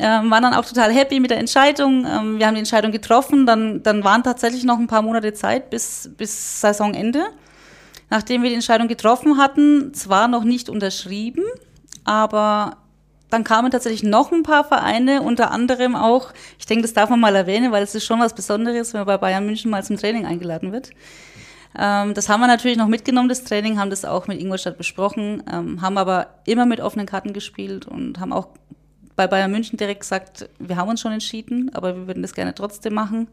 ähm, 0.00 0.28
waren 0.28 0.42
dann 0.42 0.54
auch 0.54 0.64
total 0.64 0.92
happy 0.92 1.20
mit 1.20 1.30
der 1.30 1.38
Entscheidung. 1.38 2.04
Ähm, 2.04 2.40
wir 2.40 2.48
haben 2.48 2.54
die 2.54 2.60
Entscheidung 2.60 2.90
getroffen. 2.90 3.46
Dann, 3.46 3.80
dann 3.84 4.02
waren 4.02 4.24
tatsächlich 4.24 4.64
noch 4.64 4.80
ein 4.80 4.88
paar 4.88 5.02
Monate 5.02 5.34
Zeit 5.34 5.70
bis, 5.70 6.10
bis 6.16 6.60
Saisonende. 6.60 7.26
Nachdem 8.10 8.42
wir 8.42 8.48
die 8.48 8.56
Entscheidung 8.56 8.88
getroffen 8.88 9.38
hatten, 9.38 9.94
zwar 9.94 10.26
noch 10.26 10.42
nicht 10.42 10.68
unterschrieben, 10.68 11.44
aber 12.02 12.78
dann 13.30 13.44
kamen 13.44 13.70
tatsächlich 13.70 14.02
noch 14.02 14.32
ein 14.32 14.42
paar 14.42 14.64
Vereine, 14.64 15.22
unter 15.22 15.52
anderem 15.52 15.94
auch, 15.94 16.32
ich 16.58 16.66
denke, 16.66 16.82
das 16.82 16.94
darf 16.94 17.10
man 17.10 17.20
mal 17.20 17.36
erwähnen, 17.36 17.70
weil 17.70 17.84
es 17.84 17.94
ist 17.94 18.06
schon 18.06 18.18
was 18.18 18.34
Besonderes, 18.34 18.94
wenn 18.94 19.00
man 19.00 19.06
bei 19.06 19.18
Bayern 19.18 19.44
München 19.46 19.70
mal 19.70 19.84
zum 19.84 19.96
Training 19.96 20.26
eingeladen 20.26 20.72
wird. 20.72 20.90
Ähm, 21.76 22.14
das 22.14 22.28
haben 22.28 22.40
wir 22.40 22.46
natürlich 22.46 22.76
noch 22.78 22.88
mitgenommen, 22.88 23.28
das 23.28 23.44
Training, 23.44 23.78
haben 23.78 23.90
das 23.90 24.04
auch 24.04 24.26
mit 24.26 24.40
Ingolstadt 24.40 24.78
besprochen, 24.78 25.42
ähm, 25.50 25.82
haben 25.82 25.98
aber 25.98 26.28
immer 26.46 26.66
mit 26.66 26.80
offenen 26.80 27.06
Karten 27.06 27.32
gespielt 27.32 27.86
und 27.86 28.20
haben 28.20 28.32
auch 28.32 28.48
bei 29.16 29.26
Bayern 29.26 29.50
München 29.50 29.76
direkt 29.76 30.00
gesagt, 30.00 30.48
wir 30.58 30.76
haben 30.76 30.88
uns 30.88 31.00
schon 31.00 31.12
entschieden, 31.12 31.70
aber 31.74 31.94
wir 31.96 32.06
würden 32.06 32.22
das 32.22 32.34
gerne 32.34 32.54
trotzdem 32.54 32.94
machen. 32.94 33.28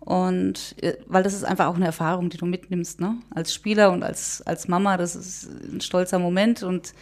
Und 0.00 0.76
äh, 0.82 0.98
weil 1.06 1.22
das 1.22 1.34
ist 1.34 1.44
einfach 1.44 1.66
auch 1.66 1.74
eine 1.74 1.86
Erfahrung, 1.86 2.30
die 2.30 2.36
du 2.36 2.46
mitnimmst, 2.46 3.00
ne? 3.00 3.16
Als 3.34 3.52
Spieler 3.52 3.90
und 3.90 4.04
als, 4.04 4.40
als 4.42 4.68
Mama, 4.68 4.96
das 4.96 5.16
ist 5.16 5.48
ein 5.72 5.80
stolzer 5.80 6.18
Moment. 6.20 6.62
Und 6.62 6.92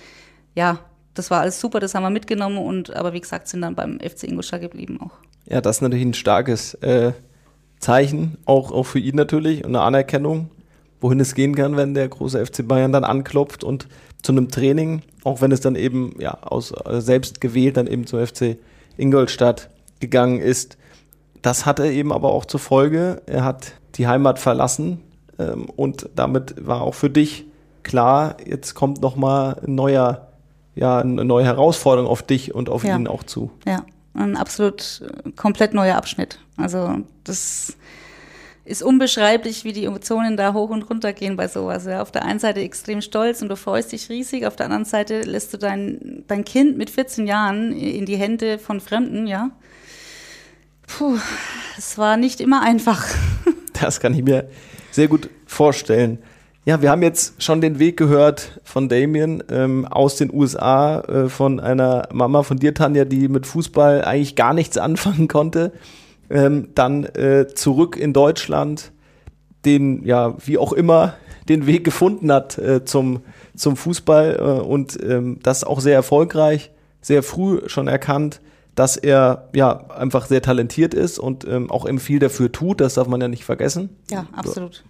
ja, 0.54 0.78
das 1.12 1.30
war 1.30 1.40
alles 1.40 1.60
super, 1.60 1.80
das 1.80 1.94
haben 1.94 2.02
wir 2.02 2.10
mitgenommen 2.10 2.58
und 2.58 2.94
aber 2.94 3.12
wie 3.12 3.20
gesagt, 3.20 3.48
sind 3.48 3.62
dann 3.62 3.74
beim 3.74 3.98
FC 4.00 4.24
Ingolstadt 4.24 4.62
geblieben 4.62 5.00
auch. 5.00 5.12
Ja, 5.46 5.60
das 5.60 5.76
ist 5.76 5.82
natürlich 5.82 6.06
ein 6.06 6.14
starkes 6.14 6.74
äh, 6.74 7.12
Zeichen, 7.78 8.38
auch, 8.46 8.72
auch 8.72 8.84
für 8.84 8.98
ihn 8.98 9.16
natürlich, 9.16 9.64
und 9.64 9.76
eine 9.76 9.84
Anerkennung, 9.84 10.50
wohin 11.00 11.20
es 11.20 11.34
gehen 11.34 11.54
kann, 11.54 11.76
wenn 11.76 11.94
der 11.94 12.08
große 12.08 12.44
FC 12.44 12.66
Bayern 12.66 12.92
dann 12.92 13.04
anklopft 13.04 13.64
und 13.64 13.88
zu 14.22 14.32
einem 14.32 14.48
Training, 14.48 15.02
auch 15.22 15.40
wenn 15.40 15.52
es 15.52 15.60
dann 15.60 15.76
eben 15.76 16.16
ja 16.18 16.38
aus 16.42 16.72
äh, 16.72 17.00
selbst 17.00 17.40
gewählt 17.40 17.76
dann 17.76 17.86
eben 17.86 18.06
zum 18.06 18.26
FC 18.26 18.56
Ingolstadt 18.96 19.68
gegangen 20.00 20.40
ist. 20.40 20.78
Das 21.42 21.66
hatte 21.66 21.90
eben 21.90 22.12
aber 22.12 22.32
auch 22.32 22.46
zur 22.46 22.60
Folge, 22.60 23.22
er 23.26 23.44
hat 23.44 23.72
die 23.96 24.06
Heimat 24.06 24.38
verlassen 24.38 25.00
ähm, 25.38 25.66
und 25.76 26.08
damit 26.14 26.54
war 26.66 26.80
auch 26.80 26.94
für 26.94 27.10
dich 27.10 27.46
klar, 27.82 28.38
jetzt 28.44 28.74
kommt 28.74 29.02
nochmal 29.02 29.60
ein 29.64 29.74
neuer, 29.74 30.28
ja, 30.74 30.98
eine 30.98 31.24
neue 31.24 31.44
Herausforderung 31.44 32.08
auf 32.08 32.22
dich 32.22 32.54
und 32.54 32.68
auf 32.68 32.82
ja. 32.82 32.96
ihn 32.96 33.06
auch 33.06 33.22
zu. 33.22 33.50
Ja, 33.66 33.84
ein 34.14 34.36
absolut 34.36 35.02
äh, 35.06 35.30
komplett 35.32 35.74
neuer 35.74 35.96
Abschnitt. 35.96 36.38
Also 36.56 36.98
das 37.24 37.76
ist 38.64 38.82
unbeschreiblich, 38.82 39.64
wie 39.64 39.72
die 39.72 39.84
Emotionen 39.84 40.36
da 40.36 40.54
hoch 40.54 40.70
und 40.70 40.88
runter 40.88 41.12
gehen 41.12 41.36
bei 41.36 41.48
sowas. 41.48 41.84
Ja. 41.84 42.00
Auf 42.00 42.10
der 42.10 42.24
einen 42.24 42.38
Seite 42.38 42.60
extrem 42.60 43.02
stolz 43.02 43.42
und 43.42 43.48
du 43.48 43.56
freust 43.56 43.92
dich 43.92 44.08
riesig, 44.08 44.46
auf 44.46 44.56
der 44.56 44.66
anderen 44.66 44.86
Seite 44.86 45.20
lässt 45.22 45.52
du 45.52 45.58
dein, 45.58 46.24
dein 46.26 46.44
Kind 46.44 46.78
mit 46.78 46.88
14 46.90 47.26
Jahren 47.26 47.72
in 47.72 48.06
die 48.06 48.16
Hände 48.16 48.58
von 48.58 48.80
Fremden, 48.80 49.26
ja. 49.26 49.50
Puh, 50.86 51.18
es 51.76 51.98
war 51.98 52.16
nicht 52.16 52.40
immer 52.40 52.62
einfach. 52.62 53.06
Das 53.80 53.98
kann 53.98 54.14
ich 54.14 54.22
mir 54.22 54.48
sehr 54.92 55.08
gut 55.08 55.28
vorstellen. 55.46 56.18
Ja, 56.64 56.80
wir 56.80 56.92
haben 56.92 57.02
jetzt 57.02 57.42
schon 57.42 57.60
den 57.60 57.80
Weg 57.80 57.96
gehört 57.96 58.60
von 58.62 58.88
Damien 58.88 59.42
ähm, 59.50 59.84
aus 59.84 60.14
den 60.14 60.32
USA, 60.32 61.00
äh, 61.00 61.28
von 61.28 61.58
einer 61.58 62.08
Mama 62.12 62.44
von 62.44 62.56
dir, 62.56 62.72
Tanja, 62.72 63.04
die 63.04 63.26
mit 63.26 63.48
Fußball 63.48 64.04
eigentlich 64.04 64.36
gar 64.36 64.54
nichts 64.54 64.78
anfangen 64.78 65.26
konnte 65.26 65.72
ähm, 66.30 66.68
dann 66.74 67.04
äh, 67.04 67.46
zurück 67.54 67.96
in 67.96 68.12
Deutschland 68.12 68.92
den, 69.64 70.04
ja, 70.04 70.34
wie 70.44 70.58
auch 70.58 70.72
immer, 70.72 71.14
den 71.48 71.66
Weg 71.66 71.84
gefunden 71.84 72.32
hat 72.32 72.58
äh, 72.58 72.84
zum, 72.84 73.20
zum 73.54 73.76
Fußball 73.76 74.36
äh, 74.38 74.42
und 74.62 74.98
ähm, 75.02 75.38
das 75.42 75.64
auch 75.64 75.80
sehr 75.80 75.94
erfolgreich, 75.94 76.70
sehr 77.00 77.22
früh 77.22 77.60
schon 77.68 77.88
erkannt, 77.88 78.40
dass 78.74 78.96
er 78.96 79.50
ja 79.54 79.88
einfach 79.90 80.26
sehr 80.26 80.42
talentiert 80.42 80.94
ist 80.94 81.18
und 81.18 81.46
ähm, 81.46 81.70
auch 81.70 81.86
eben 81.88 82.00
viel 82.00 82.18
dafür 82.18 82.50
tut, 82.50 82.80
das 82.80 82.94
darf 82.94 83.06
man 83.06 83.20
ja 83.20 83.28
nicht 83.28 83.44
vergessen. 83.44 83.90
Ja, 84.10 84.26
absolut. 84.32 84.84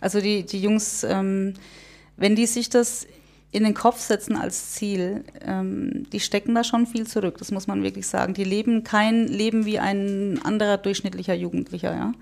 Also 0.00 0.20
die, 0.20 0.44
die 0.44 0.60
Jungs, 0.60 1.04
ähm, 1.04 1.54
wenn 2.16 2.36
die 2.36 2.46
sich 2.46 2.68
das 2.68 3.06
in 3.54 3.62
den 3.62 3.74
Kopf 3.74 4.00
setzen 4.00 4.36
als 4.36 4.72
Ziel, 4.72 5.24
ähm, 5.46 6.06
die 6.12 6.18
stecken 6.18 6.56
da 6.56 6.64
schon 6.64 6.88
viel 6.88 7.06
zurück, 7.06 7.38
das 7.38 7.52
muss 7.52 7.68
man 7.68 7.84
wirklich 7.84 8.08
sagen. 8.08 8.34
Die 8.34 8.42
leben 8.42 8.82
kein 8.82 9.28
Leben 9.28 9.64
wie 9.64 9.78
ein 9.78 10.40
anderer 10.42 10.76
durchschnittlicher 10.76 11.34
Jugendlicher, 11.34 11.94
ja. 11.94 12.12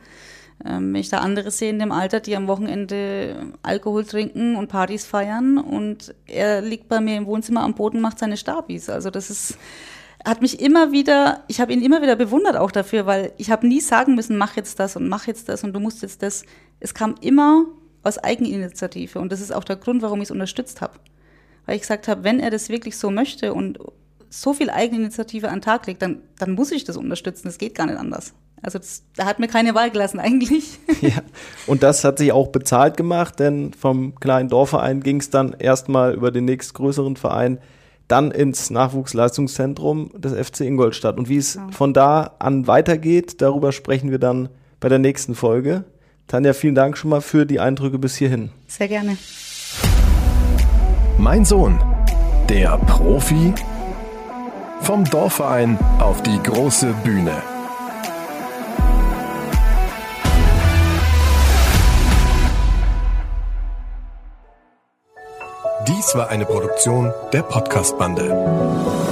Ähm, 0.62 0.92
wenn 0.92 1.01
ich 1.01 1.09
da 1.09 1.18
andere 1.18 1.51
sehe 1.51 1.71
in 1.71 1.79
dem 1.79 1.90
Alter, 1.90 2.21
die 2.21 2.37
am 2.37 2.49
Wochenende 2.49 3.55
Alkohol 3.62 4.05
trinken 4.05 4.57
und 4.57 4.68
Partys 4.68 5.07
feiern 5.07 5.57
und 5.57 6.14
er 6.27 6.61
liegt 6.61 6.88
bei 6.88 7.01
mir 7.01 7.16
im 7.16 7.25
Wohnzimmer 7.25 7.62
am 7.62 7.75
Boden, 7.75 8.03
macht 8.03 8.18
seine 8.18 8.37
Stabis. 8.37 8.90
Also 8.90 9.09
das 9.09 9.31
ist, 9.31 9.57
hat 10.27 10.42
mich 10.42 10.61
immer 10.61 10.92
wieder, 10.92 11.45
ich 11.49 11.62
habe 11.62 11.73
ihn 11.73 11.83
immer 11.83 12.03
wieder 12.03 12.14
bewundert 12.14 12.57
auch 12.57 12.71
dafür, 12.71 13.07
weil 13.07 13.33
ich 13.38 13.51
habe 13.51 13.66
nie 13.66 13.81
sagen 13.81 14.14
müssen, 14.14 14.37
mach 14.37 14.55
jetzt 14.55 14.79
das 14.79 14.97
und 14.97 15.09
mach 15.09 15.27
jetzt 15.27 15.49
das 15.49 15.64
und 15.64 15.73
du 15.73 15.81
musst 15.81 16.03
jetzt 16.03 16.23
das. 16.23 16.45
Es 16.79 16.92
kam 16.92 17.14
immer 17.23 17.64
aus 18.03 18.18
Eigeninitiative 18.18 19.19
und 19.19 19.33
das 19.33 19.40
ist 19.40 19.54
auch 19.54 19.65
der 19.65 19.77
Grund, 19.77 20.02
warum 20.02 20.19
ich 20.19 20.25
es 20.25 20.31
unterstützt 20.31 20.83
habe 20.83 20.92
weil 21.67 21.77
ich 21.77 21.83
gesagt 21.83 22.08
habe, 22.08 22.25
wenn 22.25 22.40
er 22.40 22.50
das 22.50 22.69
wirklich 22.69 22.96
so 22.96 23.10
möchte 23.10 23.54
und 23.54 23.79
so 24.31 24.54
viel 24.54 24.71
Eigeninitiative 24.71 25.48
an 25.48 25.56
den 25.56 25.63
Tag 25.63 25.87
legt, 25.87 26.02
dann, 26.02 26.23
dann 26.38 26.52
muss 26.52 26.73
ich 26.73 26.85
das 26.85 26.96
unterstützen. 26.96 27.48
Das 27.48 27.58
geht 27.58 27.75
gar 27.75 27.87
nicht 27.87 27.98
anders. 27.98 28.33
Also 28.63 28.79
das, 28.79 29.02
da 29.17 29.27
hat 29.27 29.40
mir 29.40 29.48
keine 29.48 29.75
Wahl 29.75 29.90
gelassen 29.90 30.21
eigentlich. 30.21 30.79
Ja, 31.00 31.21
und 31.67 31.83
das 31.83 32.04
hat 32.04 32.19
sich 32.19 32.31
auch 32.31 32.48
bezahlt 32.48 32.96
gemacht, 32.96 33.40
denn 33.40 33.73
vom 33.75 34.15
kleinen 34.15 34.48
Dorfverein 34.48 35.00
ging 35.00 35.19
es 35.19 35.31
dann 35.31 35.52
erstmal 35.58 36.15
über 36.15 36.31
den 36.31 36.44
nächstgrößeren 36.44 37.17
Verein 37.17 37.58
dann 38.06 38.31
ins 38.31 38.71
Nachwuchsleistungszentrum 38.71 40.13
des 40.17 40.33
FC 40.33 40.60
Ingolstadt. 40.60 41.19
Und 41.19 41.29
wie 41.29 41.38
es 41.38 41.54
ja. 41.54 41.67
von 41.73 41.92
da 41.92 42.37
an 42.38 42.69
weitergeht, 42.69 43.40
darüber 43.40 43.73
sprechen 43.73 44.13
wir 44.13 44.19
dann 44.19 44.48
bei 44.79 44.88
der 44.88 45.00
nächsten 45.00 45.35
Folge. 45.35 45.85
Tanja, 46.29 46.52
vielen 46.52 46.77
Dank 46.77 46.96
schon 46.96 47.10
mal 47.10 47.21
für 47.21 47.46
die 47.46 47.58
Eindrücke 47.58 47.98
bis 47.98 48.15
hierhin. 48.15 48.50
Sehr 48.69 48.88
gerne. 48.88 49.17
Mein 51.19 51.44
Sohn, 51.44 51.79
der 52.48 52.79
Profi 52.79 53.54
vom 54.81 55.04
Dorfverein 55.04 55.79
auf 56.00 56.23
die 56.23 56.42
große 56.42 56.92
Bühne. 57.04 57.33
Dies 65.87 66.15
war 66.15 66.29
eine 66.29 66.44
Produktion 66.44 67.13
der 67.33 67.42
Podcast-Bande. 67.42 69.12